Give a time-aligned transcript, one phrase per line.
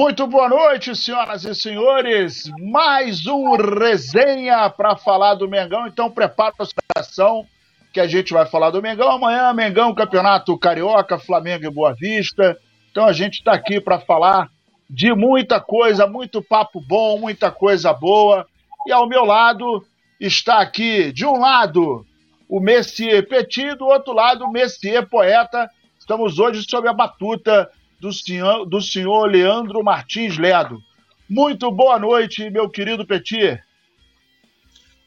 [0.00, 2.50] Muito boa noite, senhoras e senhores.
[2.58, 5.86] Mais um resenha para falar do Mengão.
[5.86, 7.46] Então prepara a coração
[7.92, 9.52] que a gente vai falar do Mengão amanhã.
[9.52, 12.56] Mengão, Campeonato Carioca, Flamengo e Boa Vista.
[12.90, 14.48] Então a gente está aqui para falar
[14.88, 18.46] de muita coisa, muito papo bom, muita coisa boa.
[18.86, 19.84] E ao meu lado
[20.18, 22.06] está aqui, de um lado,
[22.48, 25.68] o Messier Petit, do outro lado, o Messier Poeta.
[25.98, 30.82] Estamos hoje sob a batuta do senhor, do senhor Leandro Martins Ledo.
[31.28, 33.62] Muito boa noite, meu querido Petit.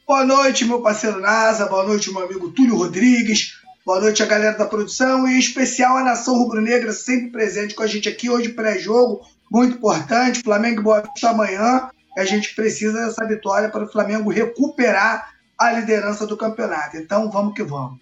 [0.06, 4.56] Boa noite, meu parceiro NASA, boa noite, meu amigo Túlio Rodrigues, boa noite a galera
[4.56, 8.50] da produção e em especial a nação rubro-negra sempre presente com a gente aqui hoje
[8.50, 13.90] pré-jogo, muito importante, Flamengo e Boa Vista amanhã, a gente precisa dessa vitória para o
[13.90, 16.96] Flamengo recuperar a liderança do campeonato.
[16.96, 17.98] Então vamos que vamos.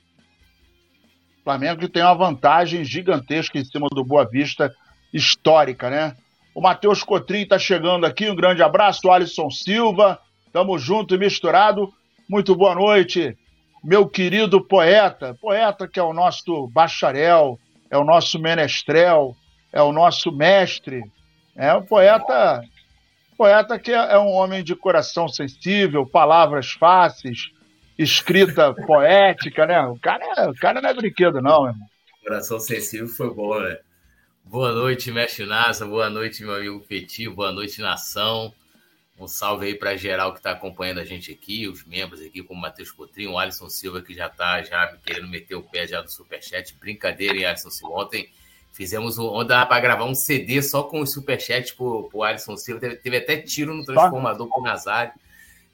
[1.45, 4.73] Flamengo que tem uma vantagem gigantesca em cima do Boa Vista,
[5.13, 6.17] histórica, né?
[6.55, 10.19] O Matheus Cotrim está chegando aqui, um grande abraço, o Alisson Silva,
[10.53, 11.93] tamo junto e misturado.
[12.29, 13.37] Muito boa noite,
[13.83, 17.59] meu querido poeta, poeta que é o nosso bacharel,
[17.91, 19.35] é o nosso menestrel,
[19.73, 21.03] é o nosso mestre,
[21.57, 22.63] é o poeta,
[23.37, 27.51] poeta que é um homem de coração sensível, palavras fáceis,
[27.99, 29.81] escrita poética, né?
[29.87, 31.87] O cara, é, o cara não é brinquedo, não, irmão.
[32.23, 33.79] Coração sensível foi bom, né?
[34.45, 35.87] Boa noite, Mestre Nasa.
[35.87, 37.29] Boa noite, meu amigo Petit.
[37.29, 38.53] Boa noite, nação.
[39.19, 42.59] Um salve aí para geral que está acompanhando a gente aqui, os membros aqui, como
[42.59, 46.03] o Matheus Cotrinho, o Alisson Silva, que já está já querendo meter o pé já
[46.03, 46.77] do Superchat.
[46.79, 47.95] Brincadeira, hein, Alisson Silva?
[47.95, 48.29] Ontem
[48.73, 52.81] fizemos um, ontem para gravar um CD só com o Superchat pro, pro Alisson Silva.
[52.81, 55.13] Teve, teve até tiro no transformador com o Nazário.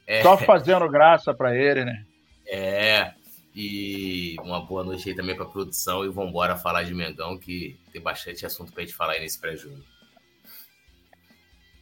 [0.05, 0.21] É...
[0.21, 2.05] Só fazendo graça para ele, né?
[2.45, 3.13] É,
[3.55, 6.05] e uma boa noite aí também para a produção.
[6.05, 9.19] E vamos embora falar de Mengão, que tem bastante assunto para a gente falar aí
[9.19, 9.79] nesse pré-jogo.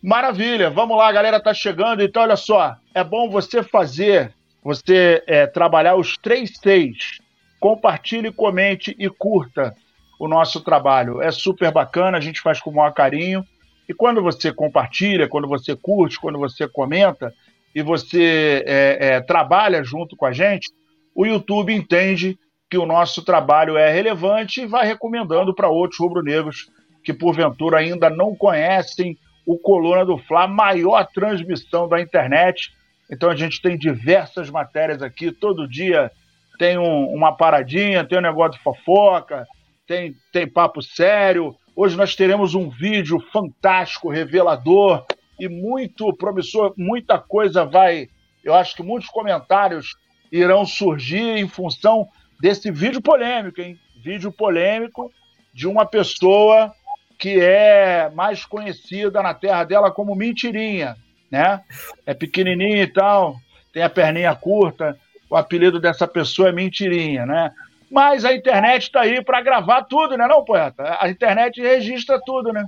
[0.01, 2.01] Maravilha, vamos lá, galera tá chegando.
[2.01, 4.33] Então, olha só, é bom você fazer,
[4.63, 7.19] você é, trabalhar os três seis.
[7.59, 9.75] Compartilhe, comente e curta
[10.19, 11.21] o nosso trabalho.
[11.21, 13.45] É super bacana, a gente faz com o maior carinho.
[13.89, 17.33] E quando você compartilha, quando você curte, quando você comenta,
[17.73, 20.69] e você é, é, trabalha junto com a gente,
[21.17, 22.37] o YouTube entende
[22.69, 26.69] que o nosso trabalho é relevante e vai recomendando para outros rubro-negros
[27.03, 32.71] que porventura ainda não conhecem o Coluna do Fla, maior transmissão da internet.
[33.09, 36.11] Então a gente tem diversas matérias aqui, todo dia
[36.59, 39.47] tem um, uma paradinha, tem um negócio de fofoca,
[39.87, 41.55] tem, tem papo sério.
[41.75, 45.03] Hoje nós teremos um vídeo fantástico, revelador,
[45.39, 48.07] e muito promissor, muita coisa vai.
[48.43, 49.95] Eu acho que muitos comentários
[50.31, 52.07] irão surgir em função
[52.39, 53.79] desse vídeo polêmico, hein?
[54.03, 55.11] Vídeo polêmico
[55.53, 56.73] de uma pessoa
[57.17, 60.95] que é mais conhecida na terra dela como mentirinha,
[61.31, 61.61] né?
[62.05, 63.37] É pequenininha e tal,
[63.73, 64.97] tem a perninha curta,
[65.29, 67.51] o apelido dessa pessoa é mentirinha, né?
[67.89, 70.97] Mas a internet está aí para gravar tudo, né, não, poeta?
[70.99, 72.65] A internet registra tudo, né?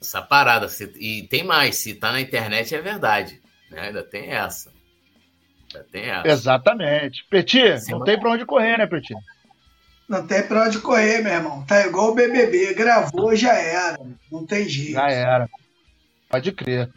[0.00, 0.66] essa parada.
[0.96, 3.40] E tem mais, se tá na internet é verdade.
[3.70, 3.80] Né?
[3.88, 4.72] Ainda tem essa.
[5.92, 6.28] Essa.
[6.28, 7.24] Exatamente.
[7.30, 9.14] Petit, não tem pra onde correr, né, Petit?
[10.08, 11.64] Não tem pra onde correr, meu irmão.
[11.64, 12.74] Tá igual o BBB.
[12.74, 13.98] Gravou, já era.
[14.30, 14.92] Não tem jeito.
[14.92, 15.48] Já era.
[16.28, 16.90] Pode crer.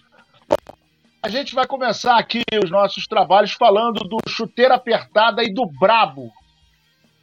[1.21, 6.31] A gente vai começar aqui os nossos trabalhos falando do chuteira apertada e do brabo,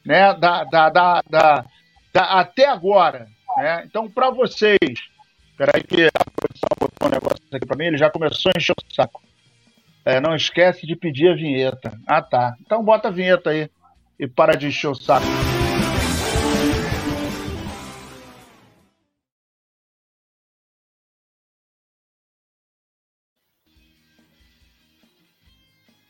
[0.05, 0.32] né?
[0.34, 1.65] Da, da, da, da,
[2.12, 3.27] da até agora.
[3.59, 3.82] Né?
[3.84, 4.78] Então, para vocês,
[5.61, 8.73] Peraí que a produção botou um negócio aqui pra mim, ele já começou a encher
[8.73, 9.23] o saco.
[10.05, 11.99] É, não esquece de pedir a vinheta.
[12.06, 12.55] Ah, tá.
[12.61, 13.70] Então bota a vinheta aí
[14.19, 15.26] e para de encher o saco.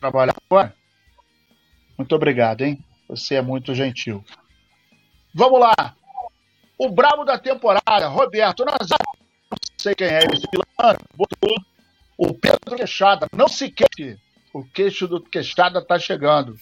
[0.01, 0.75] Trabalhar agora?
[1.99, 2.83] Muito obrigado, hein?
[3.09, 4.25] Você é muito gentil.
[5.35, 5.95] Vamos lá.
[6.79, 9.21] O brabo da temporada, Roberto Nazário
[9.81, 11.57] sei quem é esse pilantra, botou
[12.21, 13.27] o Pedro Queixada.
[13.35, 14.19] Não se queixe,
[14.53, 16.55] o queixo do Queixada está chegando.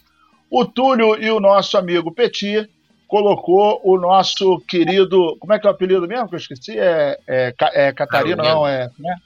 [0.49, 2.71] O Túlio e o nosso amigo Petit
[3.09, 5.37] colocou o nosso querido.
[5.41, 6.79] Como é que é o apelido mesmo que eu esqueci?
[6.79, 8.89] É, é, é Catarina, não, é.
[8.99, 9.17] Né?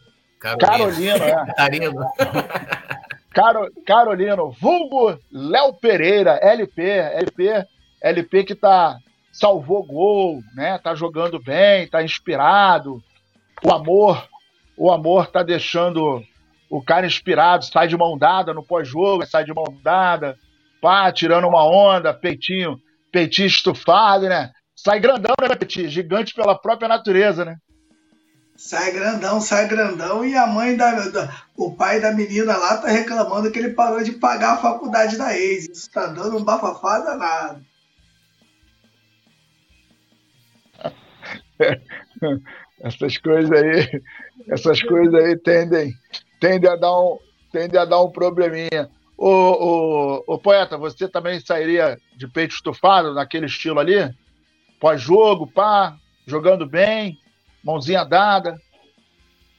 [0.40, 1.46] Carolino, é.
[1.46, 1.93] Catarina.
[3.31, 7.67] Caro, Carolino, vulgo Léo Pereira, LP, LP,
[8.02, 8.96] LP que tá
[9.32, 10.79] salvou gol, né?
[10.79, 13.02] Tá jogando bem, tá inspirado,
[13.62, 14.29] o amor,
[14.82, 16.25] o amor tá deixando
[16.69, 20.37] o cara inspirado, sai de mão dada no pós-jogo, sai de mão dada,
[20.81, 22.76] pá, tirando uma onda, peitinho,
[23.12, 24.50] peitinho estufado, né?
[24.75, 25.88] Sai grandão, né, Peitinho?
[25.88, 27.58] Gigante pela própria natureza, né?
[28.56, 32.88] Sai grandão, sai grandão, e a mãe da, da, O pai da menina lá tá
[32.88, 35.69] reclamando que ele parou de pagar a faculdade da ex.
[35.69, 37.64] Isso tá dando um bafafá danado.
[42.82, 44.02] essas coisas aí,
[44.48, 45.94] essas coisas aí tendem,
[46.40, 47.18] tendem a dar um,
[47.52, 48.90] tendem a dar um probleminha.
[49.16, 54.12] O, o, poeta, você também sairia de peito estufado naquele estilo ali?
[54.80, 55.96] Pós-jogo, pá,
[56.26, 57.18] jogando bem,
[57.62, 58.60] mãozinha dada.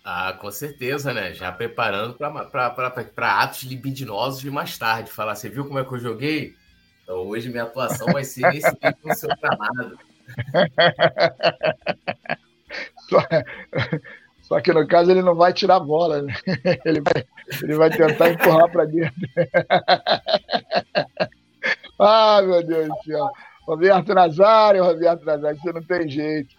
[0.03, 1.33] Ah, com certeza, né?
[1.33, 5.09] Já preparando para atos libidinosos de mais tarde.
[5.09, 6.55] Falar, você viu como é que eu joguei?
[7.03, 8.67] Então hoje minha atuação vai ser nesse
[9.03, 9.97] no seu gramado.
[14.43, 16.33] Só, que no caso ele não vai tirar a bola, né?
[16.85, 17.25] ele, vai,
[17.63, 19.15] ele vai tentar empurrar para dentro.
[21.97, 23.29] ah, meu Deus do céu.
[23.65, 26.53] Roberto Nazário, Roberto Nazário, você não tem jeito.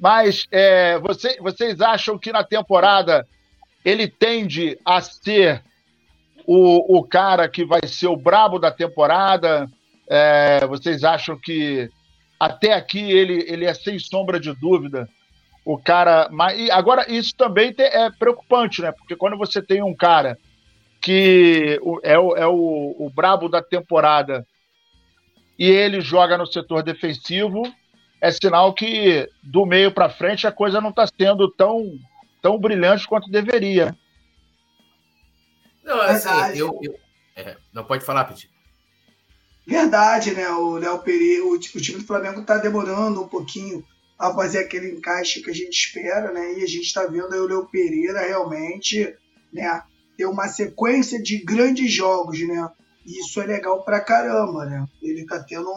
[0.00, 3.26] Mas é, você, vocês acham que na temporada
[3.84, 5.62] ele tende a ser
[6.46, 9.68] o, o cara que vai ser o brabo da temporada?
[10.08, 11.90] É, vocês acham que
[12.40, 15.06] até aqui ele, ele é sem sombra de dúvida
[15.68, 16.30] o cara.
[16.32, 18.90] Mas, e agora, isso também é preocupante, né?
[18.90, 20.38] Porque quando você tem um cara
[20.98, 24.46] que é o, é o, o brabo da temporada
[25.58, 27.62] e ele joga no setor defensivo,
[28.18, 31.98] é sinal que do meio para frente a coisa não está sendo tão,
[32.40, 33.94] tão brilhante quanto deveria.
[35.84, 36.98] Não, assim, eu, eu
[37.36, 38.50] é, não pode falar, Petit.
[39.66, 40.48] Verdade, né?
[40.48, 43.84] O Léo Pereira, o, o time do Flamengo está demorando um pouquinho
[44.18, 46.54] a fazer aquele encaixe que a gente espera, né?
[46.54, 49.14] E a gente está vendo aí o Léo Pereira realmente,
[49.52, 49.82] né?
[50.16, 52.68] Ter uma sequência de grandes jogos, né?
[53.06, 54.84] E isso é legal pra caramba, né?
[55.00, 55.70] Ele tá tendo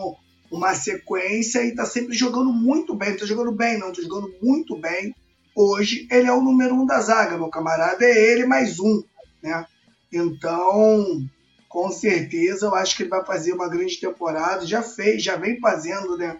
[0.51, 3.11] uma sequência e tá sempre jogando muito bem.
[3.11, 5.15] Não tá jogando bem, não, tá jogando muito bem.
[5.55, 8.03] Hoje ele é o número um da zaga, meu camarada.
[8.03, 9.03] É ele mais um,
[9.43, 9.65] né?
[10.11, 11.25] Então,
[11.69, 14.65] com certeza, eu acho que ele vai fazer uma grande temporada.
[14.65, 16.39] Já fez, já vem fazendo, né?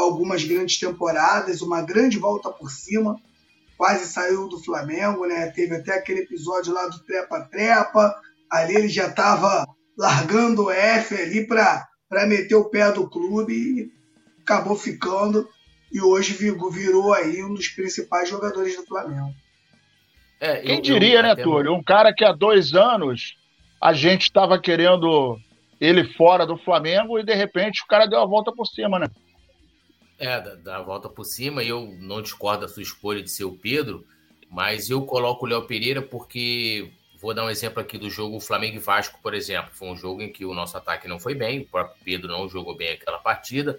[0.00, 3.16] Algumas grandes temporadas, uma grande volta por cima.
[3.76, 5.46] Quase saiu do Flamengo, né?
[5.48, 8.14] Teve até aquele episódio lá do trepa-trepa.
[8.50, 9.66] Ali ele já estava
[9.96, 11.86] largando o F ali para
[12.26, 13.92] meter o pé do clube e
[14.42, 15.48] acabou ficando
[15.92, 19.34] e hoje virou aí um dos principais jogadores do Flamengo.
[20.40, 21.74] É, Quem eu, diria, eu, né, Túlio?
[21.74, 23.36] Um cara que há dois anos
[23.80, 25.38] a gente estava querendo
[25.80, 29.06] ele fora do Flamengo e de repente o cara deu a volta por cima, né?
[30.20, 33.56] É, dá a volta por cima eu não discordo da sua escolha de ser o
[33.56, 34.06] Pedro,
[34.48, 38.76] mas eu coloco o Léo Pereira porque Vou dar um exemplo aqui do jogo Flamengo
[38.76, 39.70] e Vasco, por exemplo.
[39.74, 42.48] Foi um jogo em que o nosso ataque não foi bem, o próprio Pedro não
[42.48, 43.78] jogou bem aquela partida.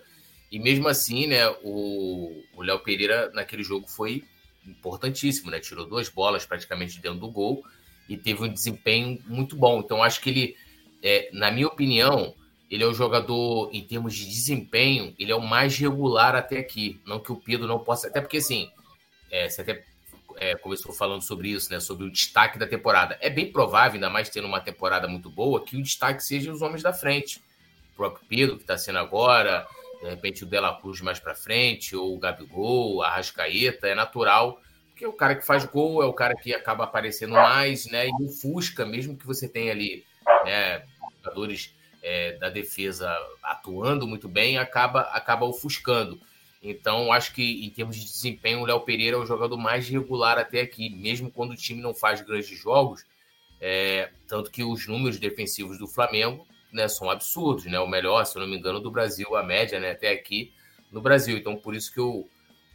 [0.51, 4.23] E mesmo assim, né, o Léo Pereira naquele jogo foi
[4.67, 5.59] importantíssimo, né?
[5.59, 7.63] Tirou duas bolas praticamente dentro do gol
[8.07, 9.79] e teve um desempenho muito bom.
[9.79, 10.55] Então, acho que ele,
[11.01, 12.35] é, na minha opinião,
[12.71, 17.01] ele é o jogador, em termos de desempenho, ele é o mais regular até aqui.
[17.05, 18.07] Não que o Pedro não possa.
[18.07, 18.71] Até porque, assim,
[19.29, 19.83] é, você até
[20.37, 21.81] é, começou falando sobre isso, né?
[21.81, 23.17] Sobre o destaque da temporada.
[23.19, 26.61] É bem provável, ainda mais tendo uma temporada muito boa, que o destaque seja os
[26.61, 27.41] homens da frente.
[27.93, 29.67] O próprio Pedro, que está sendo agora,
[30.01, 34.61] de repente o Dela Cruz mais para frente, ou o Gabigol, a Rascaeta, é natural,
[34.91, 38.07] porque é o cara que faz gol, é o cara que acaba aparecendo mais, né?
[38.07, 40.05] E o Fusca, mesmo que você tenha ali
[40.45, 40.83] né,
[41.21, 43.09] jogadores é, da defesa
[43.43, 46.19] atuando muito bem, acaba, acaba ofuscando.
[46.63, 50.37] Então, acho que em termos de desempenho, o Léo Pereira é o jogador mais regular
[50.37, 53.03] até aqui, mesmo quando o time não faz grandes jogos.
[53.59, 57.79] É, tanto que os números defensivos do Flamengo né, são absurdos, né?
[57.79, 60.53] O melhor, se eu não me engano, do Brasil, a média, né, até aqui
[60.91, 61.37] no Brasil.
[61.37, 62.27] Então, por isso que eu,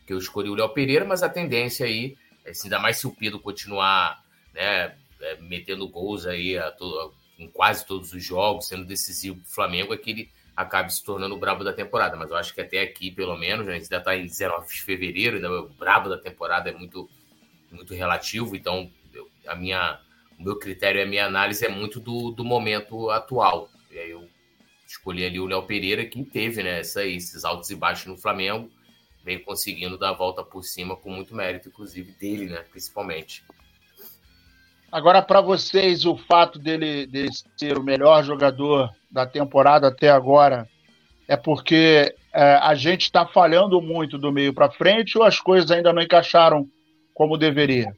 [0.06, 3.14] que eu escolhi o Léo Pereira, mas a tendência aí, é, ainda mais se o
[3.14, 8.84] Pedro continuar né, é, metendo gols aí a to, em quase todos os jogos, sendo
[8.84, 12.16] decisivo para o Flamengo, é que ele acabe se tornando o brabo da temporada.
[12.16, 14.66] Mas eu acho que até aqui, pelo menos, né, a gente ainda está em 19
[14.66, 17.08] de fevereiro, ainda o brabo da temporada é muito,
[17.70, 20.00] muito relativo, então eu, a minha,
[20.38, 23.68] o meu critério e a minha análise é muito do, do momento atual.
[23.90, 24.26] E aí eu
[24.86, 28.70] escolhi ali o Léo Pereira, que teve né, essa, esses altos e baixos no Flamengo,
[29.22, 33.44] vem conseguindo dar a volta por cima com muito mérito, inclusive dele, né, principalmente.
[34.96, 40.66] Agora, para vocês, o fato dele, dele ser o melhor jogador da temporada até agora
[41.28, 45.70] é porque é, a gente está falhando muito do meio para frente ou as coisas
[45.70, 46.66] ainda não encaixaram
[47.12, 47.94] como deveria?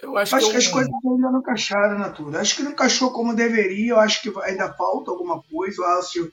[0.00, 2.40] Eu acho, acho que, que, as coisas ainda não encaixaram, Natura.
[2.40, 3.94] Acho que não encaixou como deveria.
[3.94, 5.82] Eu acho que ainda falta alguma coisa.
[5.82, 6.32] Eu acho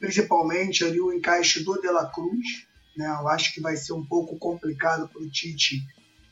[0.00, 2.66] principalmente ali o encaixe do De La Cruz.
[2.96, 3.06] Né?
[3.06, 5.76] Eu acho que vai ser um pouco complicado para o Tite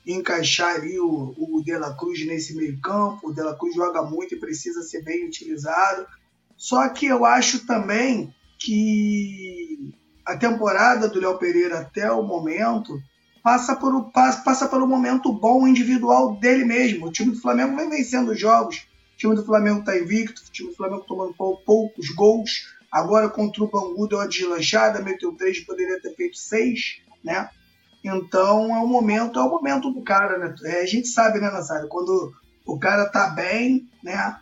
[0.06, 3.28] encaixar ali o, o De La Cruz nesse meio campo.
[3.28, 6.06] O De La Cruz joga muito e precisa ser bem utilizado.
[6.56, 9.92] Só que eu acho também que
[10.24, 13.00] a temporada do Léo Pereira até o momento
[13.42, 17.06] passa por, passa, passa por um momento bom individual dele mesmo.
[17.06, 18.86] O time do Flamengo vem vencendo jogos.
[19.14, 22.68] O time do Flamengo está invicto, o time do Flamengo tomando poucos gols.
[22.90, 27.48] Agora contra o Bangu deu a deslanchada, meteu três, poderia ter feito seis, né?
[28.02, 30.54] Então é o momento, é o momento do cara, né?
[30.64, 31.88] É, a gente sabe, né, Nazário?
[31.88, 32.32] Quando
[32.66, 34.36] o cara tá bem, né?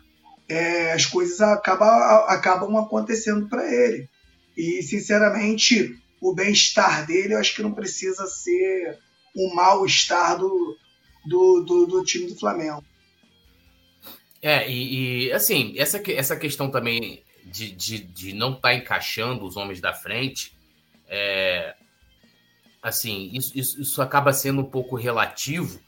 [0.47, 1.87] É, as coisas acabam,
[2.27, 4.09] acabam acontecendo para ele.
[4.57, 8.97] E, sinceramente, o bem-estar dele, eu acho que não precisa ser
[9.35, 10.77] o mal-estar do,
[11.25, 12.83] do, do, do, time do Flamengo.
[14.41, 19.45] É, e, e, assim, essa, essa questão também de, de, de não estar tá encaixando
[19.45, 20.53] os homens da frente,
[21.07, 21.75] é,
[22.81, 25.79] assim, isso, isso, isso acaba sendo um pouco relativo,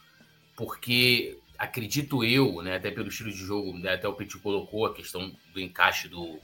[0.55, 4.93] porque acredito eu, né, até pelo estilo de jogo, né, até o Petit colocou a
[4.93, 6.39] questão do encaixe do,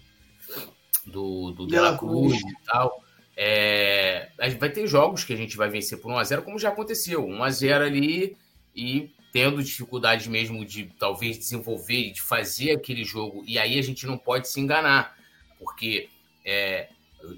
[1.06, 3.04] do, do De La Cruz e tal.
[3.36, 7.26] É, vai ter jogos que a gente vai vencer por 1x0, como já aconteceu.
[7.26, 8.38] 1x0 ali
[8.76, 13.44] e tendo dificuldade mesmo de talvez desenvolver, de fazer aquele jogo.
[13.46, 15.16] E aí a gente não pode se enganar,
[15.60, 16.10] porque
[16.44, 16.90] é,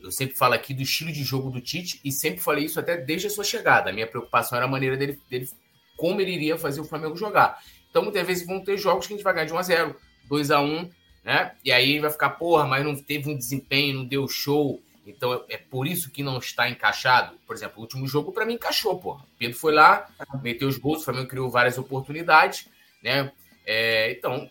[0.03, 2.97] eu sempre falo aqui do estilo de jogo do Tite e sempre falei isso até
[2.97, 3.89] desde a sua chegada.
[3.89, 5.49] A minha preocupação era a maneira dele, dele
[5.95, 7.61] como ele iria fazer o Flamengo jogar.
[7.89, 9.95] Então, muitas vezes vão ter jogos que a gente vai ganhar de 1 a 0
[10.27, 10.89] 2 a 1
[11.23, 11.51] né?
[11.63, 14.81] E aí vai ficar, porra, mas não teve um desempenho, não deu show.
[15.05, 17.37] Então é, por isso que não está encaixado.
[17.45, 19.25] Por exemplo, o último jogo para mim encaixou, porra.
[19.37, 20.09] Pedro foi lá,
[20.41, 22.67] meteu os gols, o Flamengo criou várias oportunidades,
[23.03, 23.31] né?
[23.65, 24.49] É, então,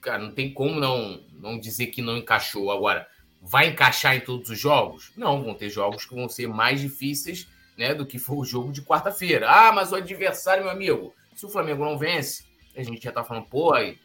[0.00, 2.70] cara, não tem como não, não dizer que não encaixou.
[2.70, 3.06] Agora,
[3.44, 5.12] vai encaixar em todos os jogos?
[5.16, 7.46] Não, vão ter jogos que vão ser mais difíceis,
[7.76, 9.48] né, do que foi o jogo de quarta-feira.
[9.48, 13.22] Ah, mas o adversário, meu amigo, se o Flamengo não vence, a gente já tá
[13.22, 13.98] falando, pô, aí,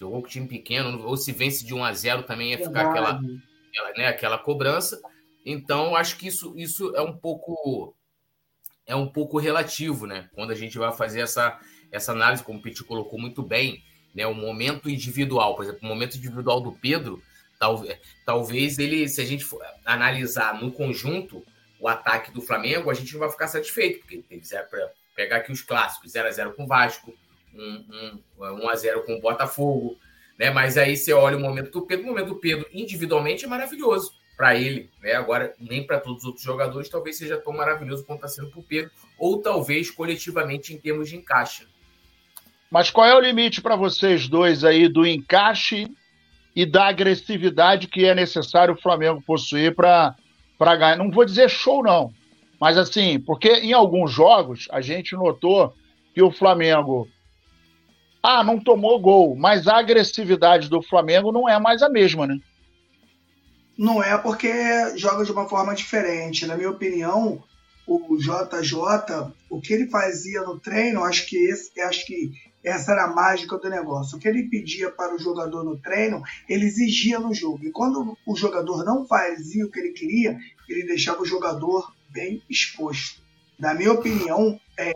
[0.00, 3.10] jogou com time pequeno, ou se vence de 1 a 0 também ia ficar aquela,
[3.10, 5.00] aquela, né, aquela cobrança.
[5.44, 7.94] Então, acho que isso, isso é um pouco
[8.86, 10.30] é um pouco relativo, né?
[10.32, 11.58] Quando a gente vai fazer essa,
[11.90, 13.82] essa análise, como o Pete colocou muito bem,
[14.14, 14.24] né?
[14.28, 17.20] O momento individual, por exemplo, o momento individual do Pedro,
[17.58, 19.46] talvez, talvez ele, se a gente
[19.84, 21.44] analisar no conjunto
[21.80, 24.48] o ataque do Flamengo, a gente não vai ficar satisfeito, porque tem que
[25.14, 27.14] pegar aqui os clássicos, 0 a 0 com o Vasco,
[27.54, 29.98] 1 um, a 0 com o Botafogo,
[30.38, 30.50] né?
[30.50, 34.12] Mas aí você olha o momento do Pedro, o momento do Pedro individualmente é maravilhoso
[34.36, 35.14] para ele, né?
[35.14, 38.60] Agora, nem para todos os outros jogadores talvez seja tão maravilhoso quanto está sendo para
[38.60, 41.66] o Pedro, ou talvez coletivamente em termos de encaixe.
[42.70, 45.88] Mas qual é o limite para vocês dois aí do encaixe
[46.56, 50.16] e da agressividade que é necessário o Flamengo possuir para
[50.58, 50.96] ganhar?
[50.96, 52.10] Não vou dizer show, não,
[52.58, 55.74] mas assim, porque em alguns jogos a gente notou
[56.14, 57.06] que o Flamengo
[58.22, 62.40] ah, não tomou gol, mas a agressividade do Flamengo não é mais a mesma, né?
[63.76, 64.50] Não é porque
[64.96, 66.46] joga de uma forma diferente.
[66.46, 67.44] Na minha opinião,
[67.86, 72.32] o JJ, o que ele fazia no treino, acho que esse, acho que
[72.66, 74.16] essa era a mágica do negócio.
[74.16, 77.64] O que ele pedia para o jogador no treino, ele exigia no jogo.
[77.64, 80.36] E quando o jogador não fazia o que ele queria,
[80.68, 83.22] ele deixava o jogador bem exposto.
[83.56, 84.92] Na minha opinião, é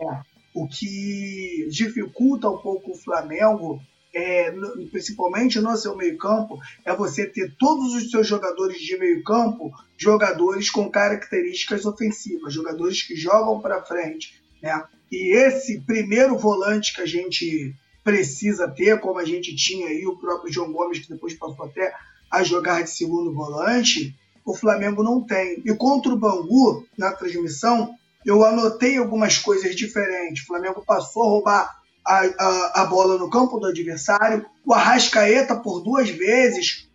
[0.53, 3.81] o que dificulta um pouco o Flamengo,
[4.13, 4.51] é,
[4.91, 10.91] principalmente no seu meio-campo, é você ter todos os seus jogadores de meio-campo jogadores com
[10.91, 14.43] características ofensivas, jogadores que jogam para frente.
[14.61, 14.83] Né?
[15.11, 20.17] E esse primeiro volante que a gente precisa ter, como a gente tinha aí, o
[20.17, 21.93] próprio João Gomes, que depois passou até
[22.31, 24.15] a jogar de segundo volante,
[24.45, 25.61] o Flamengo não tem.
[25.65, 27.93] E contra o Bangu, na transmissão,
[28.25, 30.43] eu anotei algumas coisas diferentes.
[30.43, 34.45] O Flamengo passou a roubar a, a, a bola no campo do adversário.
[34.65, 36.87] O Arrascaeta, por duas vezes,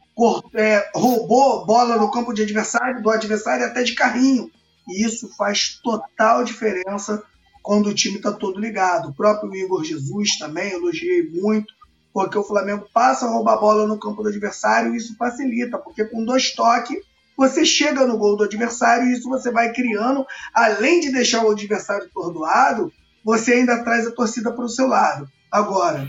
[0.55, 4.51] é, roubou bola no campo de adversário, do adversário até de carrinho.
[4.89, 7.23] E isso faz total diferença
[7.67, 9.09] quando o time está todo ligado.
[9.09, 11.75] O próprio Igor Jesus também elogiei muito,
[12.13, 15.77] porque o Flamengo passa a roubar a bola no campo do adversário e isso facilita,
[15.77, 16.97] porque com dois toques
[17.37, 21.51] você chega no gol do adversário e isso você vai criando, além de deixar o
[21.51, 22.93] adversário tordoado,
[23.25, 25.29] você ainda traz a torcida para o seu lado.
[25.51, 26.09] Agora,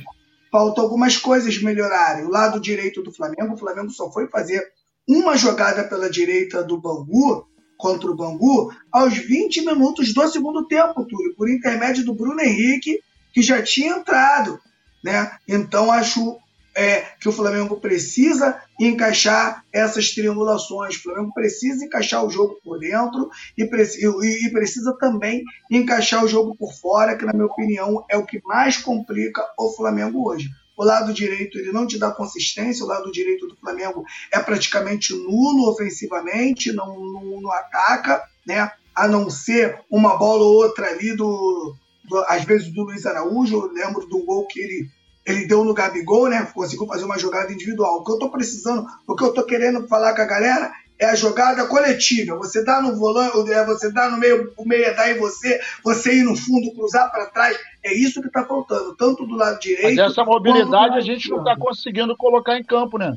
[0.52, 2.26] faltam algumas coisas melhorarem.
[2.26, 4.64] O lado direito do Flamengo, o Flamengo só foi fazer
[5.10, 7.48] uma jogada pela direita do Bangu,
[7.78, 13.00] contra o Bangu, aos 20 minutos do segundo tempo, Túlio, por intermédio do Bruno Henrique,
[13.34, 14.60] que já tinha entrado.
[15.04, 15.32] Né?
[15.48, 16.38] Então, acho
[16.78, 20.96] é, que o Flamengo precisa encaixar essas triangulações.
[20.96, 26.28] O Flamengo precisa encaixar o jogo por dentro e, e, e, precisa também encaixar o
[26.28, 30.50] jogo por fora, que, na minha opinião, é o que mais complica o Flamengo hoje.
[30.78, 35.14] O lado direito ele não te dá consistência, o lado direito do Flamengo é praticamente
[35.14, 38.72] nulo ofensivamente, não, não, não ataca, né?
[38.98, 43.56] a não ser uma bola ou outra ali do, do às vezes do Luiz Araújo.
[43.56, 44.90] Eu lembro do gol que ele
[45.24, 46.50] ele deu no Gabigol, né?
[46.54, 47.98] Conseguiu fazer uma jogada individual.
[47.98, 51.06] O que eu tô precisando, o que eu tô querendo falar com a galera é
[51.06, 52.36] a jogada coletiva.
[52.38, 55.60] Você dá no volante, é, você dá no meio, o meio é dar em você,
[55.84, 57.58] você ir no fundo, cruzar para trás.
[57.84, 59.96] É isso que está faltando, tanto do lado direito.
[59.96, 63.16] Mas essa mobilidade a gente não está conseguindo colocar em campo, né?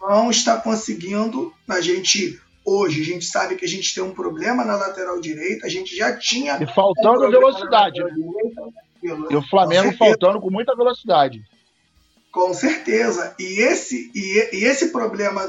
[0.00, 1.52] Não está conseguindo.
[1.68, 5.66] A gente hoje a gente sabe que a gente tem um problema na lateral direita.
[5.66, 8.02] A gente já tinha e faltando um velocidade.
[8.02, 8.10] Né?
[9.02, 11.42] E o Flamengo faltando com muita velocidade.
[12.32, 13.34] Com certeza.
[13.38, 15.42] E esse, e, e esse problema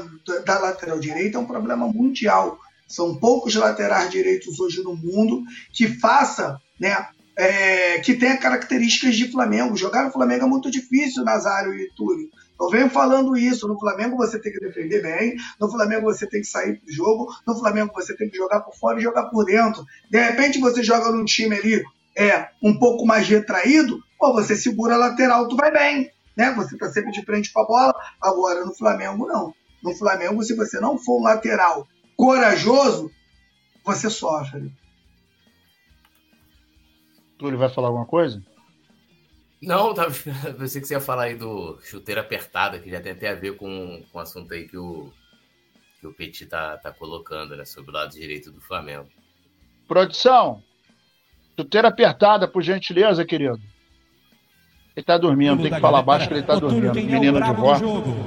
[0.44, 2.58] da lateral direita é um problema mundial.
[2.88, 9.30] São poucos laterais direitos hoje no mundo que faça, né, é, que tenha características de
[9.30, 9.76] Flamengo.
[9.76, 12.28] Jogar no Flamengo é muito difícil, Nazário e Túlio.
[12.60, 13.66] Eu venho falando isso.
[13.66, 17.32] No Flamengo você tem que defender bem, no Flamengo você tem que sair do jogo,
[17.46, 19.84] no Flamengo você tem que jogar por fora e jogar por dentro.
[20.10, 21.82] De repente você joga num time ali
[22.16, 26.52] é um pouco mais retraído, pô, você segura a lateral, tu vai bem, né?
[26.54, 27.94] Você tá sempre de frente para a bola.
[28.20, 29.54] Agora no Flamengo não.
[29.82, 31.86] No Flamengo, se você não for um lateral
[32.16, 33.10] corajoso,
[33.84, 34.72] você sofre.
[37.36, 38.42] Túlio vai falar alguma coisa?
[39.60, 40.06] Não, tá,
[40.58, 43.56] pensei que você ia falar aí do chuteira apertada, que já tem até a ver
[43.56, 45.12] com, com o assunto aí que o,
[46.00, 47.64] que o Petit tá, tá colocando, né?
[47.64, 49.08] Sobre o lado direito do Flamengo.
[49.88, 50.62] Produção,
[51.58, 53.60] Chuteira apertada, por gentileza, querido.
[54.94, 56.94] Ele tá dormindo, tem que falar baixo que ele tá dormindo.
[56.94, 57.78] Menino de vó.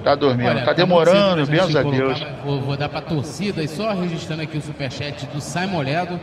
[0.04, 0.50] Tá dormindo.
[0.50, 2.26] Olha, tá demorando, benza a Deus.
[2.44, 6.20] Vou, vou dar pra torcida e só registrando aqui o superchat do Simon Ledo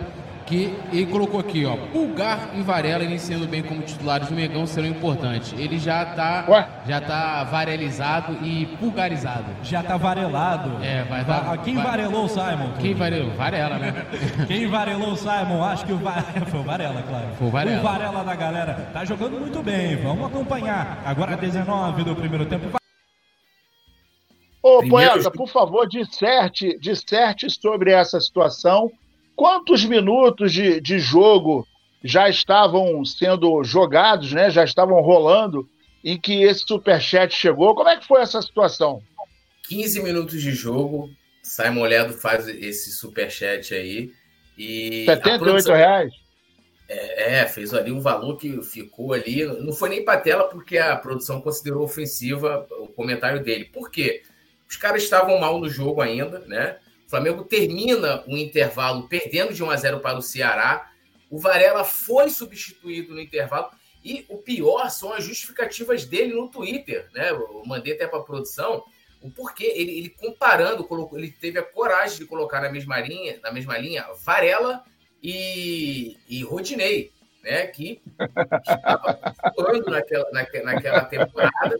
[0.47, 4.89] que ele colocou aqui, ó, Pulgar e Varela iniciando bem como titulares do Megão serão
[4.89, 5.53] importantes.
[5.57, 6.69] Ele já tá, Ué?
[6.87, 9.47] já tá varelizado e pulgarizado.
[9.63, 10.83] Já tá varelado.
[10.83, 11.59] É, vai dar.
[11.59, 11.85] Quem vai...
[11.85, 12.73] varelou o Simon?
[12.81, 13.31] Quem varelou?
[13.33, 14.07] Varela, né?
[14.47, 15.63] Quem varelou o Simon?
[15.63, 17.27] Acho que o Varela, foi o Varela, claro.
[17.39, 17.81] Foi o Varela.
[17.81, 19.97] O Varela da galera tá jogando muito bem.
[19.97, 21.03] Vamos acompanhar.
[21.05, 22.79] Agora 19 do primeiro tempo.
[24.63, 25.13] Ô, Primeiro...
[25.13, 28.93] poeta, por favor, disserte, disserte sobre essa situação
[29.43, 31.67] quantos minutos de, de jogo
[32.05, 34.49] já estavam sendo jogados, né?
[34.49, 35.69] Já estavam rolando
[36.05, 37.75] em que esse superchat chegou?
[37.75, 39.03] Como é que foi essa situação?
[39.67, 41.11] 15 minutos de jogo,
[41.43, 44.13] Simon Ledo faz esse superchat aí.
[44.57, 45.75] E 78 produção...
[45.75, 46.13] reais?
[46.89, 49.45] É, é, fez ali um valor que ficou ali.
[49.45, 53.65] Não foi nem para tela, porque a produção considerou ofensiva o comentário dele.
[53.65, 54.23] Por quê?
[54.71, 56.77] Os caras estavam mal no jogo ainda, né?
[57.13, 60.91] Flamengo termina o intervalo perdendo de 1 a 0 para o Ceará.
[61.29, 63.69] O Varela foi substituído no intervalo.
[64.03, 67.29] E o pior são as justificativas dele no Twitter, né?
[67.29, 68.83] Eu mandei até para a produção
[69.21, 69.75] o porquê.
[69.77, 73.77] Ele, ele, comparando, colocou, ele teve a coragem de colocar na mesma linha, na mesma
[73.77, 74.83] linha Varela
[75.23, 77.67] e, e Rodinei, né?
[77.67, 78.01] Que
[78.67, 80.31] estava atuando naquela,
[80.63, 81.79] naquela temporada,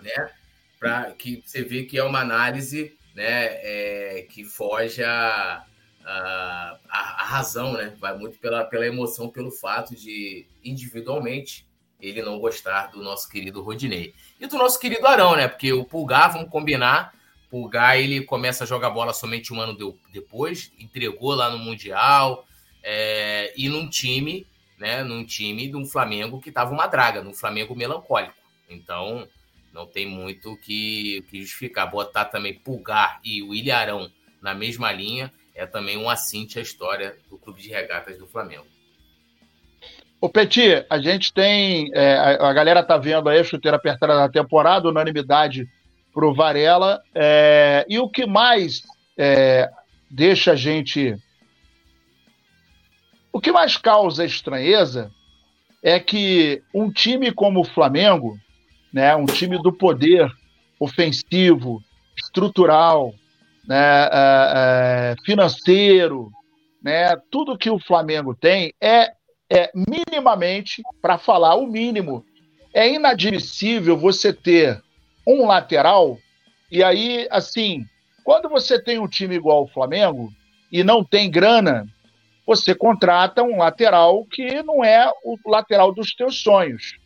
[0.00, 0.30] né?
[0.78, 5.64] Para que você vê que é uma análise né, é, que foge a,
[6.04, 7.94] a, a, razão, né?
[8.00, 11.66] Vai muito pela, pela emoção, pelo fato de, individualmente,
[12.00, 14.14] ele não gostar do nosso querido Rodinei.
[14.38, 15.48] E do nosso querido Arão, né?
[15.48, 17.14] Porque o Pulgar, vamos combinar,
[17.48, 22.46] Pulgar ele começa a jogar bola somente um ano de, depois, entregou lá no Mundial,
[22.82, 24.46] é, e num time,
[24.76, 25.04] né?
[25.04, 28.34] Num time de um Flamengo que estava uma draga, num Flamengo melancólico.
[28.68, 29.26] Então,
[29.74, 31.90] não tem muito o que, que justificar.
[31.90, 34.08] Botar também Pulgar e o Ilharão
[34.40, 38.66] na mesma linha é também um assinte à história do Clube de Regatas do Flamengo.
[40.20, 41.90] O Petit, a gente tem.
[41.92, 45.68] É, a, a, galera tá vendo aí a chuteira apertada da temporada, unanimidade
[46.12, 47.02] pro Varela.
[47.14, 48.82] É, e o que mais
[49.18, 49.68] é,
[50.08, 51.16] deixa a gente.
[53.32, 55.10] O que mais causa estranheza
[55.82, 58.38] é que um time como o Flamengo,
[58.94, 59.14] né?
[59.14, 60.30] um time do poder
[60.78, 61.82] ofensivo,
[62.16, 63.12] estrutural,
[63.66, 64.04] né?
[64.04, 66.30] É, é, financeiro,
[66.82, 67.16] né?
[67.30, 69.12] tudo que o Flamengo tem é,
[69.50, 72.24] é minimamente, para falar o mínimo,
[72.72, 74.80] é inadmissível você ter
[75.26, 76.18] um lateral
[76.74, 77.86] e aí, assim,
[78.24, 80.32] quando você tem um time igual o Flamengo
[80.72, 81.86] e não tem grana,
[82.44, 86.96] você contrata um lateral que não é o lateral dos teus sonhos.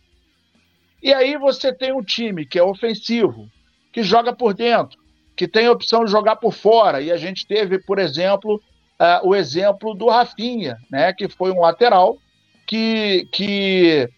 [1.02, 3.48] E aí você tem um time que é ofensivo,
[3.92, 4.98] que joga por dentro,
[5.36, 7.00] que tem a opção de jogar por fora.
[7.00, 8.60] E a gente teve, por exemplo,
[9.00, 12.18] uh, o exemplo do Rafinha, né, que foi um lateral
[12.66, 14.08] que, que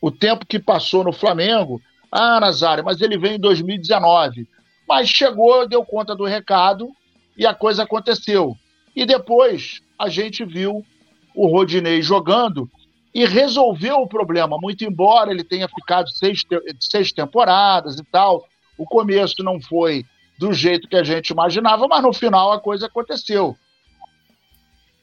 [0.00, 4.48] o tempo que passou no Flamengo, ah, Nazário, mas ele veio em 2019.
[4.88, 6.90] Mas chegou, deu conta do recado
[7.36, 8.56] e a coisa aconteceu.
[8.94, 10.84] E depois a gente viu
[11.34, 12.70] o Rodinei jogando
[13.16, 16.44] e resolveu o problema, muito embora ele tenha ficado seis,
[16.78, 18.46] seis temporadas e tal.
[18.76, 20.04] O começo não foi
[20.38, 23.56] do jeito que a gente imaginava, mas no final a coisa aconteceu.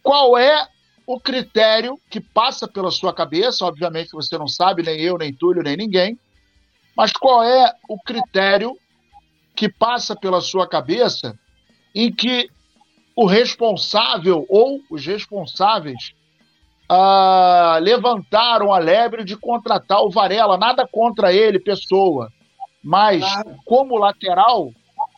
[0.04, 0.68] Qual é
[1.08, 3.66] o critério que passa pela sua cabeça?
[3.66, 6.16] Obviamente você não sabe, nem eu, nem Túlio, nem ninguém.
[6.96, 8.78] Mas qual é o critério
[9.56, 11.36] que passa pela sua cabeça
[11.96, 12.48] em que
[13.16, 16.14] o responsável ou os responsáveis
[16.90, 20.58] ah, levantaram a lebre de contratar o Varela.
[20.58, 22.32] Nada contra ele, pessoa.
[22.84, 23.24] Mas,
[23.66, 24.72] como lateral,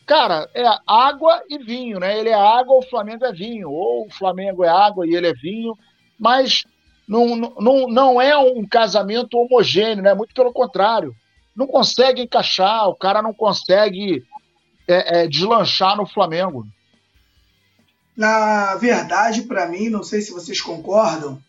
[0.06, 2.20] cara, é água e vinho, né?
[2.20, 3.70] Ele é água, o Flamengo é vinho.
[3.70, 5.78] Ou o Flamengo é água e ele é vinho.
[6.20, 6.64] Mas
[7.08, 10.14] não, não, não é um casamento homogêneo, né?
[10.14, 11.16] Muito pelo contrário.
[11.56, 14.24] Não consegue encaixar, o cara não consegue
[14.88, 16.68] é, é, deslanchar no Flamengo.
[18.16, 21.42] Na verdade, para mim, não sei se vocês concordam,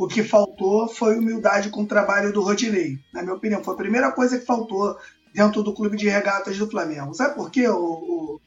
[0.00, 2.98] o que faltou foi humildade com o trabalho do Rodinei.
[3.12, 4.96] Na minha opinião, foi a primeira coisa que faltou
[5.34, 7.12] dentro do clube de regatas do Flamengo.
[7.12, 8.40] Sabe por quê, o,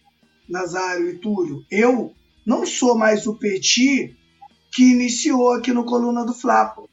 [0.49, 1.63] Nazário e Túlio?
[1.69, 2.11] Eu
[2.43, 4.17] não sou mais o Petit
[4.71, 6.89] que iniciou aqui no Coluna do Flapo.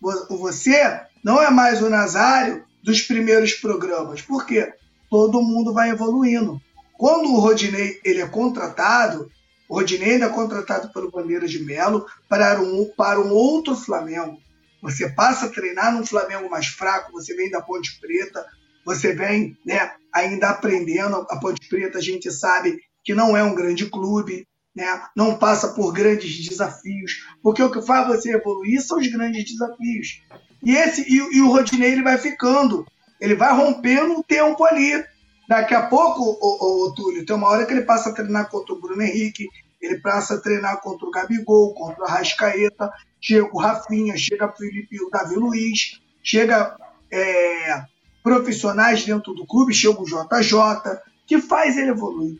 [0.00, 4.22] Você não é mais o Nazário dos primeiros programas.
[4.22, 4.72] Por quê?
[5.10, 6.60] Todo mundo vai evoluindo.
[6.96, 9.28] Quando o Rodinei ele é contratado,
[9.70, 14.38] Rodinei ainda é contratado pelo Bandeira de Melo para um, para um outro Flamengo.
[14.82, 18.44] Você passa a treinar num Flamengo mais fraco, você vem da Ponte Preta,
[18.84, 21.26] você vem né, ainda aprendendo.
[21.30, 25.68] A Ponte Preta a gente sabe que não é um grande clube, né, não passa
[25.68, 30.22] por grandes desafios, porque o que faz você evoluir são os grandes desafios.
[30.64, 32.86] E, esse, e, e o Rodinei ele vai ficando,
[33.20, 35.04] ele vai rompendo o tempo ali.
[35.50, 38.80] Daqui a pouco, o, Túlio, tem uma hora que ele passa a treinar contra o
[38.80, 39.48] Bruno Henrique,
[39.82, 42.88] ele passa a treinar contra o Gabigol, contra o Arrascaeta,
[43.20, 46.76] chega o Rafinha, chega o Felipe, o Davi Luiz, chega
[47.10, 47.82] é,
[48.22, 52.38] profissionais dentro do clube, chega o JJ, que faz ele evoluir.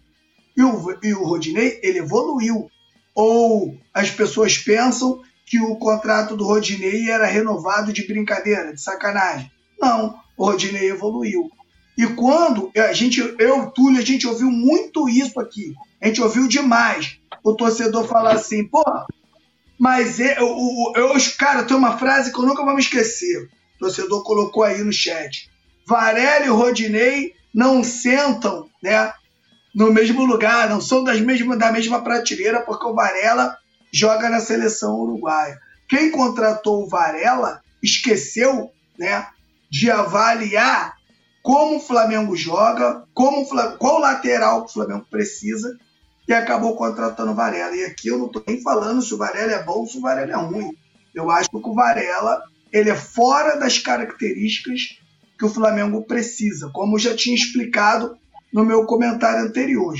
[0.57, 2.71] E o, e o Rodinei, ele evoluiu.
[3.13, 9.51] Ou as pessoas pensam que o contrato do Rodinei era renovado de brincadeira, de sacanagem.
[9.81, 11.51] Não, o Rodinei evoluiu.
[12.01, 15.75] E quando a gente, eu, Túlio, a gente ouviu muito isso aqui.
[16.01, 18.83] A gente ouviu demais o torcedor falar assim, pô,
[19.79, 20.49] mas é, eu,
[20.97, 23.51] eu, cara, tem uma frase que eu nunca vou me esquecer.
[23.77, 25.51] O torcedor colocou aí no chat.
[25.87, 29.13] Varela e Rodinei não sentam, né,
[29.75, 33.59] no mesmo lugar, não são das mesmas, da mesma prateleira, porque o Varela
[33.93, 35.61] joga na seleção uruguaia.
[35.87, 39.27] Quem contratou o Varela esqueceu, né,
[39.71, 40.99] de avaliar
[41.43, 43.47] como o Flamengo joga, como
[43.79, 45.77] qual lateral que o Flamengo precisa
[46.29, 47.75] e acabou contratando o Varela.
[47.75, 50.01] E aqui eu não estou nem falando se o Varela é bom ou se o
[50.01, 50.73] Varela é ruim.
[51.15, 54.99] Eu acho que o Varela ele é fora das características
[55.39, 58.17] que o Flamengo precisa, como eu já tinha explicado
[58.53, 59.95] no meu comentário anterior.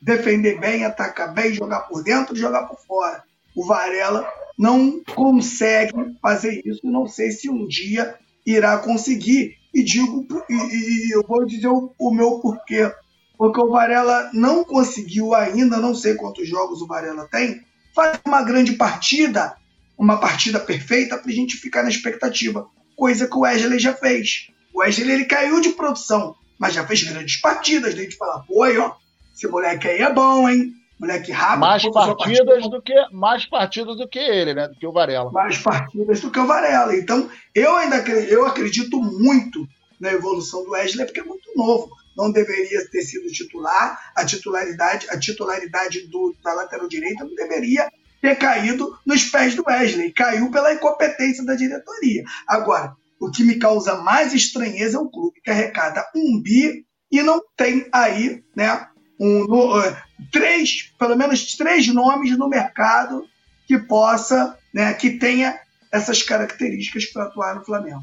[0.00, 3.22] Defender bem, atacar bem, jogar por dentro, jogar por fora.
[3.54, 9.56] O Varela não consegue fazer isso, não sei se um dia irá conseguir.
[9.76, 12.90] E digo, e, e eu vou dizer o, o, meu porquê.
[13.36, 17.60] Porque o Varela não conseguiu ainda, não sei quantos jogos o Varela tem,
[17.94, 19.54] fazer uma grande partida,
[19.98, 22.66] uma partida perfeita para a gente ficar na expectativa.
[22.96, 24.48] Coisa que o Wesley já fez.
[24.72, 27.94] O Wesley ele caiu de produção, mas já fez grandes partidas.
[27.94, 28.94] Daí gente fala, pô, aí, ó,
[29.34, 30.72] esse moleque aí é bom, hein?
[30.98, 31.60] Moleque rápido.
[31.60, 34.68] Mais partidas do que mais partidas do que ele, né?
[34.68, 35.30] Do que o Varela.
[35.30, 36.96] Mais partidas do que o Varela.
[36.96, 39.66] Então, eu ainda eu acredito muito
[40.00, 41.90] na evolução do Wesley, porque é muito novo.
[42.16, 44.12] Não deveria ter sido titular.
[44.14, 49.64] A titularidade, a titularidade do, da lateral direita não deveria ter caído nos pés do
[49.66, 50.12] Wesley.
[50.12, 52.24] Caiu pela incompetência da diretoria.
[52.48, 57.22] Agora, o que me causa mais estranheza é o clube que arrecada um bi e
[57.22, 58.86] não tem aí, né,
[59.18, 59.96] um, no, uh,
[60.30, 63.28] três, pelo menos três nomes no mercado
[63.66, 68.02] que possa, né, que tenha essas características para atuar no Flamengo.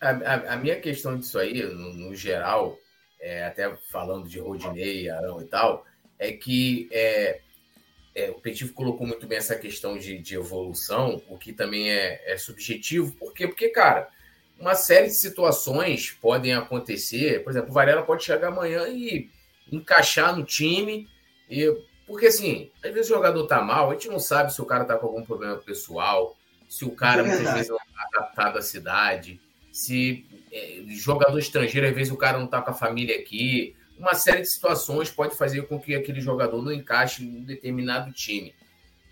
[0.00, 2.78] A, a, a, minha questão disso aí, no, no geral,
[3.20, 5.84] é, até falando de Rodinei, Arão e tal,
[6.18, 7.40] é que é,
[8.14, 12.22] é, o Petivo colocou muito bem essa questão de, de evolução, o que também é,
[12.26, 13.12] é subjetivo.
[13.12, 13.48] Por quê?
[13.48, 14.08] Porque, cara,
[14.58, 17.42] uma série de situações podem acontecer.
[17.42, 19.30] Por exemplo, o Varela pode chegar amanhã e
[19.70, 21.08] encaixar no time.
[21.50, 21.76] E,
[22.06, 24.84] porque, assim, às vezes o jogador tá mal, a gente não sabe se o cara
[24.84, 26.36] tá com algum problema pessoal,
[26.68, 29.40] se o cara é muitas vezes não tá adaptado à cidade,
[29.72, 33.76] se é, jogador estrangeiro, às vezes o cara não tá com a família aqui.
[33.98, 38.12] Uma série de situações pode fazer com que aquele jogador não encaixe em um determinado
[38.12, 38.54] time.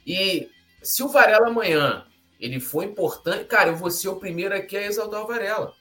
[0.07, 0.49] E
[0.83, 2.07] se o Varela amanhã
[2.39, 5.73] ele foi importante, cara, eu vou ser o primeiro aqui a exaltar o Varela.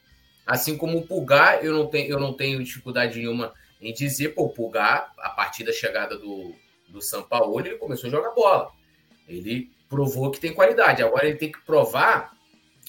[0.46, 4.44] Assim como o Pulgar, eu não tenho, eu não tenho dificuldade nenhuma em dizer, pô,
[4.44, 6.56] o Pulgar, a partir da chegada do,
[6.88, 8.72] do São Paulo, ele começou a jogar bola.
[9.28, 11.04] Ele provou que tem qualidade.
[11.04, 12.36] Agora ele tem que provar,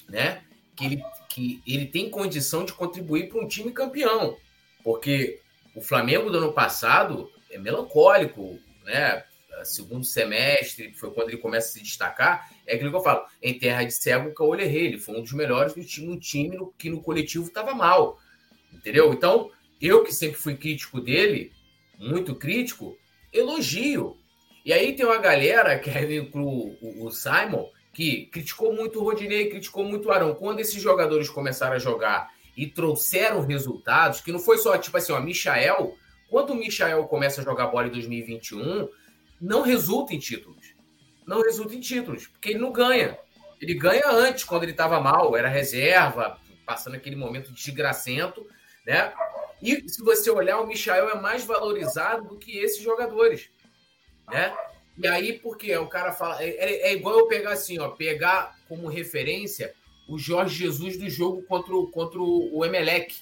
[0.07, 0.43] né,
[0.75, 4.37] que ele, que ele tem condição de contribuir para um time campeão.
[4.83, 5.39] Porque
[5.75, 9.23] o Flamengo do ano passado é melancólico, né?
[9.63, 13.57] Segundo semestre, foi quando ele começa a se destacar, é aquilo que eu falo, em
[13.57, 16.57] terra de cego, o Caolho errei, ele foi um dos melhores do time, um time
[16.57, 18.19] no, que no coletivo estava mal,
[18.73, 19.13] entendeu?
[19.13, 19.49] Então,
[19.85, 21.51] eu que sempre fui crítico dele,
[21.97, 22.97] muito crítico,
[23.31, 24.17] elogio.
[24.65, 29.49] E aí tem uma galera, que é o, o Simon, que criticou muito o Rodinei,
[29.49, 30.35] criticou muito o Arão.
[30.35, 35.11] Quando esses jogadores começaram a jogar e trouxeram resultados, que não foi só, tipo assim,
[35.11, 35.95] ó, Michael,
[36.29, 38.89] quando o Michael começa a jogar bola em 2021,
[39.39, 40.73] não resulta em títulos.
[41.25, 43.17] Não resulta em títulos, porque ele não ganha.
[43.61, 48.45] Ele ganha antes, quando ele estava mal, era reserva, passando aquele momento desgracento,
[48.85, 49.13] né?
[49.61, 53.49] E se você olhar, o Michael é mais valorizado do que esses jogadores,
[54.29, 54.55] né?
[54.97, 56.41] E aí, porque o cara fala.
[56.41, 59.73] É, é, é, igual eu pegar assim, ó, pegar como referência
[60.07, 63.15] o Jorge Jesus do jogo contra o, contra o Emelec,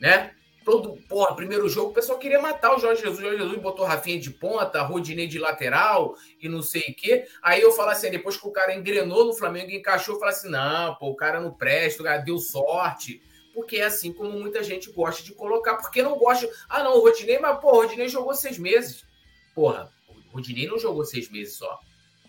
[0.00, 0.32] né?
[0.64, 3.18] Todo, porra, primeiro jogo, o pessoal queria matar o Jorge Jesus.
[3.18, 7.26] O Jorge Jesus botou Rafinha de ponta, Rodinei de lateral e não sei o quê.
[7.42, 10.50] Aí eu falo assim, depois que o cara engrenou no Flamengo, encaixou, eu falo assim:
[10.50, 13.22] não, pô, o cara não presta, o cara deu sorte
[13.58, 16.48] porque é assim como muita gente gosta de colocar, porque não gosta.
[16.68, 19.04] Ah, não, o Rodinei, mas, pô, o Rodinei jogou seis meses.
[19.52, 21.80] Porra, o Rodinei não jogou seis meses só.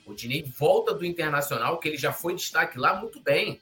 [0.03, 3.61] O Rodinei volta do Internacional, que ele já foi destaque lá muito bem.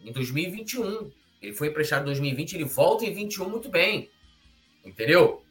[0.00, 1.10] Em 2021.
[1.42, 4.08] Ele foi emprestado em 2020, ele volta em 21 muito bem.
[4.84, 5.42] Entendeu?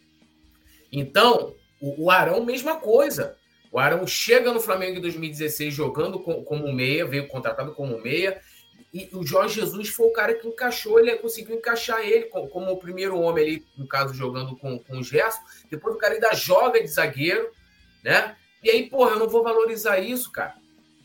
[0.90, 3.38] Então, o, o Arão, mesma coisa.
[3.70, 8.42] O Arão chega no Flamengo em 2016 jogando como meia, veio contratado como meia,
[8.98, 12.72] e o Jorge Jesus foi o cara que encaixou, ele conseguiu encaixar ele como, como
[12.72, 15.42] o primeiro homem ali, no caso, jogando com, com o Gerson.
[15.70, 17.52] Depois o cara ainda joga de zagueiro,
[18.04, 18.36] né?
[18.64, 20.56] E aí, porra, eu não vou valorizar isso, cara.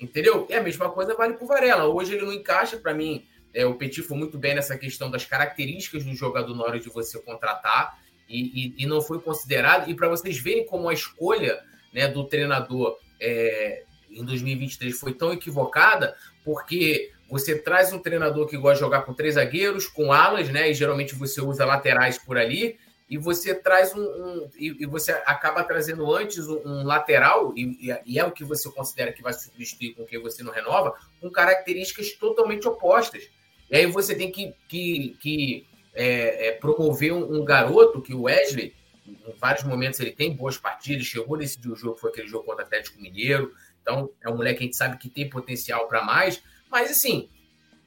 [0.01, 0.47] Entendeu?
[0.49, 1.87] E a mesma coisa vale pro Varela.
[1.87, 3.27] Hoje ele não encaixa para mim.
[3.55, 6.89] É, o Petit foi muito bem nessa questão das características do jogador na hora de
[6.89, 9.91] você contratar e, e, e não foi considerado.
[9.91, 15.33] E para vocês verem como a escolha né, do treinador é, em 2023 foi tão
[15.33, 20.51] equivocada, porque você traz um treinador que gosta de jogar com três zagueiros, com alas,
[20.51, 20.71] né?
[20.71, 22.79] E geralmente você usa laterais por ali.
[23.09, 24.03] E você traz um.
[24.03, 28.45] um e, e, você acaba trazendo antes um, um lateral, e, e, é o que
[28.45, 33.31] você considera que vai substituir com quem você não renova, com características totalmente opostas.
[33.71, 38.25] E aí você tem que, que, que é, é, promover um, um, garoto que o
[38.25, 38.75] Wesley,
[39.07, 42.67] em vários momentos, ele tem boas partidas, chegou o jogo, foi aquele jogo contra o
[42.67, 43.55] Atlético Mineiro.
[43.81, 47.29] Então, é um moleque que a gente sabe que tem potencial para mais, mas, assim,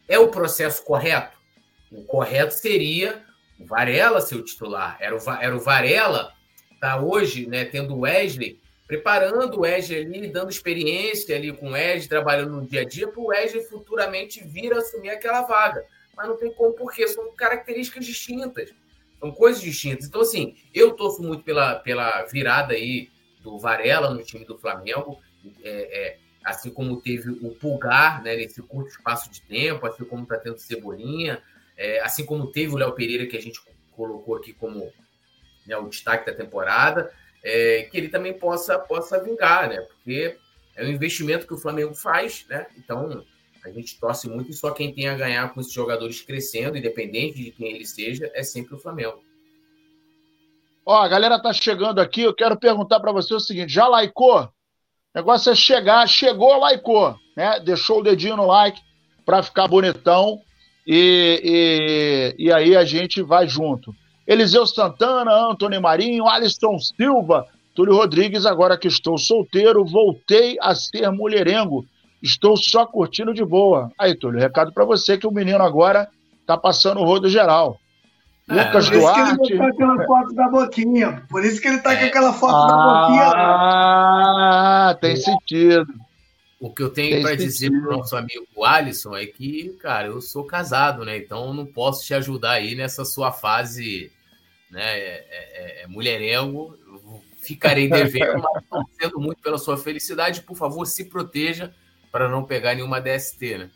[0.07, 1.35] é o processo correto?
[1.91, 3.25] O correto seria
[3.59, 4.95] o Varela ser o titular.
[4.99, 6.31] Era o, era o Varela
[6.79, 11.71] tá hoje, né, tendo o Wesley, preparando o Wesley ali, dando experiência ali com o
[11.71, 15.83] Wesley, trabalhando no dia a dia, para o Wesley futuramente vir assumir aquela vaga.
[16.15, 18.71] Mas não tem como, porque são características distintas.
[19.19, 20.05] São coisas distintas.
[20.05, 23.09] Então, assim, eu torço muito pela, pela virada aí
[23.41, 25.19] do Varela no time do Flamengo.
[25.63, 30.23] É, é, assim como teve o Pulgar, né, nesse curto espaço de tempo, assim como
[30.23, 31.41] está tendo Cebolinha,
[31.75, 33.59] é, assim como teve o Léo Pereira, que a gente
[33.91, 34.93] colocou aqui como
[35.65, 37.11] né, o destaque da temporada,
[37.43, 39.81] é, que ele também possa, possa vingar, né?
[39.81, 40.37] Porque
[40.75, 42.67] é um investimento que o Flamengo faz, né?
[42.77, 43.25] Então
[43.63, 47.43] a gente torce muito e só quem tem a ganhar com esses jogadores crescendo, independente
[47.43, 49.23] de quem ele seja, é sempre o Flamengo.
[50.85, 54.47] Ó, a galera tá chegando aqui, eu quero perguntar para você o seguinte: já laicou?
[55.15, 57.57] O negócio é chegar, chegou, likeou, né?
[57.61, 58.81] Deixou o dedinho no like
[59.25, 60.41] para ficar bonitão
[60.85, 63.95] e, e, e, aí a gente vai junto.
[64.27, 71.09] Eliseu Santana, Antônio Marinho, Alisson Silva, Túlio Rodrigues, agora que estou solteiro, voltei a ser
[71.11, 71.85] mulherengo.
[72.21, 73.89] Estou só curtindo de boa.
[73.97, 76.09] Aí, Túlio, recado para você que o menino agora
[76.45, 77.79] tá passando o rodo geral.
[78.47, 79.37] É, Lucas por Duarte.
[79.37, 81.25] Por isso que ele botou aquela foto da boquinha.
[81.29, 83.33] Por isso que ele tá com aquela foto ah, da boquinha.
[83.35, 85.87] Ah, tem sentido.
[86.59, 90.21] O que eu tenho para dizer para o nosso amigo Alisson é que, cara, eu
[90.21, 91.17] sou casado, né?
[91.17, 94.11] Então eu não posso te ajudar aí nessa sua fase,
[94.71, 94.97] né?
[94.97, 96.77] É, é, é mulherengo.
[97.41, 100.41] Ficarei devendo, mas torcendo muito pela sua felicidade.
[100.41, 101.73] Por favor, se proteja
[102.11, 103.69] para não pegar nenhuma DST, né?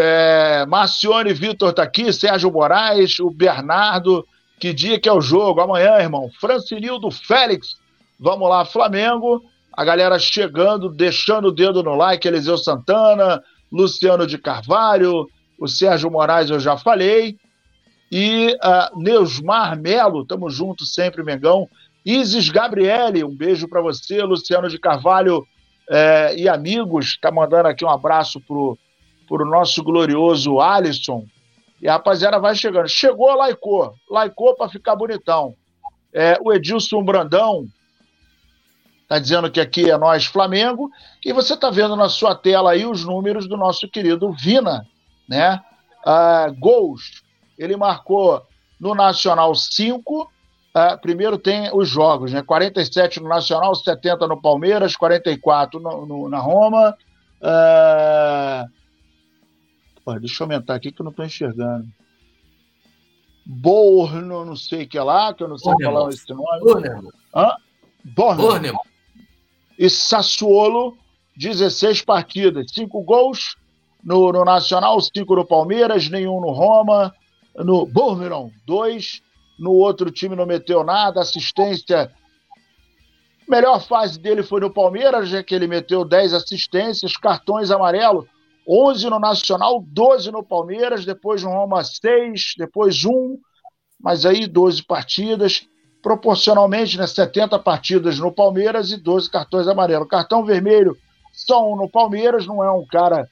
[0.00, 4.24] É, Marcione Vitor tá aqui, Sérgio Moraes, o Bernardo.
[4.60, 5.60] Que dia que é o jogo?
[5.60, 6.30] Amanhã, irmão.
[6.40, 7.74] Francinildo Félix.
[8.16, 9.42] Vamos lá, Flamengo.
[9.72, 12.28] A galera chegando, deixando o dedo no like.
[12.28, 15.26] Eliseu Santana, Luciano de Carvalho,
[15.58, 17.36] o Sérgio Moraes, eu já falei.
[18.10, 21.68] E uh, Neusmar Melo, tamo junto sempre, Mengão.
[22.06, 24.22] Isis Gabriele, um beijo para você.
[24.22, 25.44] Luciano de Carvalho
[25.90, 28.78] eh, e amigos, tá mandando aqui um abraço pro,
[29.28, 31.26] pro nosso glorioso Alisson.
[31.80, 32.88] E a rapaziada vai chegando.
[32.88, 33.94] Chegou, laicou.
[34.10, 35.54] Laicou para ficar bonitão.
[36.12, 37.68] É, o Edilson Brandão
[39.02, 40.90] está dizendo que aqui é nós Flamengo.
[41.24, 44.86] E você está vendo na sua tela aí os números do nosso querido Vina,
[45.28, 45.60] né?
[46.04, 47.22] Ah, gols.
[47.56, 48.42] Ele marcou
[48.80, 50.30] no Nacional 5.
[50.74, 52.42] Ah, primeiro tem os jogos, né?
[52.42, 56.96] 47 no Nacional, 70 no Palmeiras, 44 no, no, na Roma.
[57.40, 58.66] Ah,
[60.08, 61.86] Pô, deixa eu aumentar aqui que eu não estou enxergando.
[63.44, 65.92] Borno, não sei o que lá, que eu não sei Bornemo.
[65.92, 66.60] falar esse nome.
[66.60, 67.12] Bornemo.
[67.36, 67.56] Hã?
[68.02, 68.80] Bornemo.
[69.78, 70.96] E Sassuolo,
[71.36, 73.56] 16 partidas, 5 gols
[74.02, 77.14] no, no Nacional, 5 no Palmeiras, nenhum no Roma.
[77.54, 79.20] No Borneron, 2.
[79.58, 82.10] No outro time não meteu nada, assistência.
[83.46, 88.26] Melhor fase dele foi no Palmeiras, já que ele meteu 10 assistências, cartões amarelo
[88.68, 93.38] 11 no Nacional, 12 no Palmeiras, depois no Roma 6, depois 1,
[93.98, 95.66] mas aí 12 partidas,
[96.02, 100.06] proporcionalmente, né, 70 partidas no Palmeiras e 12 cartões amarelos.
[100.06, 100.96] Cartão vermelho,
[101.32, 103.26] só um no Palmeiras, não é um cara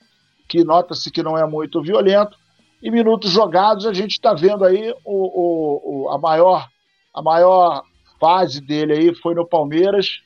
[0.48, 2.36] que nota-se que não é muito violento.
[2.82, 6.66] E minutos jogados, a gente está vendo aí o, o, o, a, maior,
[7.12, 7.82] a maior
[8.18, 10.20] fase dele aí foi no Palmeiras.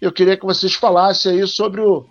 [0.00, 2.06] Eu queria que vocês falassem aí sobre o,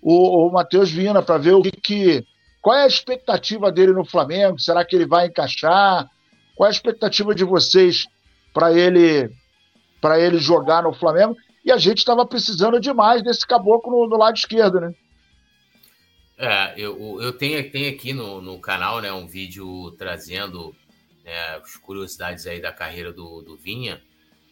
[0.00, 2.26] o, o Matheus Vina para ver o que, que,
[2.60, 4.58] qual é a expectativa dele no Flamengo.
[4.58, 6.08] Será que ele vai encaixar?
[6.54, 8.06] Qual é a expectativa de vocês
[8.52, 9.30] para ele
[10.00, 11.36] para ele jogar no Flamengo?
[11.64, 14.94] E a gente estava precisando demais desse caboclo no, no, lado esquerdo, né?
[16.38, 20.74] É, eu, eu tenho, tenho aqui no, no canal né, um vídeo trazendo
[21.24, 24.00] né, as curiosidades aí da carreira do, do Vinha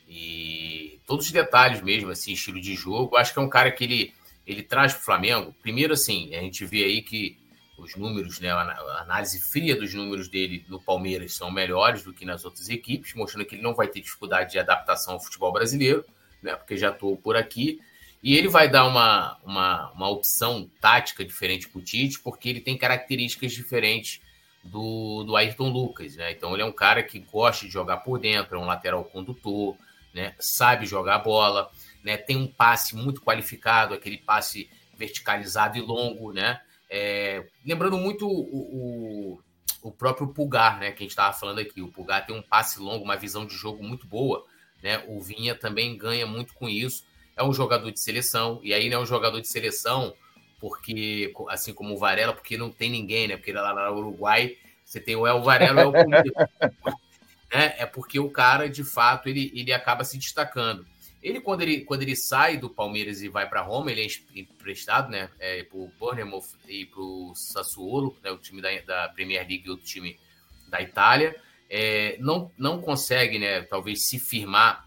[0.08, 3.16] e todos os detalhes mesmo, assim, estilo de jogo.
[3.16, 4.14] Acho que é um cara que ele
[4.46, 7.38] ele traz para o Flamengo, primeiro assim, a gente vê aí que
[7.76, 12.24] os números, né, a análise fria dos números dele no Palmeiras são melhores do que
[12.24, 16.04] nas outras equipes, mostrando que ele não vai ter dificuldade de adaptação ao futebol brasileiro,
[16.42, 17.80] né, porque já estou por aqui.
[18.22, 22.60] E ele vai dar uma, uma, uma opção tática diferente para o Tite, porque ele
[22.60, 24.20] tem características diferentes
[24.62, 26.16] do, do Ayrton Lucas.
[26.16, 26.32] Né?
[26.32, 29.76] Então ele é um cara que gosta de jogar por dentro, é um lateral condutor,
[30.14, 30.34] né?
[30.38, 31.70] sabe jogar bola
[32.04, 32.16] né?
[32.18, 36.60] Tem um passe muito qualificado, aquele passe verticalizado e longo, né?
[36.88, 39.40] É, lembrando muito o, o,
[39.82, 40.92] o, próprio Pulgar, né?
[40.92, 41.80] Que a gente estava falando aqui.
[41.80, 44.44] O Pulgar tem um passe longo, uma visão de jogo muito boa,
[44.82, 45.02] né?
[45.08, 47.04] O Vinha também ganha muito com isso.
[47.36, 50.14] É um jogador de seleção, e aí não é um jogador de seleção
[50.60, 53.36] porque, assim como o Varela, porque não tem ninguém, né?
[53.36, 56.08] Porque lá no Uruguai você tem o El Varela e o El
[57.52, 57.74] né?
[57.78, 60.86] É porque o cara, de fato, ele, ele acaba se destacando.
[61.24, 65.10] Ele quando, ele, quando ele sai do Palmeiras e vai para Roma, ele é emprestado,
[65.10, 65.30] né?
[65.38, 69.62] É, para o Bournemouth e para o Sassuolo, né, o time da, da Premier League
[69.64, 70.20] e outro time
[70.68, 71.34] da Itália.
[71.70, 73.62] É, não, não consegue, né?
[73.62, 74.86] Talvez se firmar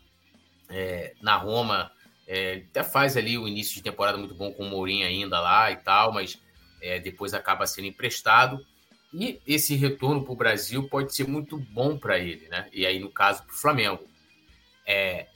[0.69, 1.91] é, na Roma.
[2.27, 5.71] É, até faz ali o início de temporada muito bom com o Mourinho ainda lá
[5.71, 6.39] e tal, mas
[6.79, 8.63] é, depois acaba sendo emprestado.
[9.11, 12.69] E esse retorno para o Brasil pode ser muito bom para ele, né?
[12.71, 14.07] E aí, no caso, para o Flamengo.
[14.85, 15.27] É,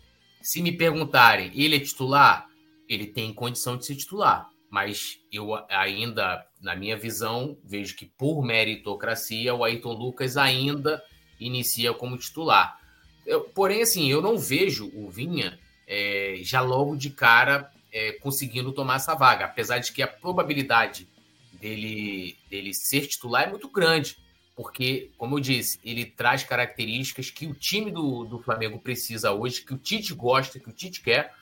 [0.42, 2.48] se me perguntarem, ele é titular?
[2.88, 8.44] Ele tem condição de ser titular, mas eu ainda, na minha visão, vejo que por
[8.44, 11.02] meritocracia o Ayrton Lucas ainda
[11.39, 12.80] inicia como titular.
[13.26, 18.72] Eu, porém, assim, eu não vejo o Vinha é, já logo de cara é, conseguindo
[18.72, 21.08] tomar essa vaga, apesar de que a probabilidade
[21.54, 24.18] dele, dele ser titular é muito grande
[24.56, 29.62] porque, como eu disse, ele traz características que o time do, do Flamengo precisa hoje,
[29.62, 31.34] que o Tite gosta, que o Tite quer,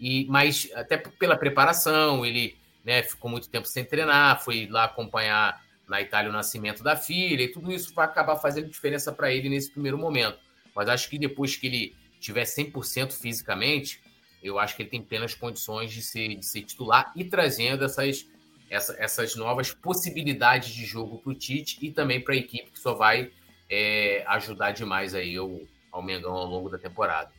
[0.00, 5.62] e mas até pela preparação, ele né, ficou muito tempo sem treinar, foi lá acompanhar
[5.88, 9.48] na Itália o nascimento da filha, e tudo isso vai acabar fazendo diferença para ele
[9.48, 10.38] nesse primeiro momento.
[10.74, 14.00] Mas acho que depois que ele tiver 100% fisicamente,
[14.42, 18.26] eu acho que ele tem plenas condições de ser, de ser titular e trazendo essas,
[18.70, 22.78] essa, essas novas possibilidades de jogo para o Tite e também para a equipe que
[22.78, 23.30] só vai
[23.70, 27.30] é, ajudar demais aí o, ao Mengão ao longo da temporada.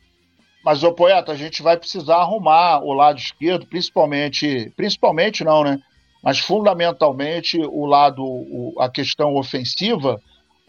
[0.64, 5.80] Mas, o Poeta, a gente vai precisar arrumar o lado esquerdo, principalmente, principalmente não, né?
[6.22, 10.20] Mas fundamentalmente o lado, o, a questão ofensiva,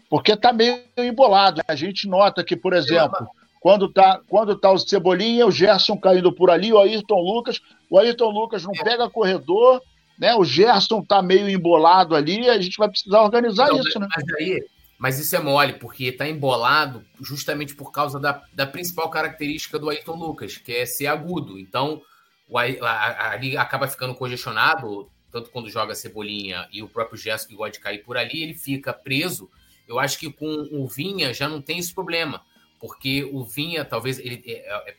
[0.08, 1.60] porque tá meio embolado.
[1.66, 3.26] A gente nota que, por exemplo,
[3.60, 7.98] quando tá, quando tá o Cebolinha, o Gerson caindo por ali, o Ayrton Lucas, o
[7.98, 9.82] Ayrton Lucas não pega corredor,
[10.18, 10.34] né?
[10.34, 14.08] O Gerson tá meio embolado ali, a gente vai precisar organizar isso, né?
[14.14, 14.64] Mas aí,
[14.98, 19.88] mas isso é mole, porque está embolado justamente por causa da, da principal característica do
[19.88, 21.56] Ayrton Lucas, que é ser agudo.
[21.56, 22.02] Então,
[22.48, 27.72] o, ali acaba ficando congestionado, tanto quando joga Cebolinha e o próprio Gesso que gosta
[27.72, 29.48] de cair por ali, ele fica preso.
[29.86, 32.42] Eu acho que com o Vinha já não tem esse problema,
[32.80, 34.96] porque o Vinha, talvez, ele é, é,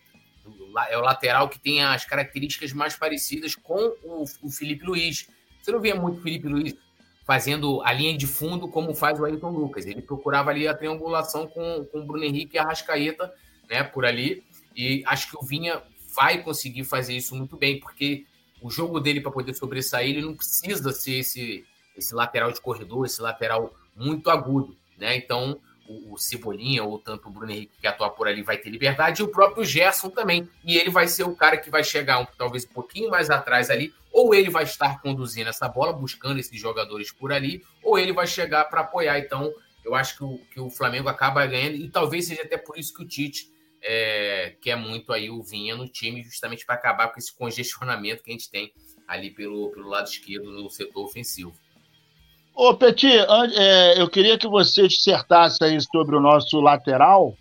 [0.89, 5.27] é o lateral que tem as características mais parecidas com o, o Felipe Luiz.
[5.61, 6.75] Você não vê muito Felipe Luiz
[7.25, 9.85] fazendo a linha de fundo como faz o Ayrton Lucas.
[9.85, 13.31] Ele procurava ali a triangulação com, com o Bruno Henrique e a Rascaeta,
[13.69, 14.43] né, por ali.
[14.75, 15.81] E acho que o Vinha
[16.15, 18.25] vai conseguir fazer isso muito bem, porque
[18.61, 21.63] o jogo dele para poder sobressair, ele não precisa ser esse,
[21.95, 25.15] esse lateral de corredor, esse lateral muito agudo, né?
[25.15, 25.59] Então,
[25.89, 29.25] o, Cebolinha ou tanto o Bruno Henrique que atua por ali vai ter liberdade e
[29.25, 30.47] o próprio Gerson também.
[30.63, 33.69] E ele vai ser o cara que vai chegar um, talvez um pouquinho mais atrás
[33.69, 38.13] ali, ou ele vai estar conduzindo essa bola, buscando esses jogadores por ali, ou ele
[38.13, 39.19] vai chegar para apoiar.
[39.19, 39.51] Então,
[39.83, 42.93] eu acho que o, que o Flamengo acaba ganhando, e talvez seja até por isso
[42.93, 47.17] que o Tite é, quer muito aí o Vinha no time, justamente para acabar com
[47.17, 48.71] esse congestionamento que a gente tem
[49.07, 51.53] ali pelo, pelo lado esquerdo no setor ofensivo.
[52.61, 57.33] Ô, Petit, é, eu queria que você dissertasse aí sobre o nosso lateral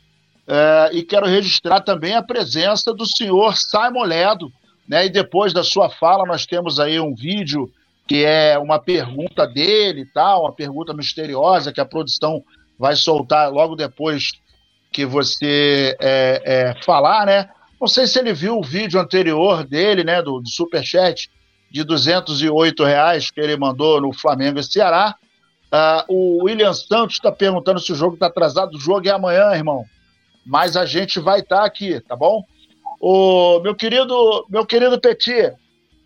[0.46, 4.48] é, e quero registrar também a presença do senhor Simon Ledo,
[4.88, 5.06] né?
[5.06, 7.68] E depois da sua fala, nós temos aí um vídeo
[8.06, 12.40] que é uma pergunta dele e tal, uma pergunta misteriosa que a produção
[12.78, 14.30] vai soltar logo depois
[14.92, 17.48] que você é, é, falar, né?
[17.80, 21.28] Não sei se ele viu o vídeo anterior dele, né, do, do Superchat,
[21.70, 25.14] de 208 reais que ele mandou no Flamengo e Ceará.
[25.70, 28.74] Uh, o William Santos está perguntando se o jogo está atrasado.
[28.76, 29.84] O jogo é amanhã, irmão.
[30.46, 32.42] Mas a gente vai estar tá aqui, tá bom?
[33.00, 35.52] O meu querido, meu querido Petit,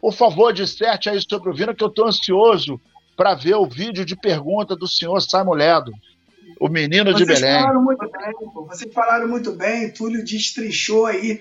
[0.00, 2.80] por favor, disserte aí sobre o Vina, que eu estou ansioso
[3.16, 5.92] para ver o vídeo de pergunta do senhor Simon Ledo,
[6.60, 7.60] o menino Vocês de Belém.
[7.60, 8.32] Falaram muito bem,
[8.66, 11.40] Vocês falaram muito bem, Túlio destrinchou aí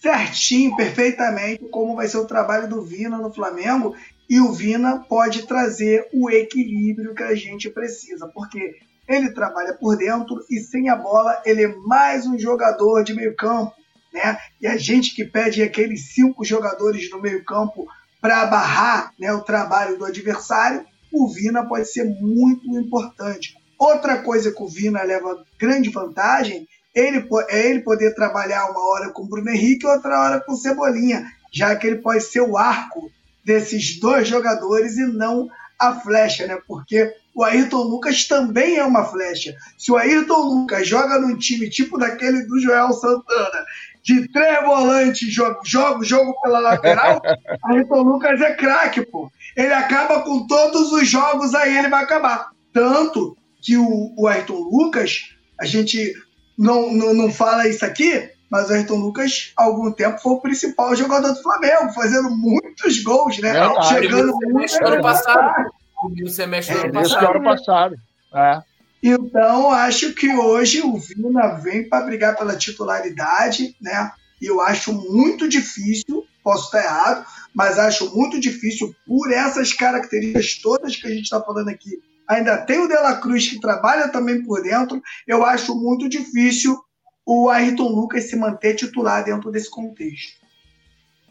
[0.00, 3.94] certinho, perfeitamente, como vai ser o trabalho do Vina no Flamengo.
[4.28, 8.76] E o Vina pode trazer o equilíbrio que a gente precisa, porque
[9.08, 13.34] ele trabalha por dentro e sem a bola ele é mais um jogador de meio
[13.34, 13.72] campo,
[14.12, 14.38] né?
[14.60, 17.88] E a gente que pede aqueles cinco jogadores no meio campo
[18.20, 23.56] para barrar né, o trabalho do adversário, o Vina pode ser muito importante.
[23.78, 26.68] Outra coisa que o Vina leva grande vantagem
[26.98, 30.52] ele, é ele poder trabalhar uma hora com o Bruno Henrique e outra hora com
[30.52, 33.10] o Cebolinha, já que ele pode ser o arco
[33.44, 36.58] desses dois jogadores e não a flecha, né?
[36.66, 39.54] Porque o Ayrton Lucas também é uma flecha.
[39.78, 43.64] Se o Ayrton Lucas joga num time tipo daquele do Joel Santana,
[44.02, 47.20] de três volantes, joga, joga jogo pela lateral,
[47.64, 49.30] Ayrton Lucas é craque, pô.
[49.56, 52.50] Ele acaba com todos os jogos, aí ele vai acabar.
[52.72, 56.12] Tanto que o, o Ayrton Lucas, a gente
[56.58, 60.40] não, não, não fala isso aqui, mas o Ayrton Lucas, há algum tempo, foi o
[60.40, 63.56] principal jogador do Flamengo, fazendo muitos gols, né?
[63.56, 64.84] É, Chegando muito.
[64.84, 65.70] Ano passado.
[66.02, 67.26] O semestre ano passado.
[67.26, 67.96] Ano passado.
[68.34, 68.62] É.
[69.02, 74.10] Então, acho que hoje o Vina vem para brigar pela titularidade, né?
[74.40, 80.58] E eu acho muito difícil, posso estar errado, mas acho muito difícil por essas características
[80.60, 84.08] todas que a gente está falando aqui ainda tem o De La Cruz que trabalha
[84.08, 85.02] também por dentro.
[85.26, 86.78] Eu acho muito difícil
[87.24, 90.38] o Ayrton Lucas se manter titular dentro desse contexto.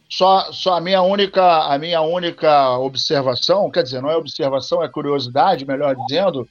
[0.10, 4.88] Só, só a minha única a minha única observação, quer dizer, não é observação, é
[4.88, 6.48] curiosidade, melhor dizendo,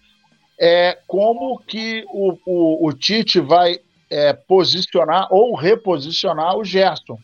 [0.61, 3.81] é como que o, o, o Tite vai
[4.11, 7.19] é, posicionar ou reposicionar o Gerson.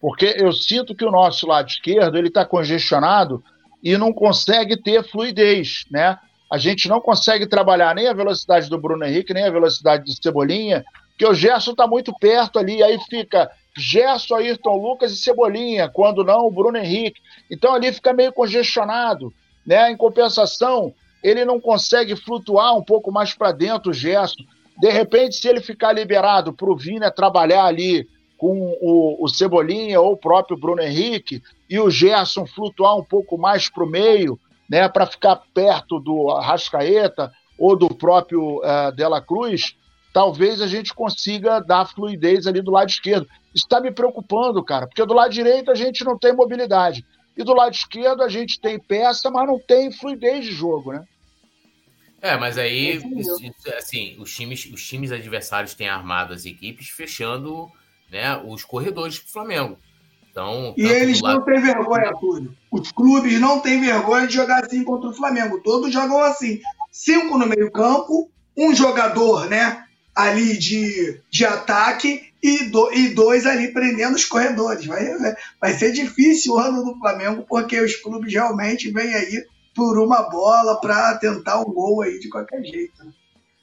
[0.00, 3.42] Porque eu sinto que o nosso lado esquerdo ele está congestionado
[3.82, 6.18] e não consegue ter fluidez, né?
[6.50, 10.22] A gente não consegue trabalhar nem a velocidade do Bruno Henrique, nem a velocidade do
[10.22, 15.88] Cebolinha, porque o Gerson está muito perto ali, aí fica Gerson, Ayrton Lucas e Cebolinha,
[15.88, 17.20] quando não o Bruno Henrique.
[17.50, 19.32] Então ali fica meio congestionado,
[19.66, 19.90] né?
[19.90, 24.44] Em compensação, ele não consegue flutuar um pouco mais para dentro o Gerson.
[24.78, 30.00] De repente, se ele ficar liberado para o Vina trabalhar ali com o, o Cebolinha
[30.00, 34.38] ou o próprio Bruno Henrique e o Gerson flutuar um pouco mais para o meio,
[34.68, 39.76] né, para ficar perto do Arrascaeta ou do próprio uh, Dela Cruz,
[40.12, 43.26] talvez a gente consiga dar fluidez ali do lado esquerdo.
[43.54, 47.04] Isso está me preocupando, cara, porque do lado direito a gente não tem mobilidade.
[47.36, 51.04] E do lado esquerdo a gente tem peça, mas não tem fluidez de jogo, né?
[52.20, 52.98] É, mas aí,
[53.76, 57.70] assim, os times, os times adversários têm armado as equipes fechando
[58.10, 59.78] né, os corredores para o Flamengo.
[60.36, 61.38] Então, e eles lado...
[61.38, 62.54] não têm vergonha, Túlio.
[62.70, 65.62] Os clubes não têm vergonha de jogar assim contra o Flamengo.
[65.62, 66.60] Todos jogam assim.
[66.92, 69.82] Cinco no meio-campo, um jogador, né?
[70.14, 74.84] Ali de, de ataque e, do, e dois ali prendendo os corredores.
[74.84, 75.06] Vai,
[75.58, 79.42] vai ser difícil o ano do Flamengo, porque os clubes realmente vêm aí
[79.74, 83.02] por uma bola para tentar um gol aí de qualquer jeito.
[83.02, 83.12] Né?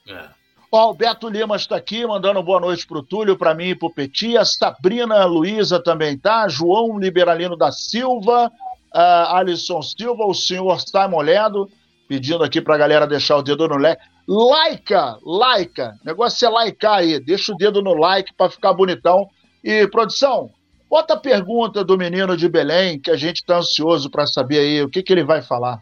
[0.07, 0.42] É.
[0.75, 3.75] Ó, o Beto Lima está aqui, mandando boa noite para o Túlio, para mim e
[3.75, 4.35] para o Petit.
[4.35, 6.47] A Sabrina Luiza também tá.
[6.47, 11.69] João Liberalino da Silva, uh, Alisson Silva, o senhor Simon Ledo,
[12.07, 14.01] pedindo aqui para a galera deixar o dedo no like.
[14.27, 19.27] Laica, laica, negócio é laicar aí, deixa o dedo no like para ficar bonitão.
[19.63, 20.49] E, produção,
[20.89, 24.81] bota a pergunta do menino de Belém, que a gente está ansioso para saber aí
[24.81, 25.77] o que, que ele vai falar.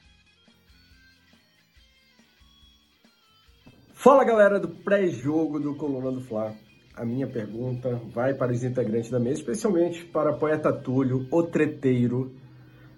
[4.03, 6.55] Fala galera do pré-jogo do Coluna do Fla.
[6.95, 12.31] A minha pergunta vai para os integrantes da mesa, especialmente para poeta Túlio, o treteiro.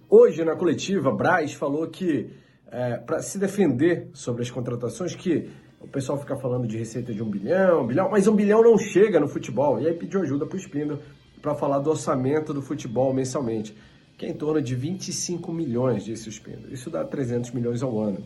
[0.09, 2.29] Hoje na coletiva, Braz falou que
[2.71, 5.49] é, para se defender sobre as contratações, que
[5.81, 8.77] o pessoal fica falando de receita de um bilhão, um bilhão, mas um bilhão não
[8.77, 9.81] chega no futebol.
[9.81, 10.99] E aí pediu ajuda para o Espindo
[11.41, 13.75] para falar do orçamento do futebol mensalmente,
[14.17, 16.73] que é em torno de 25 milhões, disse o Espindo.
[16.73, 18.23] Isso dá 300 milhões ao ano.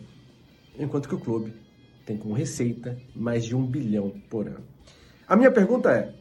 [0.78, 1.52] Enquanto que o clube
[2.08, 4.64] tem como receita mais de um bilhão por ano.
[5.28, 6.14] A minha pergunta é: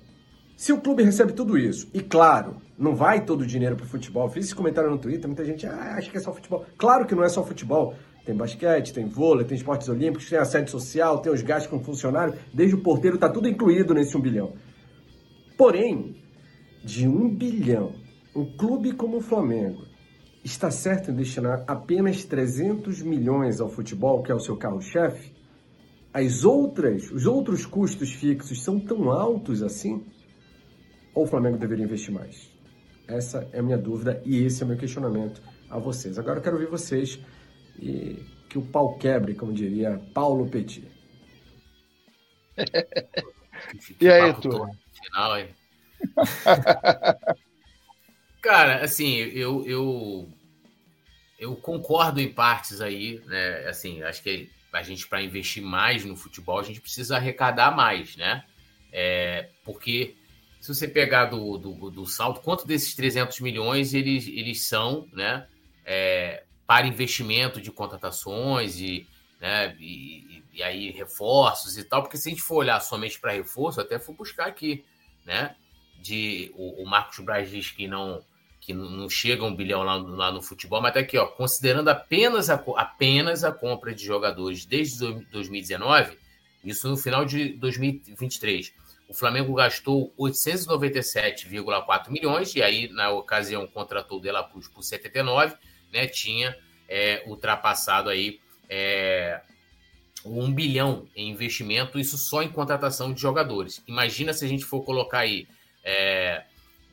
[0.57, 3.87] se o clube recebe tudo isso, e claro, não vai todo o dinheiro para o
[3.87, 6.65] futebol, fiz esse comentário no Twitter, muita gente ah, acha que é só futebol.
[6.77, 7.95] Claro que não é só futebol.
[8.25, 11.79] Tem basquete, tem vôlei, tem esportes olímpicos, tem a sede social, tem os gastos com
[11.81, 14.51] funcionário, desde o porteiro, está tudo incluído nesse um bilhão.
[15.57, 16.21] Porém,
[16.83, 17.93] de um bilhão,
[18.35, 19.83] um clube como o Flamengo
[20.43, 25.36] está certo em destinar apenas 300 milhões ao futebol, que é o seu carro-chefe,
[26.13, 30.05] as outras, os outros custos fixos são tão altos assim?
[31.13, 32.49] Ou o Flamengo deveria investir mais?
[33.07, 36.17] Essa é a minha dúvida e esse é o meu questionamento a vocês.
[36.19, 37.19] Agora eu quero ouvir vocês
[37.79, 40.83] e que o pau quebre, como diria Paulo Petit.
[44.01, 44.49] e aí, tu?
[44.49, 45.49] Final, hein?
[48.41, 50.29] Cara, assim, eu, eu
[51.39, 53.67] eu concordo em partes aí, né?
[53.67, 58.15] Assim, acho que a gente, para investir mais no futebol, a gente precisa arrecadar mais,
[58.15, 58.43] né?
[58.91, 60.15] É, porque
[60.61, 65.47] se você pegar do, do, do, salto, quanto desses 300 milhões eles, eles são, né?
[65.83, 69.07] É, para investimento de contratações e,
[69.39, 73.31] né, e, e, aí reforços e tal, porque se a gente for olhar somente para
[73.31, 74.83] reforço, até for buscar aqui,
[75.25, 75.55] né?
[75.99, 78.21] De, o, o Marcos Braz diz que não
[78.67, 82.49] que não chega um bilhão lá, lá, no futebol, mas tá aqui, ó, considerando apenas
[82.49, 86.17] a, apenas a compra de jogadores desde 2019,
[86.65, 88.73] isso no final de 2023.
[89.07, 94.83] O Flamengo gastou 897,4 milhões, e aí, na ocasião, contratou o De La Cruz por
[94.83, 95.55] 79,
[95.93, 96.05] né?
[96.05, 96.53] Tinha
[96.89, 99.39] é, ultrapassado aí é,
[100.25, 103.81] um bilhão em investimento, isso só em contratação de jogadores.
[103.87, 105.47] Imagina se a gente for colocar aí.
[105.85, 106.43] É,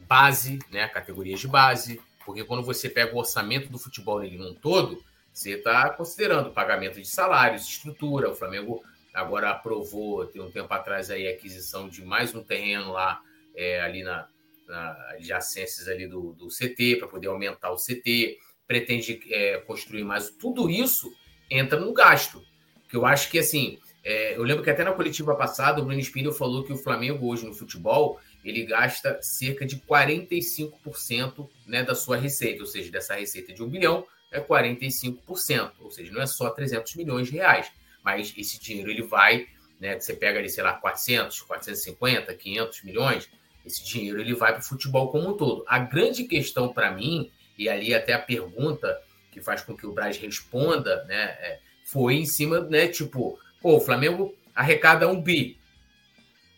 [0.08, 5.02] base, né, categorias de base, porque quando você pega o orçamento do futebol num todo,
[5.32, 8.30] você está considerando pagamento de salários, estrutura.
[8.30, 8.82] O Flamengo
[9.12, 13.20] agora aprovou, tem um tempo atrás, aí, a aquisição de mais um terreno lá,
[13.54, 14.28] é, ali na,
[14.68, 20.30] na adjacências ali do, do CT, para poder aumentar o CT, pretende é, construir mais.
[20.30, 21.12] Tudo isso
[21.50, 22.42] entra no gasto.
[22.88, 26.00] Que eu acho que, assim, é, eu lembro que até na coletiva passada, o Bruno
[26.00, 31.94] Spindel falou que o Flamengo hoje no futebol ele gasta cerca de 45% né, da
[31.94, 36.26] sua receita, ou seja, dessa receita de um bilhão é 45%, ou seja, não é
[36.26, 37.70] só 300 milhões de reais,
[38.02, 39.46] mas esse dinheiro ele vai,
[39.80, 43.30] né, você pega ali, sei lá, 400, 450, 500 milhões,
[43.64, 45.64] esse dinheiro ele vai para o futebol como um todo.
[45.66, 49.00] A grande questão para mim, e ali até a pergunta
[49.32, 53.76] que faz com que o Braz responda, né, é, foi em cima, né, tipo, pô,
[53.76, 55.58] o Flamengo arrecada um bi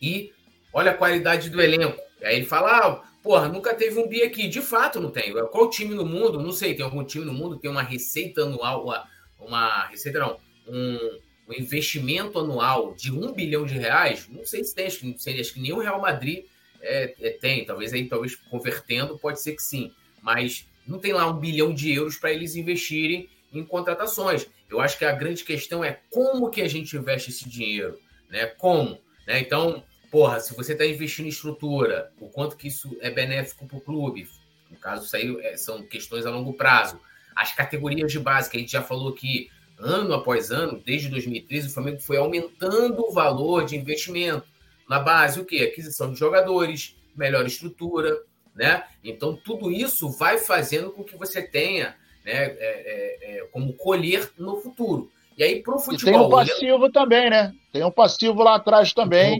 [0.01, 0.33] e
[0.77, 1.99] olha a qualidade do elenco.
[2.21, 4.47] Aí ele fala, ah, porra, nunca teve um bi aqui.
[4.47, 5.33] De fato, não tem.
[5.47, 6.39] Qual time no mundo?
[6.39, 9.09] Não sei, tem algum time no mundo que tem uma receita anual, uma,
[9.39, 11.19] uma receita não, um,
[11.49, 14.29] um, investimento anual de um bilhão de reais?
[14.29, 16.45] Não sei se tem, acho que, acho que nem o Real Madrid
[16.79, 21.27] é, é, tem, talvez aí, talvez convertendo, pode ser que sim, mas não tem lá
[21.27, 24.45] um bilhão de euros para eles investirem em contratações.
[24.69, 27.99] Eu acho que a grande questão é como que a gente investe esse dinheiro,
[28.29, 28.45] né?
[28.45, 28.99] Como?
[29.25, 29.39] Né?
[29.39, 33.77] Então, porra, se você está investindo em estrutura, o quanto que isso é benéfico para
[33.77, 34.27] o clube?
[34.69, 36.99] No caso, isso aí é, são questões a longo prazo.
[37.35, 41.67] As categorias de base, que a gente já falou que ano após ano, desde 2013,
[41.67, 44.45] o Flamengo foi aumentando o valor de investimento.
[44.89, 45.69] Na base, o quê?
[45.71, 48.21] Aquisição de jogadores, melhor estrutura,
[48.55, 48.83] né?
[49.03, 51.95] Então, tudo isso vai fazendo com que você tenha
[52.25, 55.11] né, é, é, é, como colher no futuro.
[55.37, 56.09] E aí, para o futebol.
[56.09, 57.53] E tem um passivo também, né?
[57.71, 59.37] Tem um passivo lá atrás também.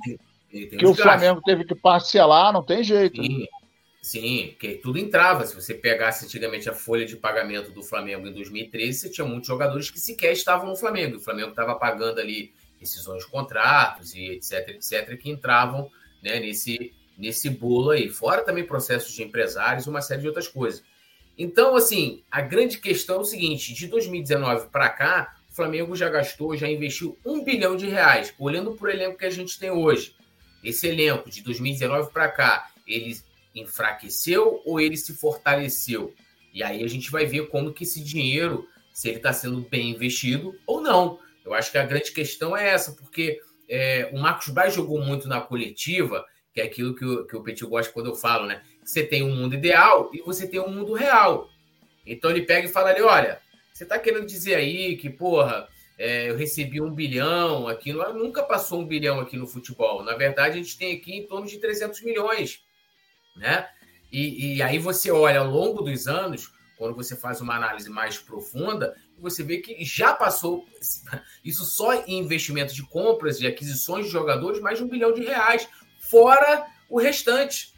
[0.66, 3.22] Que o Flamengo teve que parcelar, não tem jeito.
[3.22, 3.48] Sim,
[4.02, 5.46] sim, porque tudo entrava.
[5.46, 9.48] Se você pegasse antigamente a folha de pagamento do Flamengo em 2013, você tinha muitos
[9.48, 11.18] jogadores que sequer estavam no Flamengo.
[11.18, 15.90] O Flamengo estava pagando ali rescisões de contratos e etc, etc, que entravam
[16.24, 18.10] né, nesse, nesse bolo aí.
[18.10, 20.84] Fora também processos de empresários e uma série de outras coisas.
[21.38, 26.10] Então, assim, a grande questão é o seguinte: de 2019 para cá, o Flamengo já
[26.10, 28.34] gastou, já investiu um bilhão de reais.
[28.40, 30.16] Olhando para o elenco que a gente tem hoje,
[30.64, 33.18] esse elenco de 2019 para cá, ele
[33.54, 36.14] enfraqueceu ou ele se fortaleceu?
[36.54, 39.92] E aí a gente vai ver como que esse dinheiro, se ele está sendo bem
[39.92, 41.20] investido ou não.
[41.46, 43.40] Eu acho que a grande questão é essa, porque
[43.70, 47.44] é, o Marcos Braz jogou muito na coletiva, que é aquilo que o, que o
[47.44, 48.64] Petit gosta quando eu falo, né?
[48.84, 51.50] Você tem um mundo ideal e você tem um mundo real.
[52.06, 53.40] Então ele pega e fala ali: olha,
[53.74, 55.68] você está querendo dizer aí que, porra,
[55.98, 60.04] é, eu recebi um bilhão aqui, nunca passou um bilhão aqui no futebol.
[60.04, 62.62] Na verdade, a gente tem aqui em torno de 300 milhões,
[63.36, 63.68] né?
[64.12, 68.18] E, e aí você olha ao longo dos anos, quando você faz uma análise mais
[68.18, 70.66] profunda, você vê que já passou,
[71.44, 75.24] isso só em investimento de compras e aquisições de jogadores, mais de um bilhão de
[75.24, 75.68] reais,
[76.00, 77.74] fora o restante.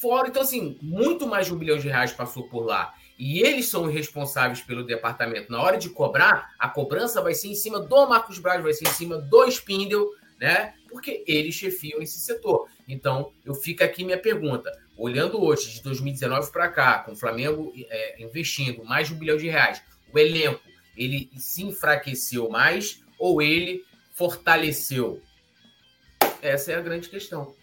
[0.00, 2.92] Fora, então, assim, muito mais de um bilhão de reais passou por lá.
[3.18, 5.52] E eles são responsáveis pelo departamento.
[5.52, 8.88] Na hora de cobrar, a cobrança vai ser em cima do Marcos Braz, vai ser
[8.88, 10.10] em cima do Spindle,
[10.40, 10.74] né?
[10.88, 12.68] Porque eles chefiam esse setor.
[12.88, 14.70] Então, eu fico aqui minha pergunta.
[14.96, 19.36] Olhando hoje, de 2019 para cá, com o Flamengo é, investindo mais de um bilhão
[19.36, 19.82] de reais,
[20.12, 20.60] o elenco
[20.96, 25.22] ele se enfraqueceu mais ou ele fortaleceu?
[26.40, 27.54] Essa é a grande questão.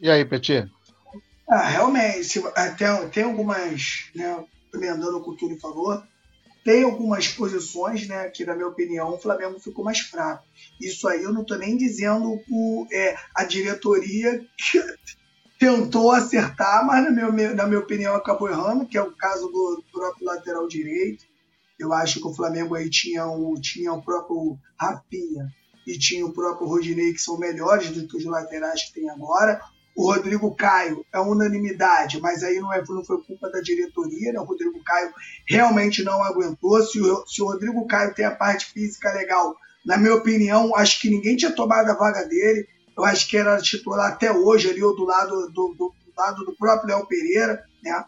[0.00, 0.70] E aí, Petit?
[1.48, 2.42] Ah, realmente,
[2.76, 4.44] tem, tem algumas, né,
[4.74, 6.02] emendando o que o Túlio falou,
[6.64, 10.44] tem algumas posições, né, que na minha opinião o Flamengo ficou mais fraco.
[10.80, 14.44] Isso aí eu não estou nem dizendo por é, a diretoria
[15.60, 19.84] tentou acertar, mas na minha, na minha opinião acabou errando, que é o caso do
[19.92, 21.24] próprio lateral direito.
[21.78, 25.48] Eu acho que o Flamengo aí tinha o, tinha o próprio Rapinha
[25.86, 29.60] e tinha o próprio Rodinei, que são melhores do que os laterais que tem agora.
[29.96, 34.38] O Rodrigo Caio é unanimidade, mas aí não, é, não foi culpa da diretoria, né?
[34.38, 35.10] O Rodrigo Caio
[35.48, 36.82] realmente não aguentou.
[36.82, 41.00] Se o, se o Rodrigo Caio tem a parte física legal, na minha opinião, acho
[41.00, 44.82] que ninguém tinha tomado a vaga dele eu acho que era titular até hoje ali,
[44.82, 48.04] ou do lado do, do, do lado do próprio Léo Pereira, né?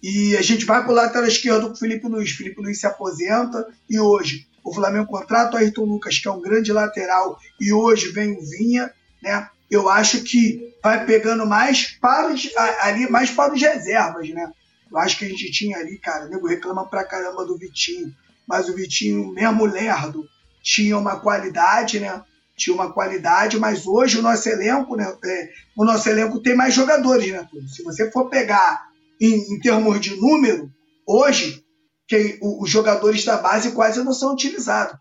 [0.00, 2.30] E a gente vai para o lateral esquerdo com o Felipe Luiz.
[2.30, 6.40] Felipe Luiz se aposenta e hoje o Flamengo contrata o Ayrton Lucas, que é um
[6.40, 9.48] grande lateral, e hoje vem o Vinha, né?
[9.70, 12.48] Eu acho que vai pegando mais para os,
[12.80, 14.50] ali, mais para os reservas, né?
[14.90, 18.14] Eu acho que a gente tinha ali, cara, o nego reclama pra caramba do Vitinho,
[18.46, 20.26] mas o Vitinho, mesmo lerdo,
[20.62, 22.22] tinha uma qualidade, né?
[22.58, 26.74] tinha uma qualidade, mas hoje o nosso elenco, né, é, o nosso elenco tem mais
[26.74, 27.48] jogadores, né?
[27.68, 28.88] Se você for pegar
[29.20, 30.68] em, em termos de número,
[31.06, 31.64] hoje
[32.06, 34.98] que os jogadores da base quase não são utilizados.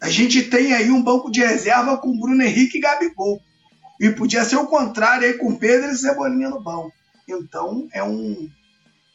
[0.00, 3.40] A gente tem aí um banco de reserva com Bruno Henrique e Gabigol.
[4.00, 6.92] E podia ser o contrário aí com Pedro e Cebolinha no banco.
[7.28, 8.48] Então é um,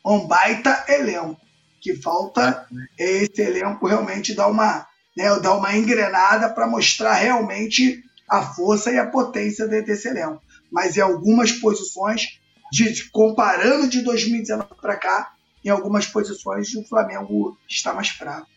[0.05, 1.39] um baita elenco.
[1.79, 2.67] Que falta
[2.97, 8.91] é esse elenco realmente dar uma né, dar uma engrenada para mostrar realmente a força
[8.91, 10.41] e a potência desse elenco.
[10.71, 12.39] Mas em algumas posições,
[12.71, 18.47] de, comparando de 2019 para cá, em algumas posições o Flamengo está mais fraco.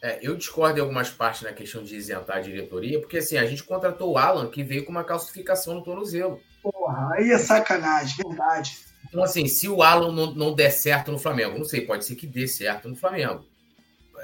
[0.00, 3.44] É, eu discordo em algumas partes na questão de isentar a diretoria, porque assim, a
[3.44, 6.40] gente contratou o Alan, que veio com uma calcificação no tornozelo.
[6.62, 8.78] Porra, aí é sacanagem, verdade.
[9.08, 12.14] Então, assim, se o Alan não, não der certo no Flamengo, não sei, pode ser
[12.14, 13.44] que dê certo no Flamengo.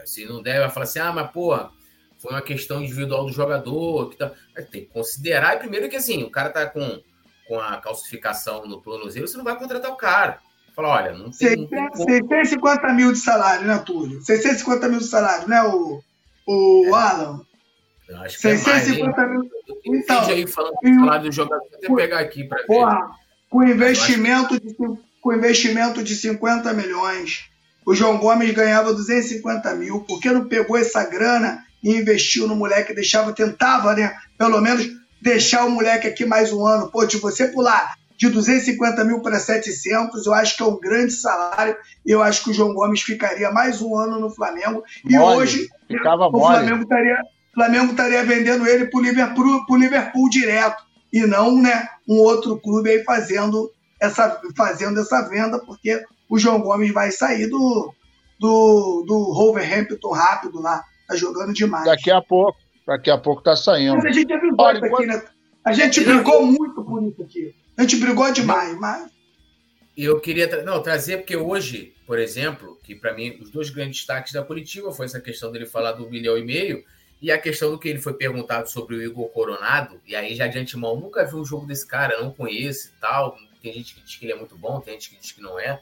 [0.05, 1.71] Se não der, vai falar assim: ah, mas porra,
[2.19, 4.11] foi uma questão individual do jogador.
[4.11, 4.33] Que tá...
[4.71, 7.03] Tem que considerar, primeiro, que assim, o cara tá com,
[7.49, 10.41] com a calcificação no tornozelo, você não vai contratar o cara.
[10.75, 11.69] Fala, olha, não tem.
[11.95, 14.21] 650 mil de salário, né, Túlio?
[14.23, 16.03] 650 mil de salário, né, o,
[16.47, 16.99] o é.
[16.99, 17.41] Alan?
[18.09, 19.51] Eu acho que 650 é mais, mil.
[19.87, 22.67] Então, aí falando falar do jogador, vou até pegar aqui para ver.
[22.67, 23.11] Porra,
[23.49, 24.75] com investimento, de,
[25.21, 27.45] com investimento de 50 milhões,
[27.87, 30.01] o João Gomes ganhava 250 mil.
[30.01, 32.93] Por que não pegou essa grana e investiu no moleque?
[32.93, 34.15] Deixava, tentava, né?
[34.37, 34.87] Pelo menos
[35.23, 36.91] deixar o moleque aqui mais um ano.
[36.91, 41.13] Pô, de você pular de 250 mil para 700, eu acho que é um grande
[41.13, 41.77] salário.
[42.07, 44.85] Eu acho que o João Gomes ficaria mais um ano no Flamengo.
[45.09, 47.19] E hoje ficava o Flamengo estaria,
[47.53, 50.83] Flamengo estaria vendendo ele para o Liverpool, Liverpool direto.
[51.13, 56.61] E não né, um outro clube aí fazendo essa, fazendo essa venda, porque o João
[56.61, 57.93] Gomes vai sair do,
[58.39, 60.83] do, do Wolverhampton rápido lá.
[61.07, 61.85] Tá jogando demais.
[61.85, 62.59] Daqui a pouco.
[62.87, 63.97] Daqui a pouco tá saindo.
[63.97, 64.95] Mas a gente brigou Olha, enquanto...
[64.95, 65.23] aqui, né?
[65.65, 67.55] A gente brigou muito por isso aqui.
[67.77, 69.11] A gente brigou demais, mas.
[69.97, 73.99] Eu queria tra não, trazer, porque hoje, por exemplo, que para mim os dois grandes
[73.99, 76.85] destaques da coletiva foi essa questão dele falar do milhão e meio
[77.23, 80.01] e a questão do que ele foi perguntado sobre o Igor Coronado.
[80.05, 83.37] E aí, já de antemão, nunca vi um jogo desse cara, não conheço e tal.
[83.63, 85.59] Tem gente que diz que ele é muito bom, tem gente que diz que não
[85.59, 85.81] é.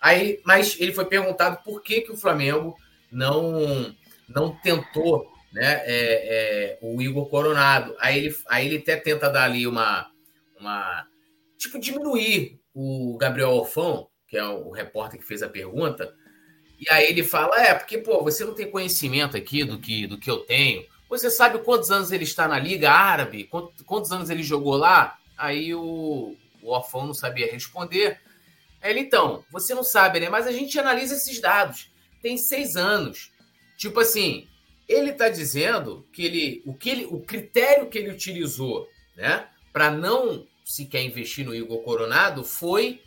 [0.00, 2.76] Aí, mas ele foi perguntado por que, que o Flamengo
[3.10, 3.94] não
[4.28, 7.94] não tentou né, é, é, o Igor Coronado.
[8.00, 10.10] Aí ele, aí ele até tenta dar ali uma,
[10.58, 11.06] uma.
[11.62, 16.12] Tipo, diminuir o Gabriel Orfão, que é o repórter que fez a pergunta.
[16.80, 20.18] E aí ele fala: é, porque, pô, você não tem conhecimento aqui do que, do
[20.18, 20.84] que eu tenho.
[21.08, 23.44] Você sabe quantos anos ele está na Liga Árabe?
[23.44, 25.16] Quantos, quantos anos ele jogou lá?
[25.38, 28.18] Aí o, o Orfão não sabia responder.
[28.82, 30.28] Ele, então, você não sabe, né?
[30.28, 31.92] Mas a gente analisa esses dados.
[32.20, 33.30] Tem seis anos.
[33.76, 34.48] Tipo assim,
[34.88, 39.92] ele está dizendo que ele, o que ele, o critério que ele utilizou, né, para
[39.92, 43.02] não se quer investir no Igor Coronado foi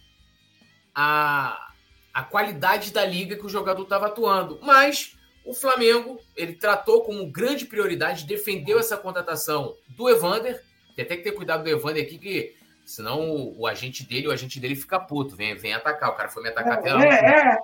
[0.94, 1.72] a,
[2.14, 4.60] a qualidade da liga que o jogador estava atuando.
[4.62, 10.64] Mas o Flamengo, ele tratou como grande prioridade, defendeu essa contratação do Evander.
[10.96, 14.32] Tem até que ter cuidado do Evander aqui, que senão o, o agente dele, o
[14.32, 16.10] agente dele fica puto, vem, vem atacar.
[16.10, 17.06] O cara foi me atacar até lá.
[17.06, 17.58] É, é.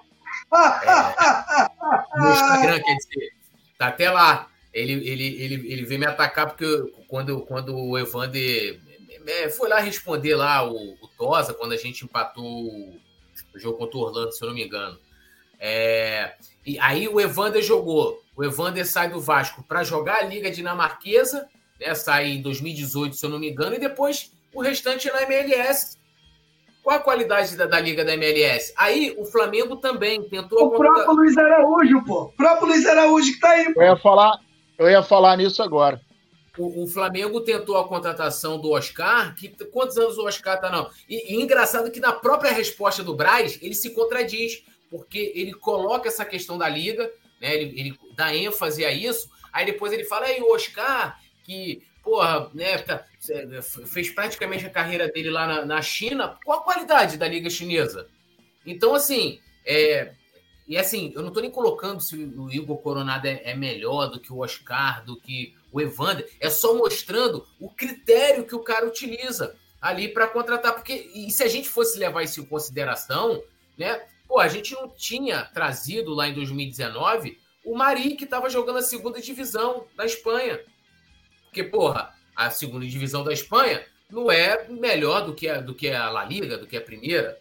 [0.86, 3.34] é, no Instagram, quer dizer,
[3.78, 4.48] tá até lá.
[4.74, 6.66] Ele, ele, ele, ele veio me atacar porque
[7.08, 8.80] quando, quando o Evander
[9.28, 13.00] é, foi lá responder lá o, o Tosa, quando a gente empatou o
[13.56, 14.98] jogo contra o Orlando, se eu não me engano.
[15.60, 16.34] É,
[16.66, 18.20] e aí o Evander jogou.
[18.36, 21.48] O Evander sai do Vasco para jogar a Liga Dinamarquesa,
[21.80, 25.24] né, sai em 2018, se eu não me engano, e depois o restante é na
[25.24, 26.00] MLS.
[26.84, 28.74] Qual a qualidade da, da, Liga da MLS?
[28.76, 30.66] Aí o Flamengo também tentou.
[30.66, 32.24] O próprio Luiz Araújo, pô.
[32.24, 33.82] O próprio Luiz Araújo que tá aí, pô.
[33.82, 34.40] Eu ia falar,
[34.80, 36.02] eu ia falar nisso agora.
[36.58, 39.36] O, o, Flamengo tentou a contratação do Oscar.
[39.36, 40.90] Que, quantos anos o Oscar tá, não?
[41.08, 46.08] E, e engraçado que na própria resposta do Braz, ele se contradiz, porque ele coloca
[46.08, 47.56] essa questão da liga, né?
[47.56, 49.30] Ele, ele dá ênfase a isso.
[49.52, 53.06] Aí depois ele fala, aí, o Oscar, que porra, né, tá,
[53.86, 58.08] fez praticamente a carreira dele lá na, na, China, qual a qualidade da liga chinesa?
[58.66, 60.14] Então, assim, é,
[60.68, 64.20] e assim, eu não estou nem colocando se o Igor Coronado é, é, melhor do
[64.20, 68.86] que o Oscar, do que o Evander, é só mostrando o critério que o cara
[68.86, 73.42] utiliza ali para contratar, porque e se a gente fosse levar isso em consideração,
[73.78, 78.80] né, pô, a gente não tinha trazido lá em 2019 o Mari, que estava jogando
[78.80, 80.60] a segunda divisão da Espanha.
[81.44, 85.90] Porque, porra, a segunda divisão da Espanha não é melhor do que a, do que
[85.90, 87.38] a La Liga, do que a primeira.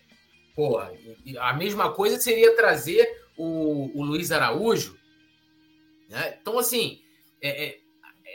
[0.55, 0.93] Porra,
[1.39, 4.99] a mesma coisa seria trazer o, o Luiz Araújo.
[6.09, 6.37] Né?
[6.41, 7.01] Então, assim,
[7.41, 7.81] é, é,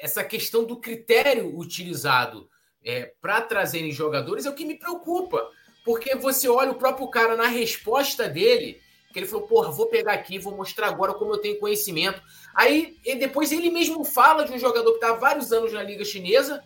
[0.02, 2.50] essa questão do critério utilizado
[2.84, 5.50] é, para trazerem jogadores é o que me preocupa.
[5.84, 8.82] Porque você olha o próprio cara na resposta dele,
[9.14, 12.22] que ele falou, porra, vou pegar aqui, vou mostrar agora como eu tenho conhecimento.
[12.54, 16.04] Aí depois ele mesmo fala de um jogador que está há vários anos na Liga
[16.04, 16.64] Chinesa,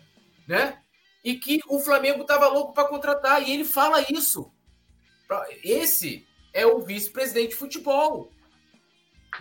[0.48, 0.78] né?
[1.22, 3.46] E que o Flamengo estava louco para contratar.
[3.46, 4.50] E ele fala isso.
[5.62, 8.32] Esse é o vice-presidente de futebol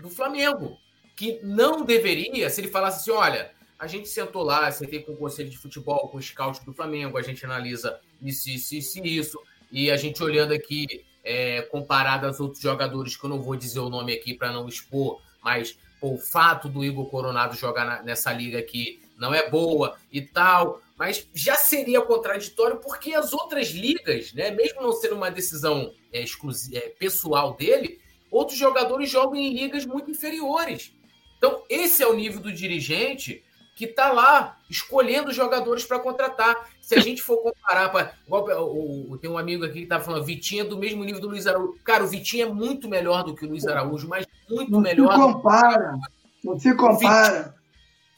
[0.01, 0.77] do Flamengo.
[1.15, 5.17] Que não deveria, se ele falasse assim: olha, a gente sentou lá, sentei com o
[5.17, 9.39] conselho de futebol, com o scout do Flamengo, a gente analisa isso, isso, isso, isso.
[9.71, 13.79] E a gente olhando aqui é, comparado aos outros jogadores, que eu não vou dizer
[13.79, 18.03] o nome aqui para não expor, mas pô, o fato do Igor Coronado jogar na,
[18.03, 23.69] nessa liga aqui não é boa e tal, mas já seria contraditório porque as outras
[23.69, 29.53] ligas, né, mesmo não sendo uma decisão é, é, pessoal dele, outros jogadores jogam em
[29.53, 30.93] ligas muito inferiores.
[31.37, 33.41] Então, esse é o nível do dirigente
[33.79, 36.69] que está lá escolhendo jogadores para contratar.
[36.81, 40.01] Se a gente for comparar, pra, igual, o, o, tem um amigo aqui que está
[40.01, 41.79] falando, Vitinho é do mesmo nível do Luiz Araújo.
[41.81, 45.13] Cara, o Vitinho é muito melhor do que o Luiz Araújo, mas muito não melhor.
[45.13, 45.97] Se compara,
[46.43, 47.55] não se compara.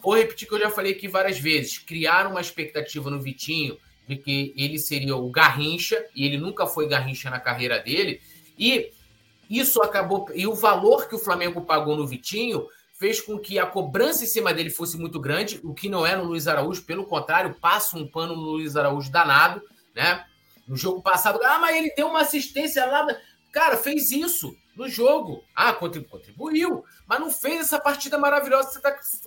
[0.01, 1.77] vou repetir que eu já falei aqui várias vezes.
[1.77, 6.87] Criaram uma expectativa no Vitinho de que ele seria o Garrincha, e ele nunca foi
[6.87, 8.19] Garrincha na carreira dele.
[8.57, 8.91] E
[9.47, 10.27] isso acabou.
[10.33, 12.65] E o valor que o Flamengo pagou no Vitinho
[13.01, 16.15] fez com que a cobrança em cima dele fosse muito grande, o que não é
[16.15, 19.59] no Luiz Araújo, pelo contrário, passa um pano no Luiz Araújo danado,
[19.95, 20.23] né?
[20.67, 23.07] No jogo passado, ah, mas ele deu uma assistência lá.
[23.51, 25.43] Cara, fez isso no jogo.
[25.55, 28.79] Ah, contribuiu, mas não fez essa partida maravilhosa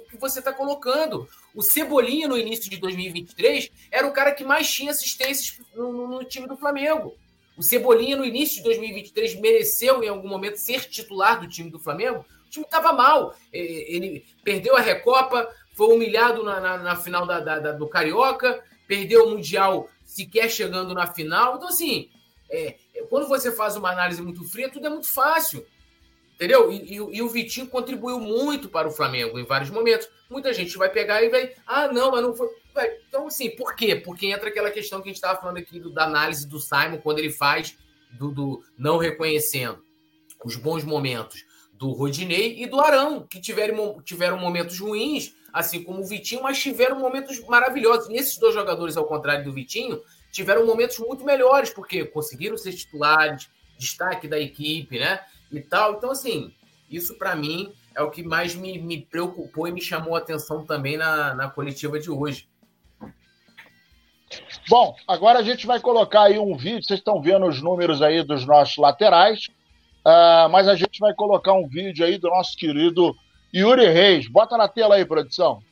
[0.08, 1.28] que você está tá colocando.
[1.52, 6.22] O Cebolinha, no início de 2023, era o cara que mais tinha assistências no, no
[6.22, 7.16] time do Flamengo.
[7.56, 11.80] O Cebolinha, no início de 2023, mereceu em algum momento ser titular do time do
[11.80, 12.24] Flamengo.
[12.54, 13.34] Time estava mal.
[13.52, 18.62] Ele perdeu a Recopa, foi humilhado na, na, na final da, da, da, do Carioca,
[18.86, 21.56] perdeu o Mundial sequer chegando na final.
[21.56, 22.08] Então, assim,
[22.48, 22.76] é,
[23.10, 25.66] quando você faz uma análise muito fria, tudo é muito fácil.
[26.36, 26.70] Entendeu?
[26.70, 30.08] E, e, e, o Vitinho contribuiu muito para o Flamengo em vários momentos.
[30.30, 32.48] Muita gente vai pegar e vai, ah, não, mas não foi.
[33.08, 33.96] Então, assim, por quê?
[33.96, 36.98] Porque entra aquela questão que a gente estava falando aqui do, da análise do Simon,
[36.98, 37.76] quando ele faz
[38.12, 39.84] do, do não reconhecendo
[40.44, 41.44] os bons momentos
[41.78, 46.60] do Rodinei e do Arão, que tiveram, tiveram momentos ruins, assim como o Vitinho, mas
[46.60, 48.08] tiveram momentos maravilhosos.
[48.08, 50.00] E esses dois jogadores, ao contrário do Vitinho,
[50.30, 53.48] tiveram momentos muito melhores, porque conseguiram ser titulares,
[53.78, 55.20] destaque da equipe, né?
[55.50, 55.94] E tal.
[55.94, 56.52] Então, assim,
[56.90, 60.64] isso para mim é o que mais me, me preocupou e me chamou a atenção
[60.64, 62.48] também na, na coletiva de hoje.
[64.68, 68.22] Bom, agora a gente vai colocar aí um vídeo, vocês estão vendo os números aí
[68.24, 69.48] dos nossos laterais,
[70.06, 73.14] uh, mas a gente vai colocar um vídeo aí do nosso querido
[73.54, 74.28] Yuri Reis.
[74.28, 75.62] Bota na tela aí, produção.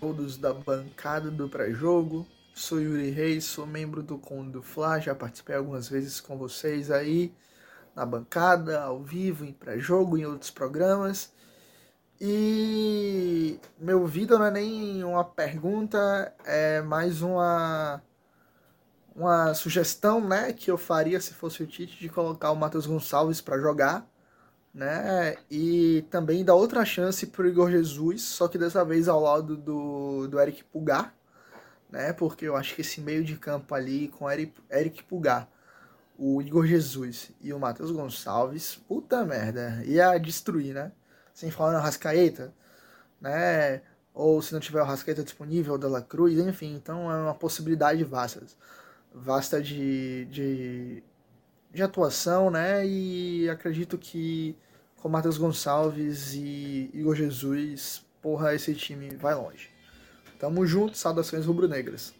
[0.00, 5.14] Todos da bancada do pré-jogo, sou Yuri Reis, sou membro do Conde do Fla, já
[5.14, 7.32] participei algumas vezes com vocês aí
[7.94, 11.32] na bancada, ao vivo, em pré-jogo, em outros programas.
[12.20, 18.02] E meu vídeo não é nem uma pergunta, é mais uma
[19.14, 23.40] uma sugestão, né, que eu faria se fosse o Tite de colocar o Matheus Gonçalves
[23.40, 24.06] para jogar,
[24.74, 25.36] né?
[25.50, 30.26] E também dar outra chance pro Igor Jesus, só que dessa vez ao lado do,
[30.26, 31.14] do Eric Pulgar,
[31.90, 32.12] né?
[32.12, 35.48] Porque eu acho que esse meio de campo ali com Eric, Eric Pulgar,
[36.18, 40.92] o Igor Jesus e o Matheus Gonçalves, puta merda, ia destruir, né?
[41.34, 42.54] sem falar na Rascaeta,
[43.20, 43.82] né?
[44.14, 48.04] Ou se não tiver o Rascaeta disponível, o La Cruz, enfim, então é uma possibilidade
[48.04, 48.40] vasta,
[49.14, 51.02] vasta de, de,
[51.72, 52.84] de atuação, né?
[52.84, 54.56] E acredito que
[54.96, 59.68] com Matheus Gonçalves e Igor Jesus, porra, esse time vai longe.
[60.38, 62.14] Tamo junto, saudações rubro-negras.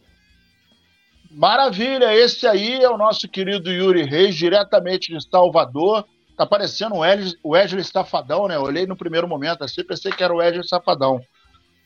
[1.31, 6.07] Maravilha, esse aí é o nosso querido Yuri Reis, diretamente de Salvador.
[6.37, 6.95] Tá parecendo
[7.43, 8.59] o Wesley, Safadão, né?
[8.59, 11.21] Olhei no primeiro momento assim, pensei que era o Wesley Safadão.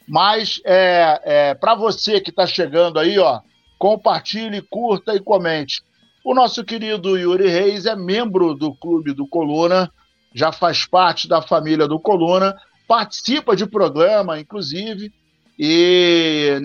[0.07, 3.41] Mas é, é para você que está chegando aí, ó,
[3.79, 5.83] compartilhe, curta e comente.
[6.24, 9.91] O nosso querido Yuri Reis é membro do Clube do Coluna,
[10.35, 12.55] já faz parte da família do Coluna,
[12.87, 15.12] participa de programa, inclusive,
[15.59, 16.61] e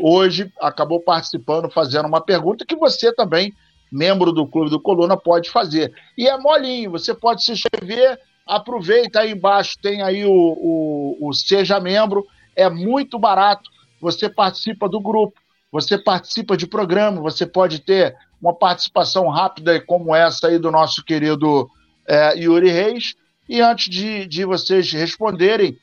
[0.00, 3.54] hoje acabou participando, fazendo uma pergunta que você também
[3.90, 5.92] membro do Clube do Coluna, pode fazer.
[6.16, 11.32] E é molinho, você pode se inscrever, aproveita aí embaixo, tem aí o, o, o
[11.32, 13.68] Seja Membro, é muito barato,
[14.00, 15.40] você participa do grupo,
[15.70, 21.04] você participa de programa, você pode ter uma participação rápida como essa aí do nosso
[21.04, 21.70] querido
[22.06, 23.14] é, Yuri Reis.
[23.48, 25.76] E antes de, de vocês responderem,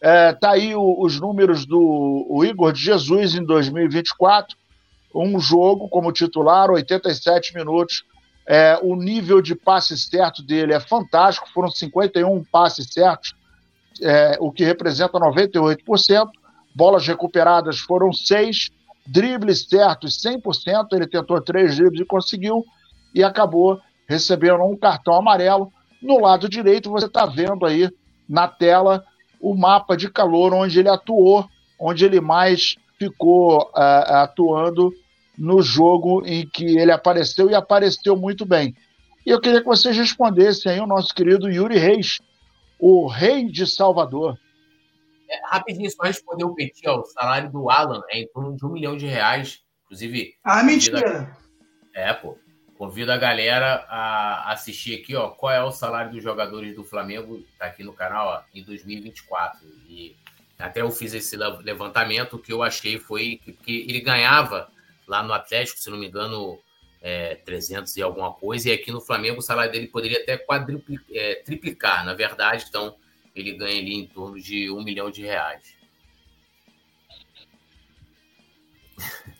[0.00, 4.56] é, tá aí o, os números do Igor de Jesus em 2024
[5.14, 8.02] um jogo como titular, 87 minutos.
[8.46, 13.34] É, o nível de passe certo dele é fantástico, foram 51 passes certos,
[14.02, 16.28] é, o que representa 98%.
[16.74, 18.70] Bolas recuperadas foram 6,
[19.06, 22.64] dribles certos 100%, ele tentou três dribles e conseguiu,
[23.14, 25.72] e acabou recebendo um cartão amarelo.
[26.02, 27.90] No lado direito, você está vendo aí
[28.28, 29.04] na tela
[29.40, 31.46] o mapa de calor onde ele atuou,
[31.78, 34.92] onde ele mais ficou uh, atuando
[35.36, 38.74] no jogo em que ele apareceu e apareceu muito bem.
[39.26, 42.20] E eu queria que vocês respondessem aí o nosso querido Yuri Reis,
[42.78, 44.38] o rei de Salvador.
[45.34, 48.64] É, rapidinho, só responder o Petit, ó, o salário do Alan é em torno de
[48.64, 49.62] um milhão de reais.
[49.84, 50.34] Inclusive.
[50.44, 51.36] Ah, mentira!
[51.94, 51.98] A...
[51.98, 52.38] É, pô.
[52.76, 57.44] Convido a galera a assistir aqui, ó, qual é o salário dos jogadores do Flamengo,
[57.56, 59.64] tá aqui no canal, ó, em 2024.
[59.88, 60.16] E
[60.58, 64.68] até eu fiz esse levantamento, que eu achei foi que ele ganhava
[65.06, 66.58] lá no Atlético, se não me engano,
[67.00, 71.06] é, 300 e alguma coisa, e aqui no Flamengo o salário dele poderia até quadruplicar,
[71.12, 72.96] é, triplicar, na verdade, então
[73.34, 75.74] ele ganha ali em torno de um milhão de reais.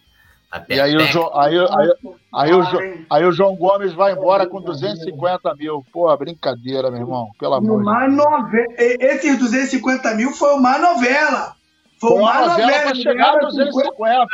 [0.68, 1.92] E aí, o João, aí, aí,
[2.32, 5.84] aí, o João, aí o João Gomes vai embora com 250 mil.
[5.92, 7.28] Pô, brincadeira, meu irmão.
[7.40, 8.64] Pelo amor uma de nove...
[8.78, 11.57] Esses 250 mil foi uma novela.
[11.99, 14.26] Foi, uma, novela, novela para chegar a 250.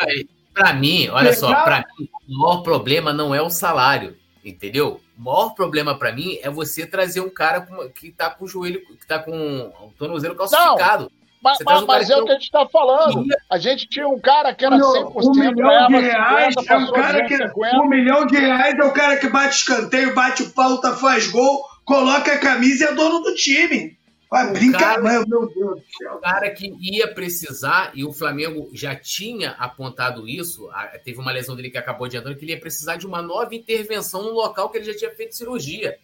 [0.52, 5.00] Para mim, olha só, para mim, o maior problema não é o salário, entendeu?
[5.20, 8.80] O maior problema para mim é você trazer um cara que tá com o joelho,
[8.96, 11.04] que tá com o tornozelo calcificado.
[11.04, 11.20] Não.
[11.42, 13.24] Mas, mas, mas é o que a gente está falando.
[13.50, 16.92] A gente tinha um cara que era 100%, um milhão de reais 50, é um
[16.92, 17.36] cara que
[17.76, 22.32] um milhão de reais é o cara que bate escanteio, bate falta, faz gol, coloca
[22.32, 23.98] a camisa e é dono do time.
[24.30, 26.14] Vai brincar, meu Deus do céu.
[26.14, 30.68] O cara que ia precisar, e o Flamengo já tinha apontado isso,
[31.04, 34.22] teve uma lesão dele que acabou adiantando, que ele ia precisar de uma nova intervenção
[34.22, 35.98] no local que ele já tinha feito cirurgia.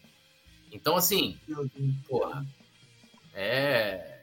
[0.73, 1.39] Então, assim,
[2.09, 2.45] porra,
[3.33, 4.17] é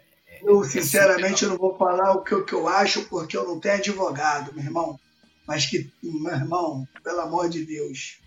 [0.44, 3.60] eu, sinceramente, eu não vou falar o que, o que eu acho, porque eu não
[3.60, 5.00] tenho advogado, meu irmão.
[5.48, 8.20] Mas que, meu irmão, pelo amor de Deus.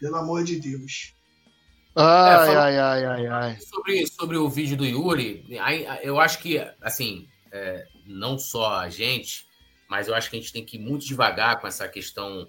[0.00, 1.14] Pelo amor de Deus.
[1.94, 3.60] Ai, é, ai, ai, ai, ai.
[3.60, 5.44] Sobre, sobre o vídeo do Yuri,
[6.02, 9.46] eu acho que, assim, é, não só a gente,
[9.88, 12.48] mas eu acho que a gente tem que ir muito devagar com essa questão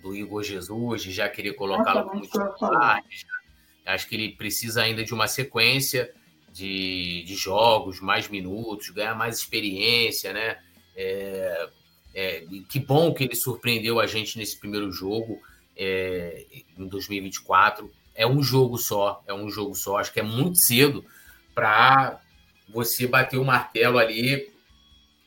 [0.00, 3.02] do Igor Jesus, de já querer colocá-lo como titular.
[3.84, 6.12] Acho que ele precisa ainda de uma sequência
[6.52, 10.58] de, de jogos, mais minutos, ganhar mais experiência, né?
[10.94, 11.68] É,
[12.14, 15.40] é, que bom que ele surpreendeu a gente nesse primeiro jogo
[15.76, 16.46] é,
[16.78, 17.90] em 2024.
[18.14, 19.98] É um jogo só, é um jogo só.
[19.98, 21.04] Acho que é muito cedo
[21.54, 22.20] para
[22.68, 24.52] você bater o martelo ali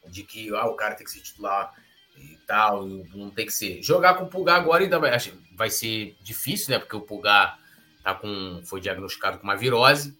[0.08, 1.74] de que ah, o cara tem que ser titular
[2.18, 3.82] e tal, não tem que ser.
[3.84, 5.12] Jogar com o Pulgar agora ainda vai,
[5.56, 6.80] vai ser difícil, né?
[6.80, 7.60] Porque o Pulgar
[8.04, 10.18] tá com, foi diagnosticado com uma virose.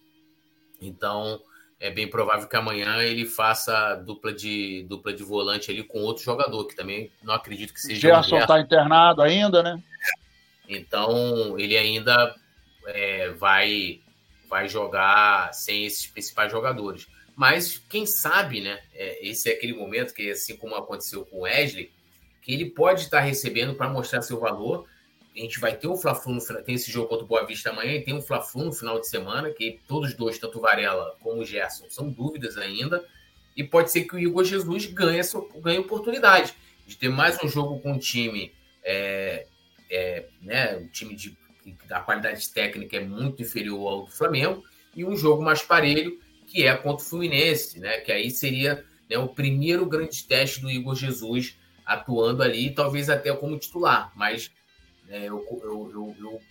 [0.80, 1.40] Então,
[1.80, 6.22] é bem provável que amanhã ele faça dupla de dupla de volante ali com outro
[6.22, 8.00] jogador, que também não acredito que seja.
[8.00, 9.82] Gerson está internado ainda, né?
[10.68, 12.36] Então, ele ainda
[12.88, 14.00] é, vai,
[14.48, 17.06] vai jogar sem esses principais jogadores.
[17.36, 18.80] Mas quem sabe, né?
[18.94, 21.92] É, esse é aquele momento que, assim como aconteceu com o Wesley,
[22.42, 24.86] que ele pode estar recebendo para mostrar seu valor
[25.40, 27.70] a gente vai ter o Fla-Flu no final, tem esse jogo contra o Boa Vista
[27.70, 31.16] amanhã e tem um Fla-Flu no final de semana, que todos dois, tanto o Varela
[31.20, 33.04] como o Gerson, são dúvidas ainda.
[33.56, 36.54] E pode ser que o Igor Jesus ganhe, essa, ganhe oportunidade
[36.86, 39.46] de ter mais um jogo com um time, é,
[39.90, 41.36] é, né, um time de,
[41.86, 44.64] da qualidade técnica é muito inferior ao do Flamengo,
[44.94, 49.18] e um jogo mais parelho, que é contra o Fluminense, né, que aí seria né,
[49.18, 54.50] o primeiro grande teste do Igor Jesus atuando ali, talvez até como titular, mas
[55.06, 56.42] né, eu, eu, eu, eu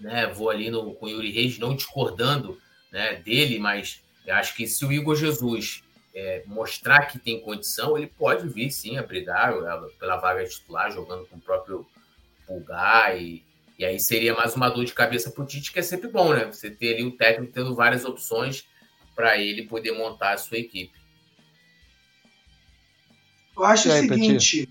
[0.00, 2.58] né, vou ali no, com o Yuri Reis, não discordando
[2.90, 5.82] né, dele, mas acho que se o Igor Jesus
[6.14, 9.54] é, mostrar que tem condição, ele pode vir sim a brigar
[9.98, 11.86] pela vaga titular, jogando com o próprio
[12.46, 13.16] Pulgar.
[13.20, 13.42] E,
[13.78, 16.32] e aí seria mais uma dor de cabeça para o Tite, que é sempre bom,
[16.32, 16.44] né?
[16.46, 18.66] Você ter ali o técnico tendo várias opções
[19.14, 20.92] para ele poder montar a sua equipe.
[23.56, 24.68] Eu acho aí, o seguinte.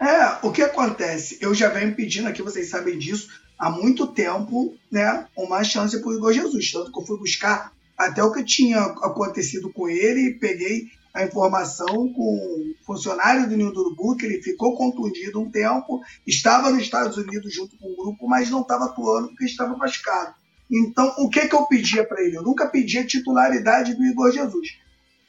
[0.00, 1.38] É, o que acontece?
[1.40, 3.28] Eu já venho pedindo aqui, vocês sabem disso,
[3.58, 6.70] há muito tempo, né, uma chance para o Igor Jesus.
[6.70, 11.24] Tanto que eu fui buscar até o que tinha acontecido com ele e peguei a
[11.24, 16.70] informação com um funcionário do Ninho do Urubu, que ele ficou contundido um tempo, estava
[16.70, 20.34] nos Estados Unidos junto com o grupo, mas não estava atuando porque estava machucado.
[20.70, 22.36] Então, o que, que eu pedia para ele?
[22.36, 24.76] Eu nunca pedia titularidade do Igor Jesus.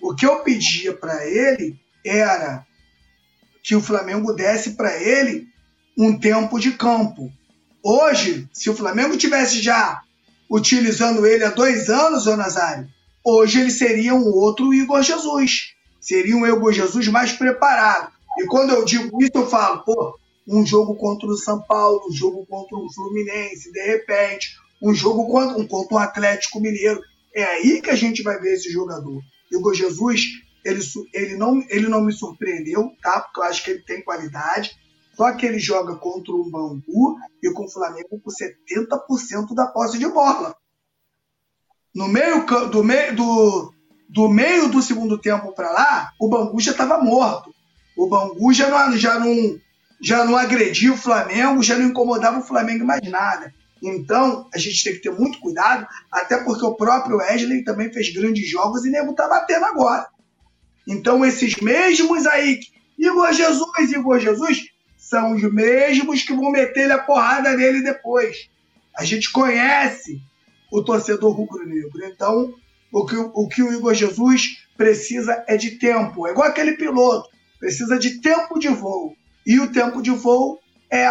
[0.02, 2.66] O que eu pedia para ele era
[3.64, 5.48] que o Flamengo desse para ele
[5.98, 7.32] um tempo de campo.
[7.84, 10.02] Hoje, se o Flamengo tivesse já
[10.50, 12.90] utilizando ele há dois anos, ô Nazário,
[13.24, 15.74] hoje ele seria um outro Igor Jesus.
[16.00, 18.12] Seria um Igor Jesus mais preparado.
[18.38, 20.18] E quando eu digo isso, eu falo, pô,
[20.48, 25.28] um jogo contra o São Paulo, um jogo contra o Fluminense, de repente, um jogo
[25.28, 27.02] contra, um contra o Atlético Mineiro.
[27.36, 29.22] É aí que a gente vai ver esse jogador.
[29.52, 30.22] Igor Jesus
[30.64, 30.82] ele,
[31.14, 33.22] ele, não, ele não me surpreendeu, tá?
[33.22, 34.72] Porque eu acho que ele tem qualidade.
[35.16, 40.00] Só que ele joga contra o Bangu e com o Flamengo com 70% da posse
[40.00, 40.56] de bola.
[41.94, 43.74] No meio do meio do,
[44.08, 47.54] do meio do segundo tempo para lá, o Bangu já estava morto.
[47.98, 49.60] O Bangu já não, já não
[50.02, 53.54] já não agredia o Flamengo, já não incomodava o Flamengo mais nada.
[53.82, 58.14] Então, a gente tem que ter muito cuidado, até porque o próprio Wesley também fez
[58.14, 60.08] grandes jogos e nego tá batendo agora.
[60.88, 62.60] Então, esses mesmos aí,
[62.98, 64.68] Igor Jesus, Igor Jesus,
[64.98, 68.50] são os mesmos que vão meter a porrada nele depois.
[68.98, 70.22] A gente conhece
[70.72, 72.06] o torcedor rubro-negro.
[72.06, 72.54] Então,
[72.92, 76.28] o que, o que o Igor Jesus precisa é de tempo.
[76.28, 79.16] É igual aquele piloto, precisa de tempo de voo.
[79.46, 80.60] E o tempo de voo
[80.92, 81.06] é,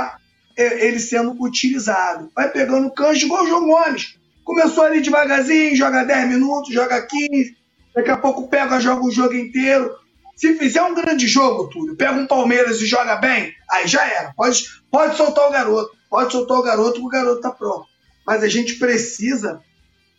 [0.56, 2.30] é ele sendo utilizado.
[2.34, 4.16] Vai pegando canjo igual o João Gomes.
[4.44, 7.56] Começou ali devagarzinho, joga 10 minutos, joga 15,
[7.94, 9.94] daqui a pouco pega, joga o jogo inteiro.
[10.34, 14.32] Se fizer um grande jogo, Túlio, pega um Palmeiras e joga bem, aí já era.
[14.34, 17.86] Pode, pode soltar o garoto, pode soltar o garoto, o garoto tá pronto.
[18.28, 19.62] Mas a gente precisa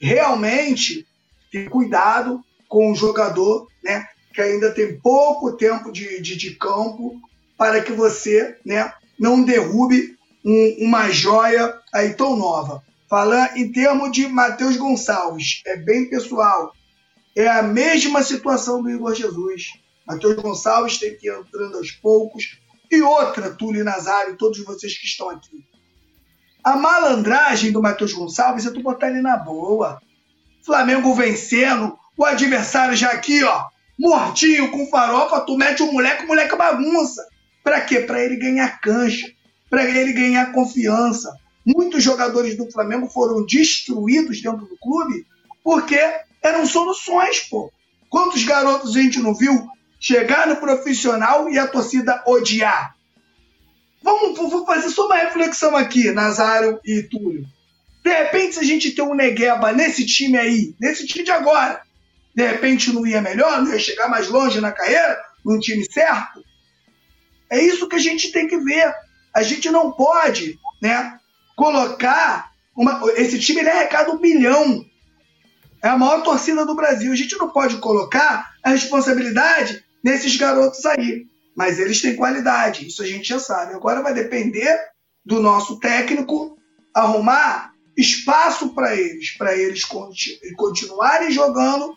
[0.02, 1.06] realmente
[1.52, 4.04] ter cuidado com o jogador, né?
[4.34, 7.22] Que ainda tem pouco tempo de, de, de campo
[7.56, 12.84] para que você, né, não derrube um, uma joia aí tão nova.
[13.08, 16.74] Falando em termos de Matheus Gonçalves, é bem pessoal.
[17.36, 19.74] É a mesma situação do Igor Jesus.
[20.08, 22.60] Matheus Gonçalves tem que ir entrando aos poucos.
[22.90, 25.64] E outra, Túlio Nazário, todos vocês que estão aqui.
[26.70, 30.00] A malandragem do Matheus Gonçalves é tu botar ele na boa.
[30.64, 33.64] Flamengo vencendo, o adversário já aqui, ó,
[33.98, 37.26] mortinho com farofa, tu mete o moleque, o moleque bagunça.
[37.64, 38.02] Pra quê?
[38.02, 39.28] Pra ele ganhar cancha,
[39.68, 41.36] pra ele ganhar confiança.
[41.66, 45.26] Muitos jogadores do Flamengo foram destruídos dentro do clube
[45.64, 46.00] porque
[46.40, 47.74] eram soluções, pô.
[48.12, 49.68] Quantos garotos a gente não viu
[50.00, 52.94] chegar no profissional e a torcida odiar?
[54.02, 57.46] Vamos, vou fazer só uma reflexão aqui, Nazário e Túlio.
[58.04, 61.82] De repente, se a gente tem um Negueba nesse time aí, nesse time de agora,
[62.34, 66.44] de repente não ia melhor, não ia chegar mais longe na carreira, num time certo?
[67.50, 68.94] É isso que a gente tem que ver.
[69.36, 71.20] A gente não pode né,
[71.56, 72.52] colocar.
[72.76, 74.86] Uma, esse time ele é arrecada um milhão.
[75.84, 77.12] É a maior torcida do Brasil.
[77.12, 81.26] A gente não pode colocar a responsabilidade nesses garotos aí.
[81.60, 83.74] Mas eles têm qualidade, isso a gente já sabe.
[83.74, 84.80] Agora vai depender
[85.26, 86.58] do nosso técnico
[86.96, 89.84] arrumar espaço para eles, para eles
[90.56, 91.94] continuarem jogando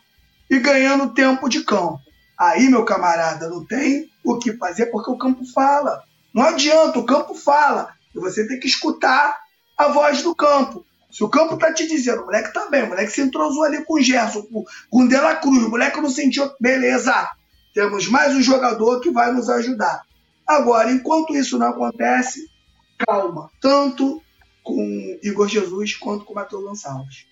[0.50, 2.00] e ganhando tempo de campo.
[2.36, 6.02] Aí, meu camarada, não tem o que fazer porque o campo fala.
[6.34, 7.94] Não adianta, o campo fala.
[8.12, 9.38] E você tem que escutar
[9.78, 10.84] a voz do campo.
[11.08, 13.84] Se o campo tá te dizendo, o moleque tá bem, o moleque se entrosou ali
[13.84, 17.30] com o Gerson, com, o De La Cruz, o moleque não sentiu, beleza,
[17.72, 20.02] temos mais um jogador que vai nos ajudar.
[20.46, 22.50] Agora, enquanto isso não acontece,
[22.98, 24.22] calma, tanto
[24.62, 27.26] com Igor Jesus quanto com Matheus Gonçalves.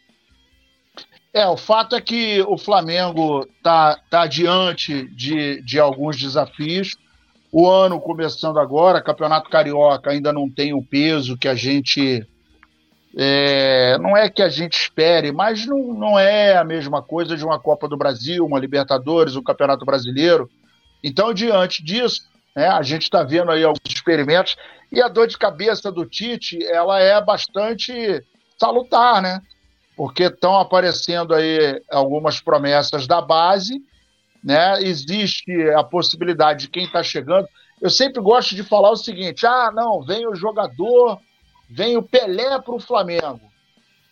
[1.33, 6.97] É, o fato é que o Flamengo está tá diante de, de alguns desafios.
[7.53, 12.27] O ano começando agora, Campeonato Carioca ainda não tem o peso que a gente.
[13.17, 17.45] É, não é que a gente espere, mas não, não é a mesma coisa de
[17.45, 20.49] uma Copa do Brasil, uma Libertadores, um Campeonato Brasileiro.
[21.03, 22.23] Então, diante disso,
[22.55, 24.57] né, a gente está vendo aí alguns experimentos
[24.93, 28.25] e a dor de cabeça do Tite ela é bastante
[28.59, 29.41] salutar, né?
[29.97, 33.83] Porque estão aparecendo aí algumas promessas da base
[34.43, 34.83] né?
[34.83, 37.47] Existe a possibilidade de quem está chegando.
[37.81, 41.19] Eu sempre gosto de falar o seguinte: ah, não, vem o jogador,
[41.71, 43.41] vem o Pelé para o Flamengo.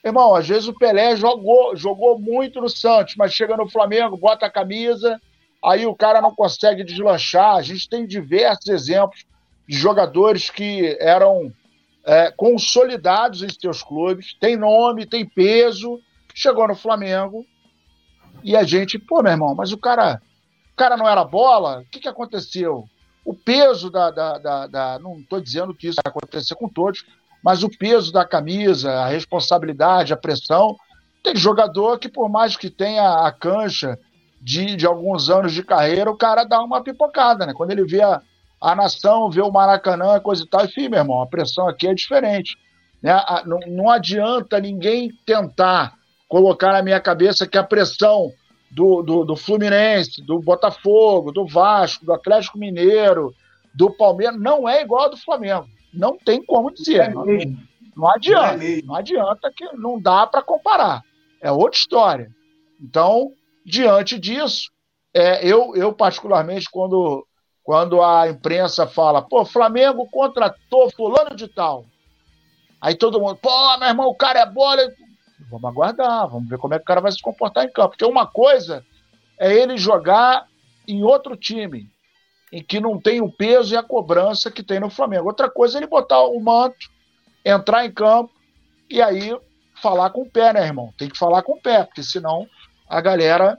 [0.05, 4.47] Irmão, às vezes o Pelé jogou, jogou muito no Santos, mas chega no Flamengo, bota
[4.47, 5.21] a camisa,
[5.63, 7.57] aí o cara não consegue deslanchar.
[7.57, 9.27] A gente tem diversos exemplos
[9.69, 11.53] de jogadores que eram
[12.05, 16.01] é, consolidados em seus clubes, tem nome, tem peso,
[16.33, 17.45] chegou no Flamengo,
[18.43, 20.23] e a gente, pô, meu irmão, mas o cara,
[20.73, 21.81] o cara não era bola?
[21.81, 22.89] O que, que aconteceu?
[23.25, 24.11] O peso da.
[24.11, 27.05] da, da, da não estou dizendo que isso vai acontecer com todos,
[27.43, 30.77] mas o peso da camisa, a responsabilidade, a pressão.
[31.23, 33.99] Tem jogador que, por mais que tenha a cancha
[34.41, 37.53] de, de alguns anos de carreira, o cara dá uma pipocada, né?
[37.53, 38.21] Quando ele vê a,
[38.61, 41.95] a nação, vê o Maracanã, coisa e tal, enfim, meu irmão, a pressão aqui é
[41.95, 42.57] diferente.
[43.03, 43.13] Né?
[43.47, 45.95] Não, não adianta ninguém tentar
[46.29, 48.33] colocar na minha cabeça que a pressão
[48.71, 53.35] do, do, do, Fluminense, do Botafogo, do Vasco, do Atlético Mineiro,
[53.75, 55.67] do Palmeiras, não é igual a do Flamengo.
[55.93, 57.01] Não tem como dizer.
[57.01, 57.25] É não,
[57.97, 58.65] não, adianta.
[58.65, 61.03] É não adianta que não dá para comparar.
[61.41, 62.31] É outra história.
[62.81, 63.33] Então,
[63.65, 64.71] diante disso,
[65.15, 67.27] é, eu, eu particularmente, quando,
[67.63, 71.85] quando a imprensa fala, pô, Flamengo contratou fulano de tal.
[72.81, 74.83] Aí todo mundo, pô, meu irmão, o cara é bola.
[75.51, 77.91] Vamos aguardar, vamos ver como é que o cara vai se comportar em campo.
[77.91, 78.85] Porque uma coisa
[79.39, 80.47] é ele jogar
[80.87, 81.91] em outro time,
[82.53, 85.27] em que não tem o peso e a cobrança que tem no Flamengo.
[85.27, 86.89] Outra coisa é ele botar o manto,
[87.45, 88.31] entrar em campo
[88.91, 89.37] e aí
[89.81, 90.93] falar com o pé, né, irmão?
[90.97, 92.47] Tem que falar com o pé, porque senão
[92.89, 93.59] a galera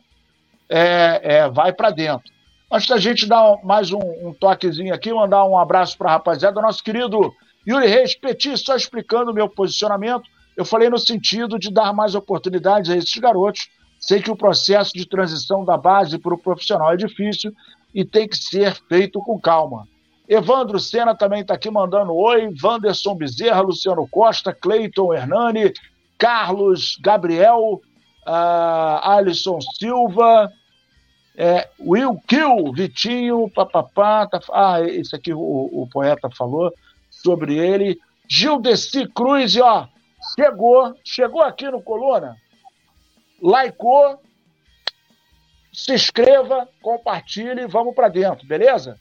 [0.67, 2.31] é, é, vai para dentro.
[2.71, 6.61] Antes da gente dar mais um, um toquezinho aqui, mandar um abraço para a rapaziada,
[6.61, 7.33] nosso querido
[7.67, 10.23] Yuri Reis Petit, só explicando o meu posicionamento.
[10.55, 13.69] Eu falei no sentido de dar mais oportunidades a esses garotos.
[13.99, 17.53] Sei que o processo de transição da base para o profissional é difícil
[17.93, 19.87] e tem que ser feito com calma.
[20.27, 22.53] Evandro Sena também está aqui mandando oi.
[22.63, 25.73] Wanderson Bezerra, Luciano Costa, Cleiton Hernani,
[26.19, 27.81] Carlos Gabriel,
[28.27, 30.51] uh, Alisson Silva,
[31.35, 34.27] é, Will Kill, Vitinho, papapá.
[34.27, 36.71] Tá, ah, esse aqui o, o poeta falou
[37.09, 37.97] sobre ele.
[38.27, 39.87] Gildeci Cruz, ó,
[40.35, 42.35] chegou, chegou aqui no Coluna,
[43.41, 44.19] likeou,
[45.71, 48.97] se inscreva, compartilhe, vamos para dentro, beleza?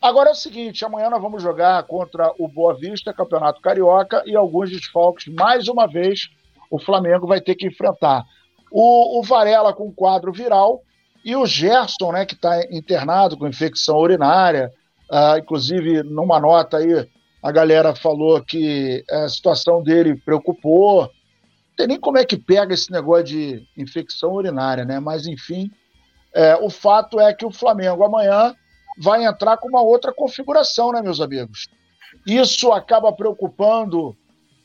[0.00, 4.36] Agora é o seguinte, amanhã nós vamos jogar contra o Boa Vista, Campeonato Carioca, e
[4.36, 6.28] alguns desfalques, mais uma vez,
[6.70, 8.24] o Flamengo vai ter que enfrentar.
[8.70, 10.82] O, o Varela com quadro viral
[11.24, 14.72] e o Gerson, né, que está internado com infecção urinária,
[15.10, 17.08] uh, inclusive numa nota aí
[17.46, 21.08] a galera falou que a situação dele preocupou.
[21.76, 24.98] Tem nem como é que pega esse negócio de infecção urinária, né?
[24.98, 25.70] Mas enfim,
[26.34, 28.54] é, o fato é que o Flamengo amanhã
[28.98, 31.68] vai entrar com uma outra configuração, né, meus amigos?
[32.26, 34.16] Isso acaba preocupando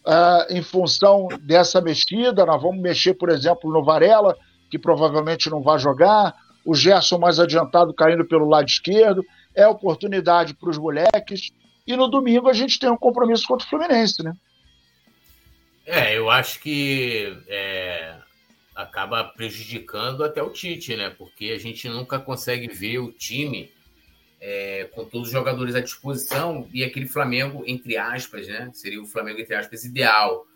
[0.05, 2.45] uh, em função dessa mexida.
[2.45, 4.35] Nós vamos mexer, por exemplo, no Varela,
[4.69, 6.33] que provavelmente não vai jogar,
[6.65, 9.23] o Gerson mais adiantado caindo pelo lado esquerdo.
[9.53, 11.51] É oportunidade para os moleques.
[11.85, 14.33] E no domingo a gente tem um compromisso contra o Fluminense, né?
[15.93, 18.15] É, eu acho que é,
[18.73, 21.09] acaba prejudicando até o Tite, né?
[21.09, 23.69] Porque a gente nunca consegue ver o time
[24.39, 28.71] é, com todos os jogadores à disposição e aquele Flamengo, entre aspas, né?
[28.73, 30.47] Seria o Flamengo, entre aspas, ideal.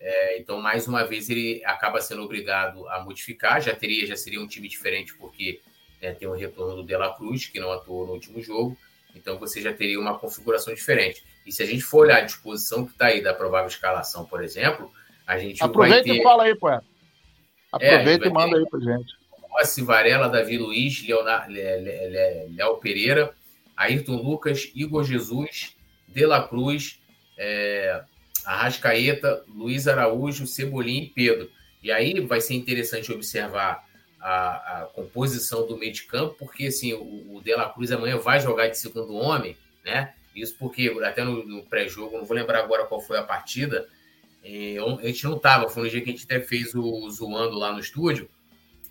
[0.00, 3.60] É, então, mais uma vez, ele acaba sendo obrigado a modificar.
[3.60, 5.60] Já teria, já seria um time diferente, porque
[6.00, 8.74] né, tem o retorno do De La Cruz, que não atuou no último jogo.
[9.14, 11.22] Então você já teria uma configuração diferente.
[11.46, 14.42] E se a gente for olhar a disposição que está aí da provável escalação, por
[14.42, 14.90] exemplo,
[15.26, 16.20] a gente Aproveita vai ter...
[16.20, 16.84] e fala aí, poeta.
[17.72, 19.18] Aproveita é, e manda aí para gente.
[19.50, 23.34] Rossi, Varela, Davi Luiz, Leonardo, Léo Pereira,
[23.76, 25.76] Ayrton Lucas, Igor Jesus,
[26.06, 27.00] De La Cruz,
[27.36, 28.02] é,
[28.44, 31.50] Arrascaeta, Luiz Araújo, Cebolinha e Pedro.
[31.82, 33.87] E aí vai ser interessante observar
[34.20, 38.16] a, a, composição do meio de campo, porque assim, o, o De La Cruz amanhã
[38.16, 40.14] vai jogar de segundo homem, né?
[40.34, 43.88] Isso porque até no, no pré-jogo, não vou lembrar agora qual foi a partida,
[44.44, 47.58] eu, a gente não tava, foi no dia que a gente até fez o zoando
[47.58, 48.28] lá no estúdio,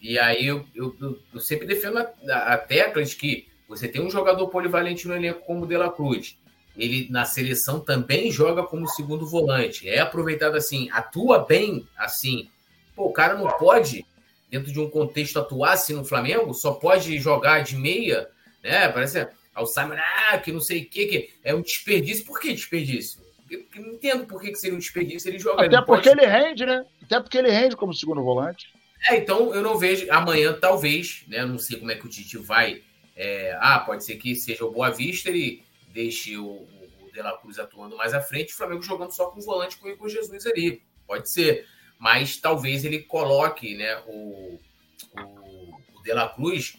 [0.01, 0.95] e aí eu, eu,
[1.33, 5.41] eu sempre defendo a, a, tecla de que você tem um jogador polivalente no elenco
[5.41, 6.37] como o De La Cruz,
[6.75, 12.49] ele na seleção também joga como segundo volante, é aproveitado assim, atua bem assim,
[12.95, 14.05] pô, o cara não pode
[14.49, 18.29] dentro de um contexto atuasse no Flamengo, só pode jogar de meia,
[18.63, 18.87] né?
[18.89, 22.25] Parece Alzheimer, ah, que não sei o que, que é um desperdício.
[22.25, 23.21] Por que desperdício?
[23.49, 25.65] Eu não entendo por que seria um desperdício ele joga.
[25.65, 26.21] Até ele porque pode...
[26.21, 26.85] ele rende, né?
[27.03, 28.67] Até porque ele rende como segundo volante.
[29.09, 30.05] É, então eu não vejo.
[30.11, 31.45] Amanhã, talvez, né?
[31.45, 32.83] Não sei como é que o Tite vai.
[33.15, 33.57] É...
[33.59, 36.67] ah, pode ser que seja o Boa Vista, ele deixe o,
[37.01, 39.77] o De La Cruz atuando mais à frente, o Flamengo jogando só com o volante
[39.77, 40.83] com o Igor Jesus ali.
[41.07, 41.65] Pode ser
[41.99, 44.59] mas talvez ele coloque né, o,
[45.17, 46.77] o, o De La Cruz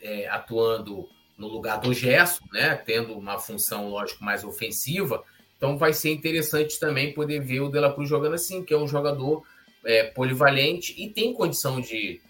[0.00, 5.24] é, atuando no lugar do Gerson, né, tendo uma função, lógico, mais ofensiva.
[5.56, 8.78] Então vai ser interessante também poder ver o De La Cruz jogando assim, que é
[8.78, 9.42] um jogador
[9.84, 12.20] é, polivalente e tem condição de,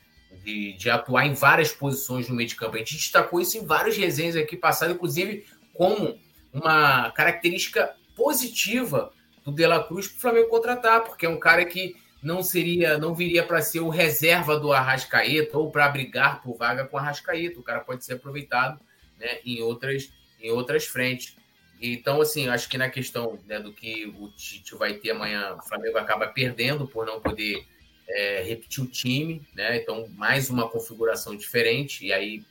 [0.44, 2.76] de, de, atuar em várias posições no meio de campo.
[2.76, 6.18] A gente destacou isso em várias resenhas aqui passadas, inclusive como
[6.52, 9.12] uma característica positiva
[9.44, 12.96] do De La Cruz para o Flamengo contratar, porque é um cara que não seria,
[12.96, 17.00] não viria para ser o reserva do Arrascaeta ou para brigar por vaga com o
[17.00, 17.58] Arrascaeta.
[17.58, 18.80] O cara pode ser aproveitado
[19.18, 21.36] né, em, outras, em outras frentes.
[21.80, 25.68] Então, assim, acho que na questão né, do que o Tite vai ter amanhã, o
[25.68, 27.66] Flamengo acaba perdendo por não poder
[28.08, 29.78] é, repetir o time, né?
[29.78, 32.44] Então, mais uma configuração diferente, e aí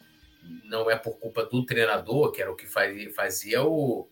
[0.66, 4.10] não é por culpa do treinador, que era o que fazia, fazia o,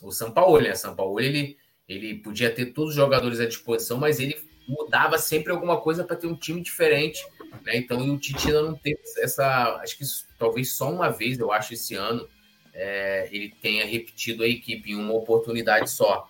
[0.00, 0.76] o São Paulo, né?
[0.76, 1.56] São Paulo ele,
[1.88, 6.16] ele podia ter todos os jogadores à disposição, mas ele mudava sempre alguma coisa para
[6.16, 7.24] ter um time diferente.
[7.64, 7.76] Né?
[7.76, 9.76] Então, e o Tite ainda não teve essa.
[9.82, 12.28] Acho que isso, talvez só uma vez, eu acho, esse ano,
[12.72, 16.28] é, ele tenha repetido a equipe em uma oportunidade só.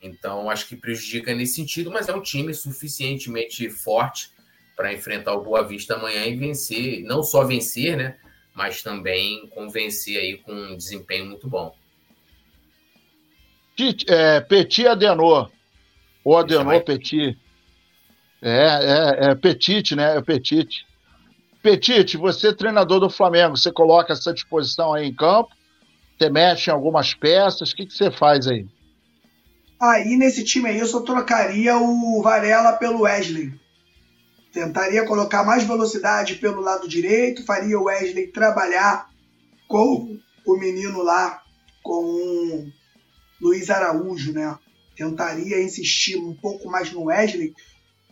[0.00, 4.30] Então, acho que prejudica nesse sentido, mas é um time suficientemente forte
[4.76, 8.16] para enfrentar o Boa Vista amanhã e vencer, não só vencer, né?
[8.54, 11.74] Mas também convencer aí com um desempenho muito bom.
[14.08, 15.50] É, Petit Adenor.
[16.24, 17.38] Ou Adenor Petit.
[18.40, 20.16] É, é, é Petite, né?
[20.16, 20.86] É Petite.
[21.62, 25.50] Petite, você treinador do Flamengo, você coloca essa disposição aí em campo?
[26.16, 27.70] Você mexe em algumas peças?
[27.70, 28.66] O que, que você faz aí?
[29.80, 33.52] Aí nesse time aí eu só trocaria o Varela pelo Wesley.
[34.52, 39.08] Tentaria colocar mais velocidade pelo lado direito, faria o Wesley trabalhar
[39.68, 41.42] com o menino lá
[41.82, 42.68] com
[43.40, 44.58] Luiz Araújo, né?
[44.96, 47.54] Tentaria insistir um pouco mais no Wesley,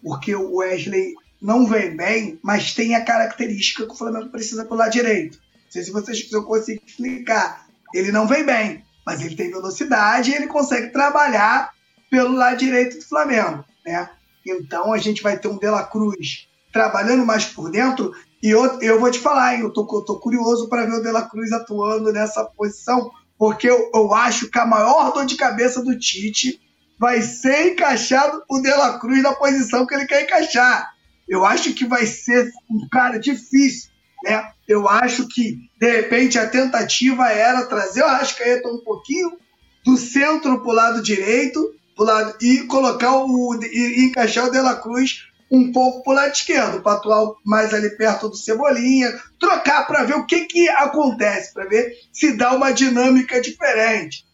[0.03, 4.77] porque o Wesley não vem bem, mas tem a característica que o Flamengo precisa pelo
[4.77, 5.39] lado direito.
[5.65, 6.47] Não sei se vocês se eu
[6.87, 7.67] explicar.
[7.95, 11.73] Ele não vem bem, mas ele tem velocidade e ele consegue trabalhar
[12.11, 14.09] pelo lado direito do Flamengo, né?
[14.47, 18.13] Então a gente vai ter um De La Cruz trabalhando mais por dentro
[18.43, 21.03] e eu, eu vou te falar, hein, eu tô, eu tô curioso para ver o
[21.03, 25.37] De La Cruz atuando nessa posição, porque eu, eu acho que a maior dor de
[25.37, 26.61] cabeça do Tite
[26.99, 30.95] vai ser encaixado o De La Cruz na posição que ele quer encaixar.
[31.29, 33.91] Eu acho que vai ser um cara difícil,
[34.25, 34.51] né?
[34.67, 39.37] Eu acho que, de repente, a tentativa era trazer o Arrascaeta um pouquinho
[39.85, 43.59] do centro para o lado direito pro lado, e colocar o.
[43.63, 47.73] e encaixar o De La Cruz um pouco para o lado esquerdo, para atuar mais
[47.73, 49.09] ali perto do Cebolinha,
[49.39, 54.27] trocar para ver o que, que acontece, para ver se dá uma dinâmica diferente.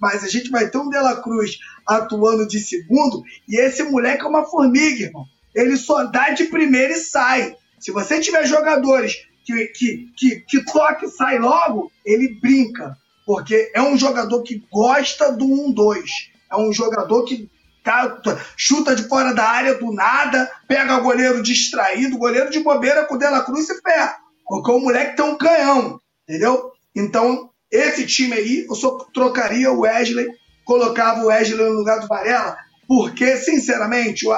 [0.00, 1.58] Mas a gente vai ter um De La Cruz
[1.90, 5.24] atuando de segundo, e esse moleque é uma formiga, irmão.
[5.54, 7.56] Ele só dá de primeira e sai.
[7.80, 12.96] Se você tiver jogadores que, que, que, que toque e sai logo, ele brinca.
[13.26, 16.04] Porque é um jogador que gosta do 1-2.
[16.50, 17.50] É um jogador que
[17.82, 18.20] tá,
[18.56, 23.14] chuta de fora da área do nada, pega o goleiro distraído, goleiro de bobeira com
[23.14, 24.14] o Dela Cruz e pé.
[24.46, 26.70] Porque o moleque tem um canhão, entendeu?
[26.94, 30.28] Então, esse time aí, eu só trocaria o Wesley,
[30.70, 32.56] colocava o Wesley no lugar do Varela,
[32.86, 34.32] porque, sinceramente, eu,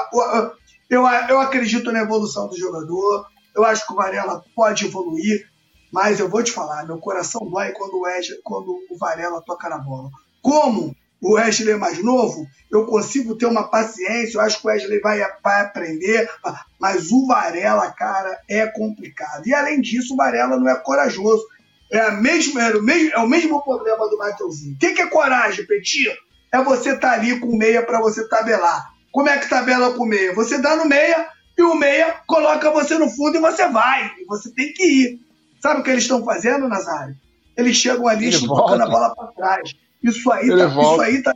[0.89, 5.47] eu, eu acredito na evolução do jogador, eu acho que o Varela pode evoluir,
[5.93, 9.69] mas eu vou te falar, meu coração dói quando o, Wesley, quando o Varela toca
[9.69, 10.09] na bola.
[10.41, 14.71] Como o Wesley é mais novo, eu consigo ter uma paciência, eu acho que o
[14.71, 16.31] Wesley vai, vai aprender,
[16.81, 19.47] mas o Varela, cara, é complicado.
[19.47, 21.47] E além disso, o Varela não é corajoso.
[21.93, 24.75] É, a mesma, é, o, mesmo, é o mesmo problema do Mateuzinho.
[24.75, 26.13] O que, que é coragem, Petinho?
[26.51, 28.91] É você estar tá ali com meia para você tabelar.
[29.13, 30.35] Como é que tabela com meia?
[30.35, 34.11] Você dá no meia e o meia coloca você no fundo e você vai.
[34.19, 35.21] E você tem que ir.
[35.61, 37.15] Sabe o que eles estão fazendo, Nazário?
[37.57, 39.75] Eles chegam ali e tocando a bola para trás.
[40.03, 41.35] Isso aí, tá, isso aí tá,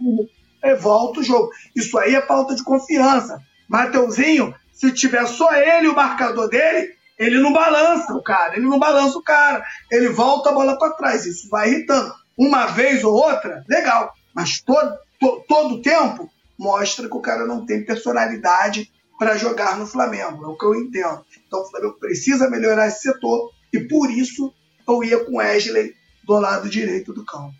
[0.62, 1.50] é, volta o jogo.
[1.74, 3.38] Isso aí é falta de confiança.
[3.68, 8.78] Mateuzinho, se tiver só ele o marcador dele, ele não balança o cara, ele não
[8.78, 11.24] balança o cara, ele volta a bola para trás.
[11.26, 12.14] Isso vai irritando.
[12.36, 17.64] Uma vez ou outra, legal, mas todo, to, todo tempo mostra que o cara não
[17.64, 21.24] tem personalidade para jogar no Flamengo, é o que eu entendo.
[21.46, 24.52] Então o Flamengo precisa melhorar esse setor e por isso
[24.86, 25.94] eu ia com Wesley
[26.24, 27.54] do lado direito do campo.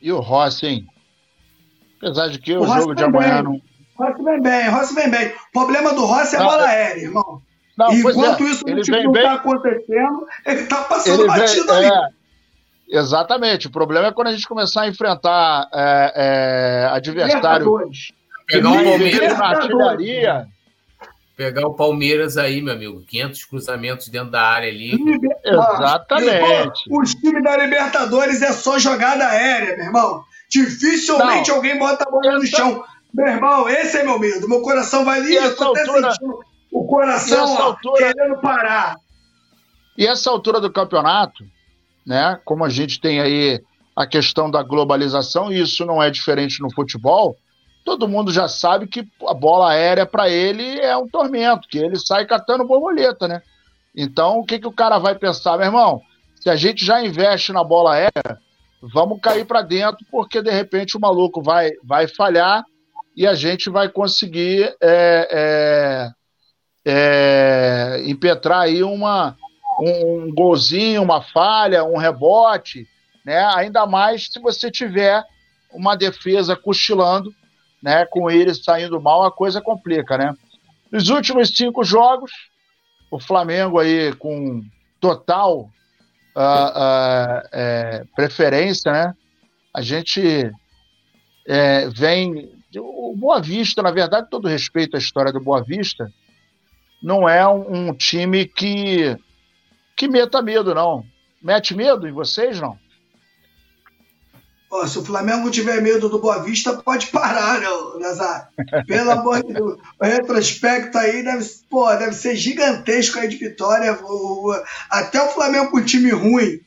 [0.00, 0.86] E o Rossi, hein?
[1.96, 3.44] Apesar de que o, o jogo de amanhã bem.
[3.44, 3.71] não.
[4.02, 5.28] Rossi vem bem, Rossi vem bem.
[5.28, 7.42] O problema do Rossi é a bola é- aérea, irmão.
[7.76, 11.76] Não, e enquanto é, isso ele não está acontecendo, ele está passando ele batido vem,
[11.76, 11.86] ali.
[11.86, 13.66] É, exatamente.
[13.66, 18.12] O problema é quando a gente começar a enfrentar é, é adversários.
[18.46, 20.46] Pegar um Palmeiras na artilharia.
[21.34, 23.02] Pegar o Palmeiras aí, meu amigo.
[23.08, 24.92] 500 cruzamentos dentro da área ali.
[25.42, 26.82] Exatamente.
[26.90, 30.22] O time da Libertadores é só jogada aérea, meu irmão.
[30.50, 31.56] Dificilmente Não.
[31.56, 32.84] alguém bota a bola no chão.
[33.12, 34.48] Meu irmão, esse é meu medo.
[34.48, 36.12] Meu coração vai ali, eu tô altura...
[36.72, 38.12] o coração ó, altura...
[38.12, 38.96] querendo parar.
[39.96, 41.44] E essa altura do campeonato,
[42.06, 42.40] né?
[42.44, 43.60] Como a gente tem aí
[43.94, 47.36] a questão da globalização, e isso não é diferente no futebol,
[47.84, 51.98] todo mundo já sabe que a bola aérea para ele é um tormento, que ele
[51.98, 53.42] sai catando borboleta, né?
[53.94, 56.00] Então, o que, que o cara vai pensar, meu irmão?
[56.40, 58.38] Se a gente já investe na bola aérea,
[58.94, 62.64] vamos cair para dentro, porque de repente o maluco vai, vai falhar
[63.16, 66.10] e a gente vai conseguir é, é,
[66.84, 69.36] é, impetrar aí uma,
[69.80, 72.86] um, golzinho, uma falha, um rebote,
[73.24, 73.44] né?
[73.54, 75.22] Ainda mais se você tiver
[75.72, 77.34] uma defesa cochilando
[77.82, 78.06] né?
[78.06, 80.34] Com eles saindo mal, a coisa complica, né?
[80.90, 82.30] Nos últimos cinco jogos,
[83.10, 84.62] o Flamengo aí com
[85.00, 85.62] total
[86.36, 89.14] uh, uh, é, preferência, né?
[89.74, 90.52] A gente
[91.46, 92.61] é, vem.
[92.80, 96.12] O Boa Vista, na verdade, todo respeito à história do Boa Vista,
[97.02, 99.16] não é um, um time que,
[99.96, 101.04] que meta medo, não.
[101.42, 102.78] Mete medo em vocês, não?
[104.86, 107.66] se o Flamengo tiver medo do Boa Vista, pode parar, né,
[108.00, 108.46] Nazário?
[108.86, 109.78] Pelo amor de Deus.
[110.00, 113.98] O retrospecto aí deve, pô, deve ser gigantesco aí de vitória.
[114.90, 116.58] Até o Flamengo com time ruim,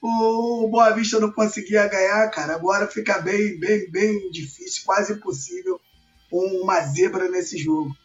[0.00, 2.54] o Boa Vista não conseguia ganhar, cara.
[2.54, 5.80] Agora fica bem, bem, bem difícil, quase impossível
[6.30, 7.96] uma zebra nesse jogo.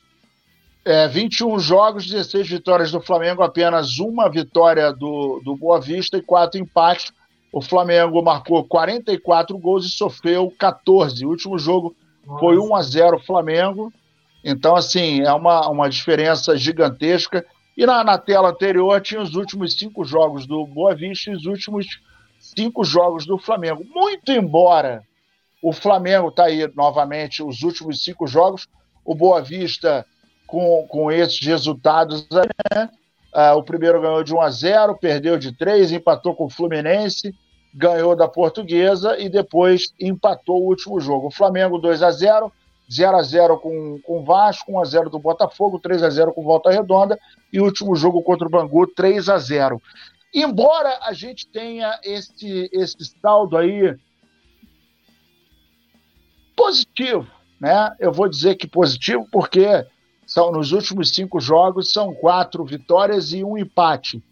[0.86, 6.22] É, 21 jogos, 16 vitórias do Flamengo, apenas uma vitória do, do Boa Vista e
[6.22, 7.12] quatro empates
[7.54, 11.24] o Flamengo marcou 44 gols e sofreu 14.
[11.24, 11.96] O último jogo
[12.26, 12.40] Nossa.
[12.40, 13.94] foi 1 a 0 Flamengo.
[14.44, 17.46] Então, assim, é uma, uma diferença gigantesca.
[17.76, 21.46] E na, na tela anterior tinha os últimos cinco jogos do Boa Vista e os
[21.46, 22.00] últimos
[22.40, 23.84] cinco jogos do Flamengo.
[23.94, 25.04] Muito embora
[25.62, 28.68] o Flamengo está aí novamente os últimos cinco jogos,
[29.06, 30.06] o Boa Vista
[30.46, 32.90] com, com esses resultados, né?
[33.34, 37.34] Uh, o primeiro ganhou de 1 a 0, perdeu de 3, empatou com o Fluminense,
[37.74, 41.28] ganhou da Portuguesa e depois empatou o último jogo.
[41.28, 42.52] O Flamengo 2 a 0,
[42.94, 46.34] 0 a 0 com, com o Vasco, 1 a 0 do Botafogo, 3 a 0
[46.34, 47.20] com Volta Redonda
[47.52, 49.82] e último jogo contra o Bangu 3 a 0.
[50.34, 53.96] Embora a gente tenha esse, esse saldo aí
[56.56, 57.28] positivo,
[57.60, 57.96] né?
[58.00, 59.86] Eu vou dizer que positivo porque
[60.26, 64.24] são nos últimos cinco jogos são quatro vitórias e um empate.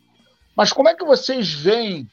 [0.55, 2.09] Mas como é que vocês veem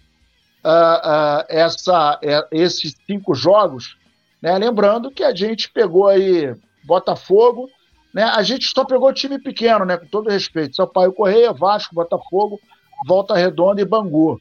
[0.64, 3.97] uh, uh, essa, uh, esses cinco jogos?
[4.40, 4.56] Né?
[4.56, 6.54] Lembrando que a gente pegou aí
[6.84, 7.68] Botafogo,
[8.12, 8.24] né?
[8.24, 9.96] A gente só pegou time pequeno, né?
[9.96, 12.60] Com todo respeito, Sampaio Correia, Vasco, Botafogo,
[13.06, 14.40] Volta Redonda e Bangu.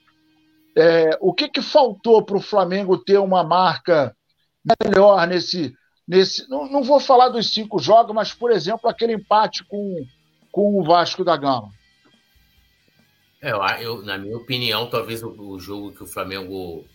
[0.75, 4.15] É, o que, que faltou para o Flamengo ter uma marca
[4.83, 5.75] melhor nesse,
[6.07, 6.49] nesse.
[6.49, 10.05] Não, não vou falar dos cinco jogos, mas, por exemplo, aquele empate com,
[10.51, 11.71] com o Vasco da Gama.
[13.41, 13.51] É,
[13.83, 16.85] eu, na minha opinião, talvez o, o jogo que o Flamengo.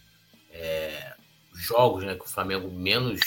[0.53, 1.15] É,
[1.63, 3.21] jogos né, que o Flamengo menos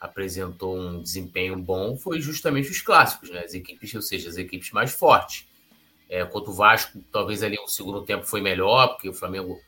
[0.00, 3.40] apresentou um desempenho bom foi justamente os clássicos, né?
[3.40, 5.46] As equipes, ou seja, as equipes mais fortes.
[6.08, 9.60] É, contra o Vasco, talvez ali o segundo tempo foi melhor, porque o Flamengo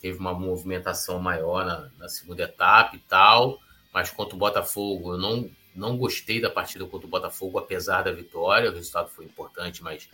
[0.00, 3.58] teve uma movimentação maior na, na segunda etapa e tal.
[3.92, 8.12] Mas contra o Botafogo, eu não, não gostei da partida contra o Botafogo, apesar da
[8.12, 8.70] vitória.
[8.70, 10.08] O resultado foi importante, mas.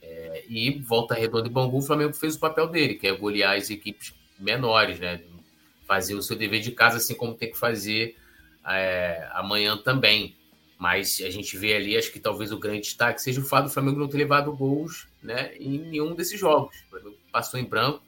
[0.00, 3.56] É, e volta redonda e Bangu, o Flamengo fez o papel dele, que é golear
[3.56, 5.20] as equipes menores, né?
[5.88, 8.16] Fazer o seu dever de casa, assim como tem que fazer
[8.64, 10.36] é, amanhã também.
[10.78, 13.70] Mas a gente vê ali, acho que talvez o grande destaque seja o fato do
[13.70, 16.76] Flamengo não ter levado gols né, em nenhum desses jogos.
[17.32, 18.00] Passou em branco,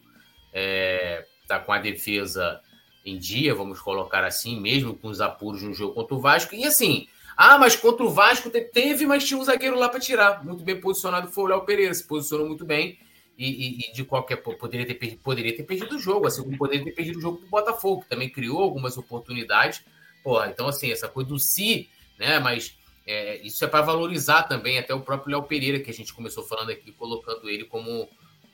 [0.53, 2.61] é, tá com a defesa
[3.05, 6.55] em dia, vamos colocar assim, mesmo com os apuros no jogo contra o Vasco.
[6.55, 10.45] E assim, ah, mas contra o Vasco teve, mas tinha um zagueiro lá para tirar.
[10.45, 12.99] Muito bem posicionado foi o Léo Pereira, se posicionou muito bem.
[13.43, 16.85] E, e, de qualquer poderia ter, perdido, poderia ter perdido o jogo, assim como poderia
[16.85, 19.83] ter perdido o jogo pro Botafogo, que também criou algumas oportunidades.
[20.23, 21.89] Porra, então assim, essa coisa do si
[22.21, 22.39] né?
[22.39, 22.77] Mas
[23.07, 26.45] é, isso é para valorizar também até o próprio Léo Pereira, que a gente começou
[26.45, 28.09] falando aqui, colocando ele como,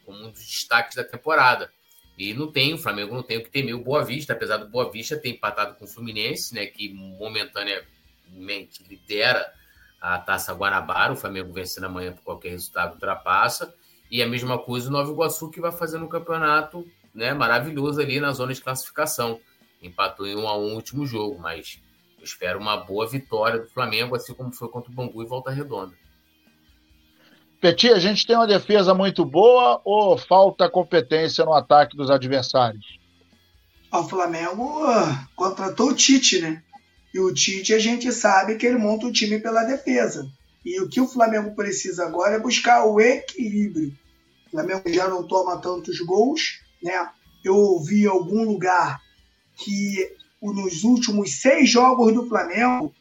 [0.05, 1.71] como um dos destaques da temporada.
[2.17, 4.69] E não tem, o Flamengo não tem o que temer o Boa Vista, apesar do
[4.69, 6.65] Boa Vista ter empatado com o Fluminense, né?
[6.65, 9.53] Que momentaneamente lidera
[10.01, 11.13] a Taça Guanabara.
[11.13, 13.75] O Flamengo vencendo amanhã por qualquer resultado ultrapassa.
[14.11, 18.21] E a mesma coisa o Nova Iguaçu, que vai fazer um campeonato né, maravilhoso ali
[18.21, 19.41] na zona de classificação.
[19.83, 21.81] Empatou em um a um último jogo, mas
[22.23, 25.95] espero uma boa vitória do Flamengo, assim como foi contra o Bangu e Volta Redonda.
[27.61, 32.99] Petit, a gente tem uma defesa muito boa ou falta competência no ataque dos adversários?
[33.91, 36.63] O Flamengo ah, contratou o Tite, né?
[37.15, 40.29] E o Tite a gente sabe que ele monta o time pela defesa.
[40.67, 43.97] E o que o Flamengo precisa agora é buscar o equilíbrio.
[44.49, 47.09] O Flamengo já não toma tantos gols, né?
[47.45, 49.01] Eu ouvi em algum lugar
[49.57, 50.11] que
[50.43, 52.93] nos últimos seis jogos do Flamengo,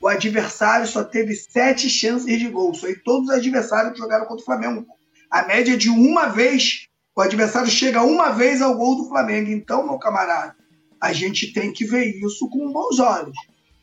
[0.00, 2.72] o adversário só teve sete chances de gol.
[2.72, 4.86] Foi todos os adversários que jogaram contra o Flamengo.
[5.30, 9.50] A média de uma vez, o adversário chega uma vez ao gol do Flamengo.
[9.50, 10.56] Então, meu camarada,
[10.98, 13.36] a gente tem que ver isso com bons olhos.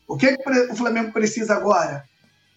[0.08, 2.04] O que, que o Flamengo precisa agora?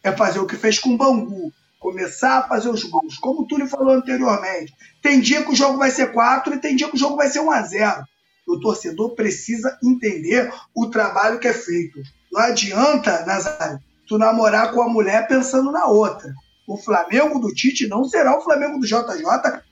[0.04, 1.52] É fazer o que fez com o Bangu.
[1.80, 3.18] Começar a fazer os gols.
[3.18, 4.74] Como o Túlio falou anteriormente.
[5.02, 7.30] Tem dia que o jogo vai ser 4 e tem dia que o jogo vai
[7.30, 8.06] ser 1 a 0
[8.48, 12.02] o torcedor precisa entender o trabalho que é feito.
[12.32, 16.34] Não adianta, Nazário, tu namorar com a mulher pensando na outra.
[16.68, 19.24] O Flamengo do Tite não será o Flamengo do JJ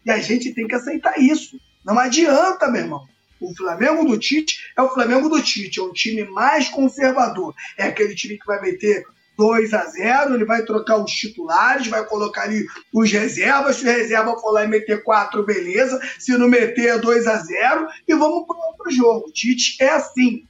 [0.05, 1.59] e a gente tem que aceitar isso.
[1.85, 3.05] Não adianta, meu irmão.
[3.39, 7.53] O Flamengo do Tite é o Flamengo do Tite, é um time mais conservador.
[7.77, 9.05] É aquele time que vai meter
[9.39, 13.77] 2 a 0 ele vai trocar os titulares, vai colocar ali os reservas.
[13.77, 15.97] Se o reserva for lá e meter 4, beleza.
[16.19, 19.31] Se não meter, 2 a 0 e vamos para outro jogo.
[19.31, 20.43] Tite é assim.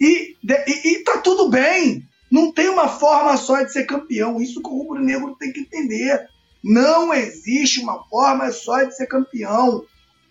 [0.00, 2.06] E, e, e tá tudo bem.
[2.30, 4.40] Não tem uma forma só de ser campeão.
[4.40, 6.28] Isso que o Rubro Negro tem que entender.
[6.62, 9.84] Não existe uma forma só de ser campeão.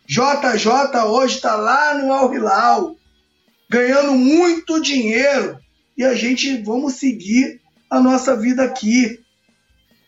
[0.07, 2.95] JJ hoje está lá no Al Hilal,
[3.69, 5.59] ganhando muito dinheiro.
[5.97, 7.59] E a gente vamos seguir
[7.89, 9.19] a nossa vida aqui.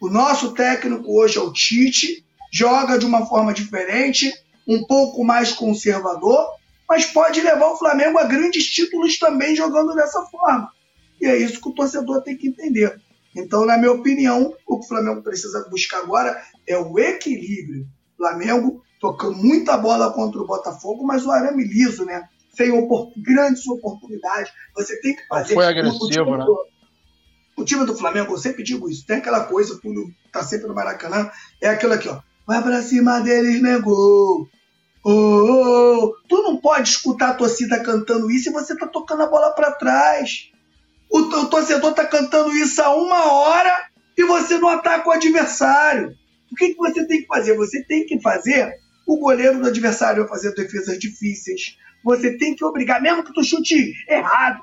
[0.02, 4.34] O nosso técnico hoje é o Tite, joga de uma forma diferente,
[4.68, 6.48] um pouco mais conservador,
[6.88, 10.72] mas pode levar o Flamengo a grandes títulos também jogando dessa forma.
[11.22, 13.00] E é isso que o torcedor tem que entender.
[13.36, 17.86] Então, na minha opinião, o que o Flamengo precisa buscar agora é o equilíbrio.
[18.14, 22.28] O Flamengo tocando muita bola contra o Botafogo, mas o arame liso, né?
[22.56, 24.52] Sem opor grandes oportunidades.
[24.76, 25.54] Você tem que fazer.
[25.54, 26.46] Foi agressivo, o, né?
[27.60, 30.66] O time do Flamengo, eu sempre digo isso, tem aquela coisa, o Túlio tá sempre
[30.66, 31.30] no Maracanã,
[31.60, 32.22] é aquilo aqui, ó.
[32.48, 34.48] Vai pra cima deles, negou.
[35.04, 36.16] Oh, oh, oh.
[36.30, 39.74] Tu não pode escutar a torcida cantando isso e você tá tocando a bola para
[39.74, 40.50] trás.
[41.10, 46.16] O, o torcedor tá cantando isso há uma hora e você não ataca o adversário.
[46.50, 47.58] O que, que você tem que fazer?
[47.58, 48.74] Você tem que fazer
[49.06, 51.78] o goleiro do adversário fazer defesas difíceis.
[52.06, 54.62] Você tem que obrigar, mesmo que tu chute errado,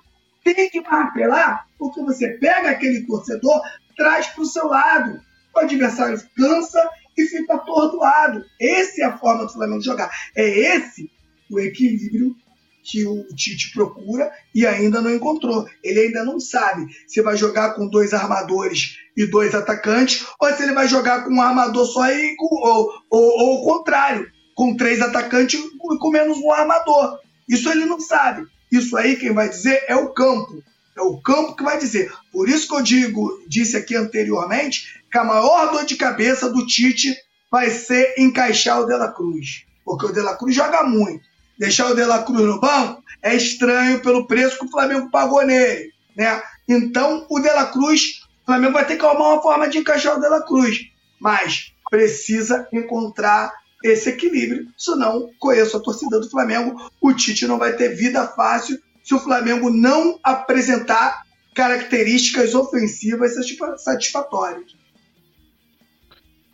[0.54, 3.60] tem que apelar, porque você pega aquele torcedor,
[3.96, 5.20] traz para o seu lado.
[5.54, 8.44] O adversário cansa e fica atordoado.
[8.60, 10.10] Essa é a forma do Flamengo jogar.
[10.34, 11.10] É esse
[11.50, 12.36] o equilíbrio
[12.82, 15.66] que o Tite procura e ainda não encontrou.
[15.82, 20.62] Ele ainda não sabe se vai jogar com dois armadores e dois atacantes ou se
[20.62, 24.76] ele vai jogar com um armador só e com, ou, ou, ou o contrário, com
[24.76, 27.18] três atacantes e com menos um armador.
[27.48, 28.46] Isso ele não sabe.
[28.70, 30.62] Isso aí quem vai dizer é o campo.
[30.96, 32.12] É o campo que vai dizer.
[32.32, 36.66] Por isso que eu digo, disse aqui anteriormente, que a maior dor de cabeça do
[36.66, 37.14] Tite
[37.50, 39.64] vai ser encaixar o De La Cruz.
[39.84, 41.24] Porque o De La Cruz joga muito.
[41.58, 45.44] Deixar o De La Cruz no banco é estranho pelo preço que o Flamengo pagou
[45.44, 45.92] nele.
[46.16, 46.42] Né?
[46.68, 50.16] Então, o De La Cruz, o Flamengo vai ter que arrumar uma forma de encaixar
[50.16, 50.90] o De La Cruz.
[51.20, 53.52] Mas precisa encontrar
[53.84, 58.78] esse equilíbrio, senão conheço a torcida do Flamengo, o Tite não vai ter vida fácil
[59.02, 61.22] se o Flamengo não apresentar
[61.54, 63.34] características ofensivas
[63.78, 64.74] satisfatórias.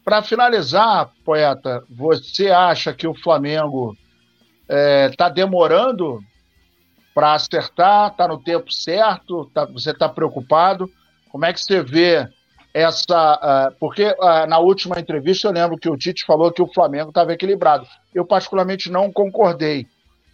[0.04, 3.96] Para finalizar, poeta, você acha que o Flamengo
[4.62, 6.20] está é, tá demorando
[7.14, 8.10] para acertar?
[8.10, 9.50] Está no tempo certo?
[9.54, 10.90] Tá, você está preocupado?
[11.30, 12.28] Como é que você vê
[12.72, 13.70] essa.
[13.70, 17.10] Uh, porque uh, na última entrevista eu lembro que o Tite falou que o Flamengo
[17.10, 17.86] estava equilibrado.
[18.14, 19.86] Eu, particularmente, não concordei,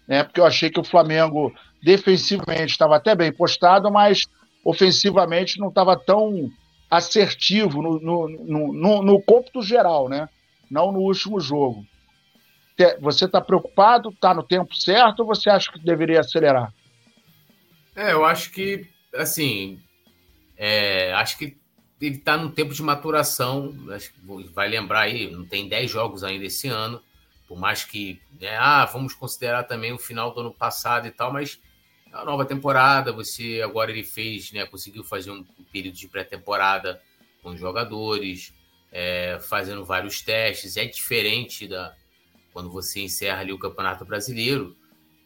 [0.07, 0.23] né?
[0.23, 1.53] Porque eu achei que o Flamengo
[1.83, 4.23] defensivamente estava até bem postado, mas
[4.65, 6.51] ofensivamente não estava tão
[6.91, 10.29] assertivo no, no, no, no, no cômputo geral, né?
[10.71, 11.85] Não no último jogo.
[13.01, 14.11] Você está preocupado?
[14.11, 16.73] Está no tempo certo ou você acha que deveria acelerar?
[17.97, 19.81] É, eu acho que, assim,
[20.57, 21.57] é, acho que
[22.01, 24.21] ele está no tempo de maturação, acho que
[24.53, 27.03] vai lembrar aí, não tem 10 jogos ainda esse ano,
[27.47, 31.33] por mais que, né, ah, vamos considerar também o final do ano passado e tal,
[31.33, 31.61] mas
[32.13, 37.01] é a nova temporada, você agora ele fez, né, conseguiu fazer um período de pré-temporada
[37.43, 38.55] com os jogadores,
[38.93, 41.95] é, fazendo vários testes, é diferente da
[42.53, 44.77] quando você encerra ali o Campeonato Brasileiro,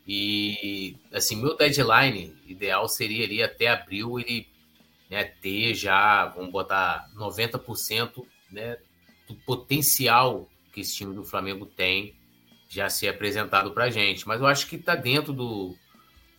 [0.07, 4.52] e assim, meu deadline ideal seria ali até abril ele
[5.12, 8.78] né, ter já, vamos botar 90% né,
[9.28, 12.16] do potencial que esse time do Flamengo tem
[12.66, 14.26] já ser apresentado para gente.
[14.26, 15.76] Mas eu acho que está dentro do,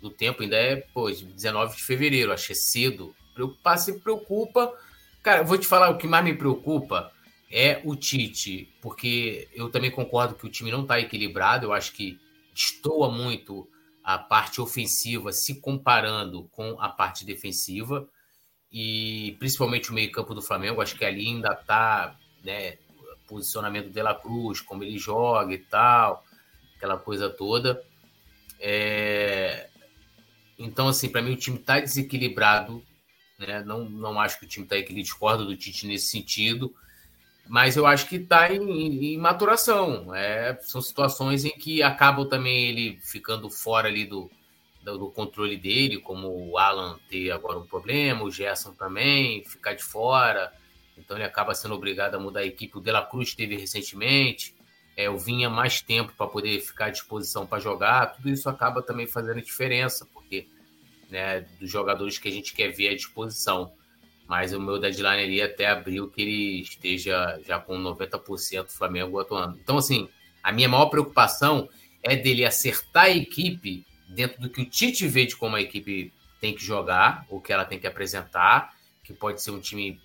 [0.02, 3.16] do tempo, ainda é pô, 19 de fevereiro, que é cedo.
[3.36, 4.74] Preocupar se preocupa.
[5.22, 7.12] Cara, eu vou te falar, o que mais me preocupa
[7.52, 11.94] é o Tite, porque eu também concordo que o time não está equilibrado, eu acho
[11.94, 12.20] que
[12.52, 13.70] destoa muito
[14.04, 18.10] a parte ofensiva se comparando com a parte defensiva
[18.74, 22.80] e principalmente o meio-campo do Flamengo, acho que ali ainda tá, né,
[23.28, 26.26] posicionamento de La Cruz, como ele joga e tal,
[26.76, 27.84] aquela coisa toda.
[28.60, 29.70] É...
[30.58, 32.84] Então, assim, para mim o time tá desequilibrado,
[33.38, 33.64] né?
[33.64, 36.74] Não, não acho que o time tá equilibrado, discordo do Tite nesse sentido,
[37.48, 40.16] mas eu acho que tá em, em maturação.
[40.16, 44.32] É, são situações em que acabam também ele ficando fora ali do,
[44.84, 49.84] do, controle dele, como o Alan ter agora um problema, o Gerson também ficar de
[49.84, 50.52] fora,
[50.98, 52.78] então ele acaba sendo obrigado a mudar a equipe.
[52.78, 54.54] O De La Cruz teve recentemente,
[54.96, 58.82] é, o Vinha mais tempo para poder ficar à disposição para jogar, tudo isso acaba
[58.82, 60.48] também fazendo diferença, porque
[61.10, 63.72] né, dos jogadores que a gente quer ver à disposição.
[64.28, 69.20] Mas o meu deadline ali até abril que ele esteja já com 90% do Flamengo
[69.20, 69.58] atuando.
[69.62, 70.08] Então, assim,
[70.42, 71.70] a minha maior preocupação
[72.02, 76.14] é dele acertar a equipe dentro do que o Tite vê de como a equipe
[76.40, 78.74] tem que jogar, o que ela tem que apresentar,
[79.04, 80.00] que pode ser um time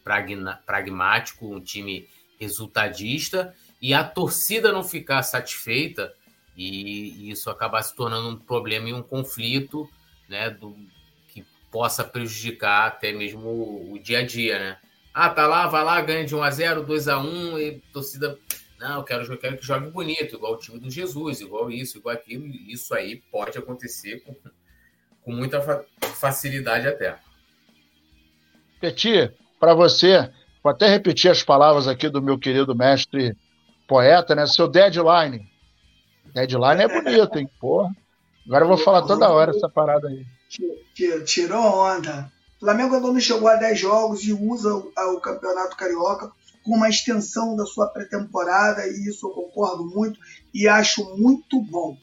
[0.64, 2.08] pragmático, um time
[2.38, 6.12] resultadista, e a torcida não ficar satisfeita
[6.56, 9.88] e, isso acabar se tornando um problema e um conflito,
[10.28, 10.76] né, do,
[11.28, 14.78] que possa prejudicar até mesmo o, o, dia a dia, né?
[15.14, 18.38] Ah, tá lá, vai lá, ganha de 1 a 0, 2 a 1 e torcida
[18.78, 21.98] Não, eu quero, eu quero que jogue bonito, igual o time do Jesus, igual isso,
[21.98, 22.46] igual aquilo.
[22.46, 24.36] Isso aí pode acontecer com,
[25.22, 27.18] com muita fa facilidade até.
[28.80, 30.30] Peti, para você,
[30.62, 33.36] vou até repetir as palavras aqui do meu querido mestre
[33.88, 34.46] poeta, né?
[34.46, 35.44] Seu deadline.
[36.32, 37.50] Deadline é bonito, hein?
[37.58, 37.90] Porra.
[38.46, 40.24] Agora eu vou falar toda hora essa parada aí.
[41.24, 42.32] Tirou onda.
[42.56, 46.30] O Flamengo ainda não chegou a 10 jogos e usa o, o Campeonato Carioca
[46.68, 50.20] com uma extensão da sua pré-temporada, e isso eu concordo muito
[50.52, 51.96] e acho muito bom.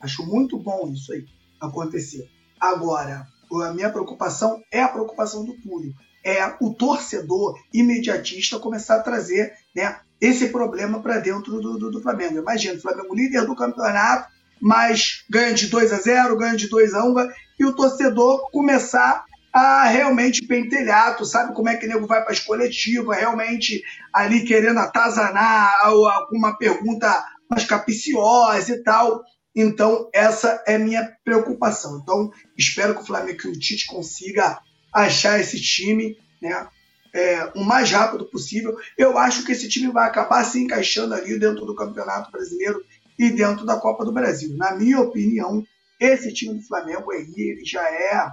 [0.00, 1.26] Acho muito bom isso aí
[1.60, 2.30] acontecer.
[2.60, 3.26] Agora,
[3.64, 5.98] a minha preocupação é a preocupação do público.
[6.24, 12.00] É o torcedor imediatista começar a trazer né, esse problema para dentro do, do, do,
[12.00, 12.38] Flamengo.
[12.38, 16.94] Imagina, o Flamengo líder do campeonato, mas ganha de 2 a 0, ganha de 2
[16.94, 17.14] a 1,
[17.58, 19.24] e o torcedor começar
[19.54, 23.84] a realmente pentelhar, tu sabe como é que o nego vai para as coletivas, realmente
[24.12, 29.22] ali querendo atazanar alguma pergunta mais capiciosa e tal.
[29.54, 32.00] Então, essa é minha preocupação.
[32.02, 34.58] Então, espero que o Flamengo e o Tite consiga
[34.92, 36.66] achar esse time né,
[37.14, 38.76] é, o mais rápido possível.
[38.98, 42.84] Eu acho que esse time vai acabar se encaixando ali dentro do Campeonato Brasileiro
[43.16, 44.56] e dentro da Copa do Brasil.
[44.56, 45.64] Na minha opinião,
[46.00, 48.32] esse time do Flamengo aí ele já é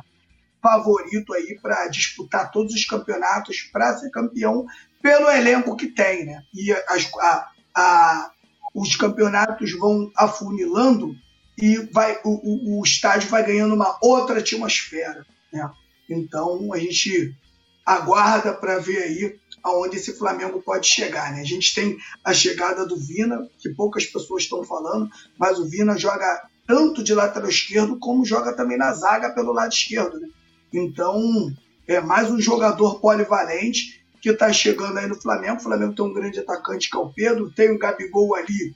[0.61, 4.65] favorito aí para disputar todos os campeonatos, para ser campeão
[5.01, 6.43] pelo elenco que tem, né?
[6.53, 8.31] E as, a, a,
[8.73, 11.15] os campeonatos vão afunilando
[11.57, 15.69] e vai, o, o, o, estádio vai ganhando uma outra atmosfera, né?
[16.09, 17.35] Então a gente
[17.85, 21.41] aguarda para ver aí aonde esse Flamengo pode chegar, né?
[21.41, 25.97] A gente tem a chegada do Vina, que poucas pessoas estão falando, mas o Vina
[25.97, 30.27] joga tanto de lateral esquerdo como joga também na zaga pelo lado esquerdo, né?
[30.73, 31.52] Então,
[31.88, 35.57] é mais um jogador polivalente que está chegando aí no Flamengo.
[35.57, 38.76] O Flamengo tem um grande atacante que é o Pedro, tem o Gabigol ali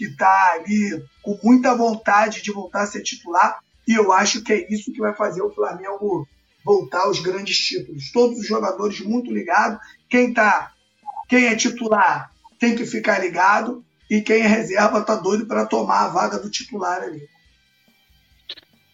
[0.00, 3.58] que está ali com muita vontade de voltar a ser titular.
[3.86, 6.26] E eu acho que é isso que vai fazer o Flamengo
[6.64, 8.10] voltar aos grandes títulos.
[8.10, 9.78] Todos os jogadores muito ligados.
[10.08, 10.72] Quem tá,
[11.28, 16.06] quem é titular tem que ficar ligado e quem é reserva tá doido para tomar
[16.06, 17.28] a vaga do titular ali.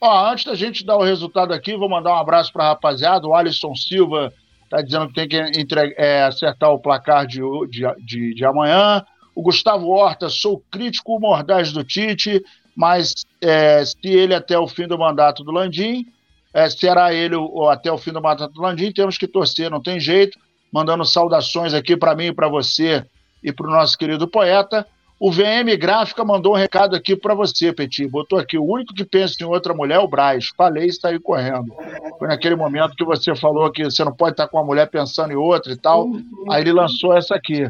[0.01, 3.27] Ó, antes da gente dar o resultado aqui, vou mandar um abraço para a rapaziada.
[3.27, 4.33] O Alisson Silva
[4.65, 7.41] está dizendo que tem que entre, é, acertar o placar de,
[7.71, 9.05] de, de, de, amanhã.
[9.35, 12.45] O Gustavo Horta, sou crítico mordaz do Tite,
[12.75, 16.07] mas é, se ele até o fim do mandato do Landim,
[16.53, 19.83] é, será ele o, até o fim do mandato do Landim, temos que torcer, não
[19.83, 20.39] tem jeito.
[20.73, 23.05] Mandando saudações aqui para mim para você
[23.43, 24.87] e para o nosso querido poeta.
[25.19, 28.07] O VM Gráfica mandou um recado aqui para você, Petit.
[28.07, 30.49] Botou aqui: o único que pensa em outra mulher é o Braz.
[30.55, 31.75] Falei e saiu correndo.
[32.19, 35.33] Foi naquele momento que você falou que você não pode estar com uma mulher pensando
[35.33, 36.11] em outra e tal.
[36.51, 37.67] Aí ele lançou essa aqui.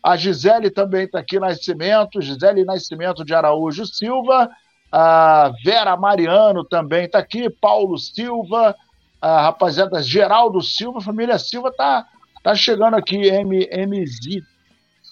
[0.00, 2.22] A Gisele também está aqui, Nascimento.
[2.22, 4.48] Gisele Nascimento de Araújo Silva.
[4.92, 7.50] A Vera Mariano também está aqui.
[7.50, 8.76] Paulo Silva.
[9.20, 11.00] A rapaziada Geraldo Silva.
[11.00, 12.06] família Silva está
[12.40, 13.32] tá chegando aqui.
[13.32, 14.44] MMZ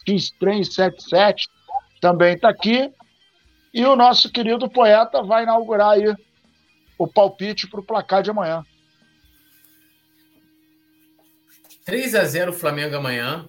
[0.08, 1.48] X377
[2.02, 2.92] também está aqui.
[3.72, 6.14] E o nosso querido poeta vai inaugurar aí
[6.98, 8.62] o palpite para o placar de amanhã.
[11.86, 13.48] 3 a 0 Flamengo amanhã.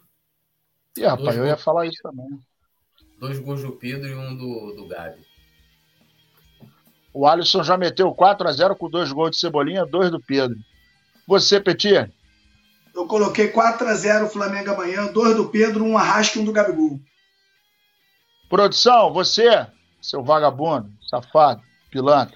[0.96, 2.28] E, rapaz, eu ia falar isso também.
[3.20, 5.22] Dois gols do Pedro e um do, do Gabi.
[7.12, 10.58] O Alisson já meteu 4 a 0 com dois gols de Cebolinha, dois do Pedro.
[11.28, 12.12] Você, Petir?
[12.96, 16.52] Eu coloquei 4 a 0 Flamengo amanhã, dois do Pedro, um Arrasca e um do
[16.52, 17.00] Gabigol.
[18.49, 19.65] Produção, você,
[20.02, 22.36] seu vagabundo, safado, pilantra.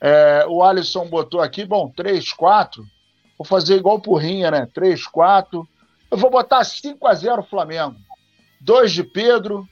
[0.00, 2.84] É, o Alisson botou aqui, bom, 3, 4.
[3.36, 4.66] Vou fazer igual Porrinha, né?
[4.72, 5.68] 3, 4.
[6.10, 7.96] Eu vou botar 5 a 0 Flamengo.
[8.60, 9.68] Dois de Pedro.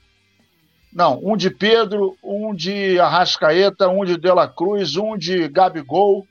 [0.91, 6.27] Não, um de Pedro, um de Arrascaeta, um de Dela Cruz, um de Gabigol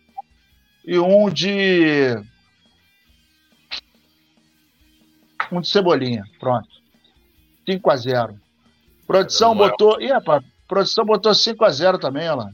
[0.85, 2.17] e um de.
[5.53, 6.25] Um de Cebolinha.
[6.41, 6.69] Pronto.
[7.67, 8.48] 5 a 0
[9.09, 9.99] Produção botou.
[10.03, 12.51] Ih, rapaz, produção botou 5x0 também, olha lá.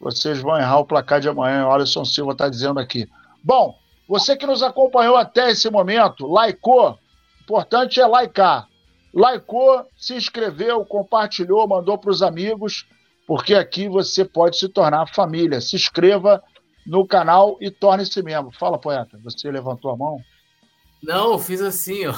[0.00, 3.08] Vocês vão errar o placar de amanhã, o Alisson Silva está dizendo aqui.
[3.42, 3.76] Bom,
[4.08, 6.96] você que nos acompanhou até esse momento, likeou.
[7.42, 8.68] Importante é likear.
[9.12, 12.86] Likeou, se inscreveu, compartilhou, mandou para os amigos,
[13.26, 15.60] porque aqui você pode se tornar família.
[15.60, 16.40] Se inscreva
[16.86, 18.52] no canal e torne-se membro.
[18.52, 20.16] Fala, poeta, você levantou a mão?
[21.02, 22.14] Não, eu fiz assim, ó.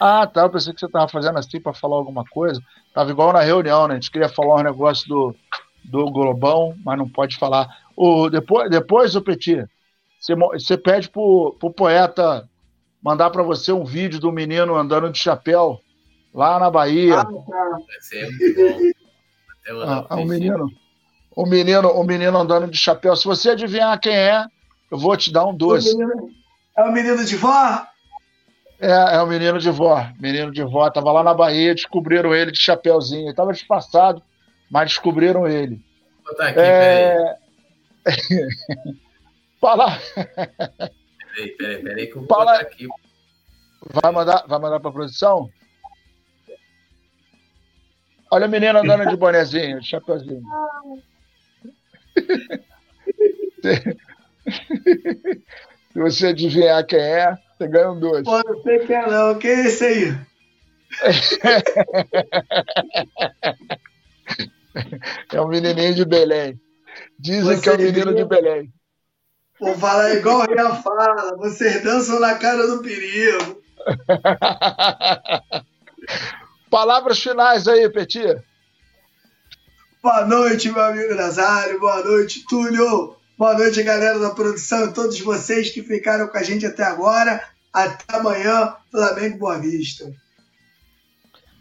[0.00, 0.42] Ah, tá.
[0.42, 2.60] Eu pensei que você tava fazendo assim para falar alguma coisa.
[2.92, 3.94] Tava igual na reunião, né?
[3.94, 5.36] A gente queria falar um negócio do,
[5.84, 7.68] do Globão, mas não pode falar.
[7.96, 9.64] O, depois, depois o Petit,
[10.18, 12.48] você, você pede pro, pro poeta
[13.02, 15.80] mandar para você um vídeo do menino andando de chapéu
[16.34, 17.20] Lá na Bahia.
[17.20, 17.78] Ah, tá.
[19.86, 20.68] Ah, ah, o menino,
[21.34, 23.14] o menino, o menino andando de chapéu.
[23.14, 24.44] Se você adivinhar quem é,
[24.90, 25.96] eu vou te dar um doce.
[26.76, 27.86] é o menino de vó?
[28.80, 30.06] É, é o menino de vó.
[30.18, 30.88] Menino de vó.
[30.90, 33.26] Tava lá na Bahia, descobriram ele de chapéuzinho.
[33.26, 34.22] Ele tava disfarçado,
[34.70, 35.84] mas descobriram ele.
[36.24, 37.36] Vou botar aqui, é...
[38.04, 38.04] peraí.
[39.60, 39.98] Fala.
[40.14, 42.52] Peraí, peraí, peraí que eu vou Fala...
[42.52, 42.86] botar aqui.
[44.02, 45.48] Vai mandar, vai mandar pra produção?
[48.30, 50.42] Olha a menina andando de bonezinho, de chapeuzinho.
[55.92, 58.24] Se você adivinhar quem é, você ganha um dois.
[58.24, 59.38] Pô, não sei quem é não.
[59.38, 60.18] Quem é esse aí?
[65.32, 66.60] é um menininho de Belém.
[67.18, 68.72] Dizem você que é o um menino de Belém.
[69.60, 71.36] Vou falar igual o Ria fala.
[71.36, 73.62] Vocês dançam na cara do perigo.
[76.70, 78.42] Palavras finais aí, Petit.
[80.02, 81.78] Boa noite, meu amigo Nazário.
[81.78, 83.16] Boa noite, Túlio.
[83.36, 87.44] Boa noite, galera da produção e todos vocês que ficaram com a gente até agora.
[87.72, 90.14] Até amanhã, Flamengo Boa Vista.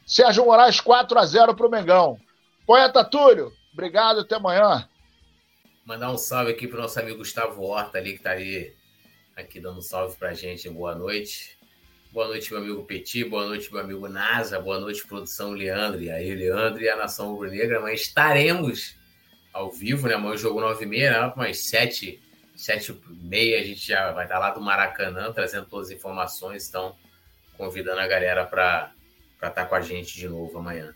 [0.06, 2.20] Sérgio Moraes 4 a 0 para o Mengão.
[2.68, 4.88] Poeta Túlio, obrigado, até amanhã.
[5.84, 8.72] Mandar um salve aqui para o nosso amigo Gustavo Horta ali, que está aí
[9.36, 10.70] aqui dando um salve para a gente.
[10.70, 11.58] Boa noite.
[12.12, 13.24] Boa noite, meu amigo Petit.
[13.24, 14.60] Boa noite, meu amigo Nasa.
[14.60, 16.04] Boa noite, produção Leandro.
[16.04, 17.82] E aí, Leandro e a Nação Rubro-Negra.
[17.82, 18.96] Mas estaremos
[19.54, 20.16] ao vivo, né?
[20.16, 21.34] Amanhã jogo 9h30, né?
[21.38, 22.20] mas 7
[22.56, 26.68] 7 e meia a gente já vai estar lá do Maracanã trazendo todas as informações.
[26.68, 26.96] Então,
[27.58, 28.92] convidando a galera para
[29.42, 30.94] estar com a gente de novo amanhã.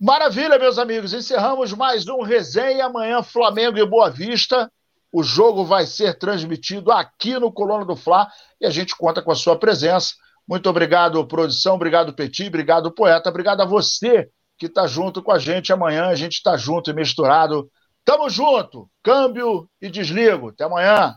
[0.00, 1.12] Maravilha, meus amigos.
[1.12, 2.86] Encerramos mais um resenha.
[2.86, 4.70] Amanhã, Flamengo e Boa Vista.
[5.10, 8.28] O jogo vai ser transmitido aqui no Coluna do Fla
[8.60, 10.14] e a gente conta com a sua presença.
[10.46, 11.76] Muito obrigado, produção.
[11.76, 12.48] Obrigado, Petit.
[12.48, 13.30] Obrigado, poeta.
[13.30, 14.28] Obrigado a você
[14.64, 15.72] que está junto com a gente.
[15.72, 17.70] Amanhã a gente está junto e misturado.
[18.04, 18.88] Tamo junto.
[19.02, 20.48] Câmbio e desligo.
[20.48, 21.14] Até amanhã.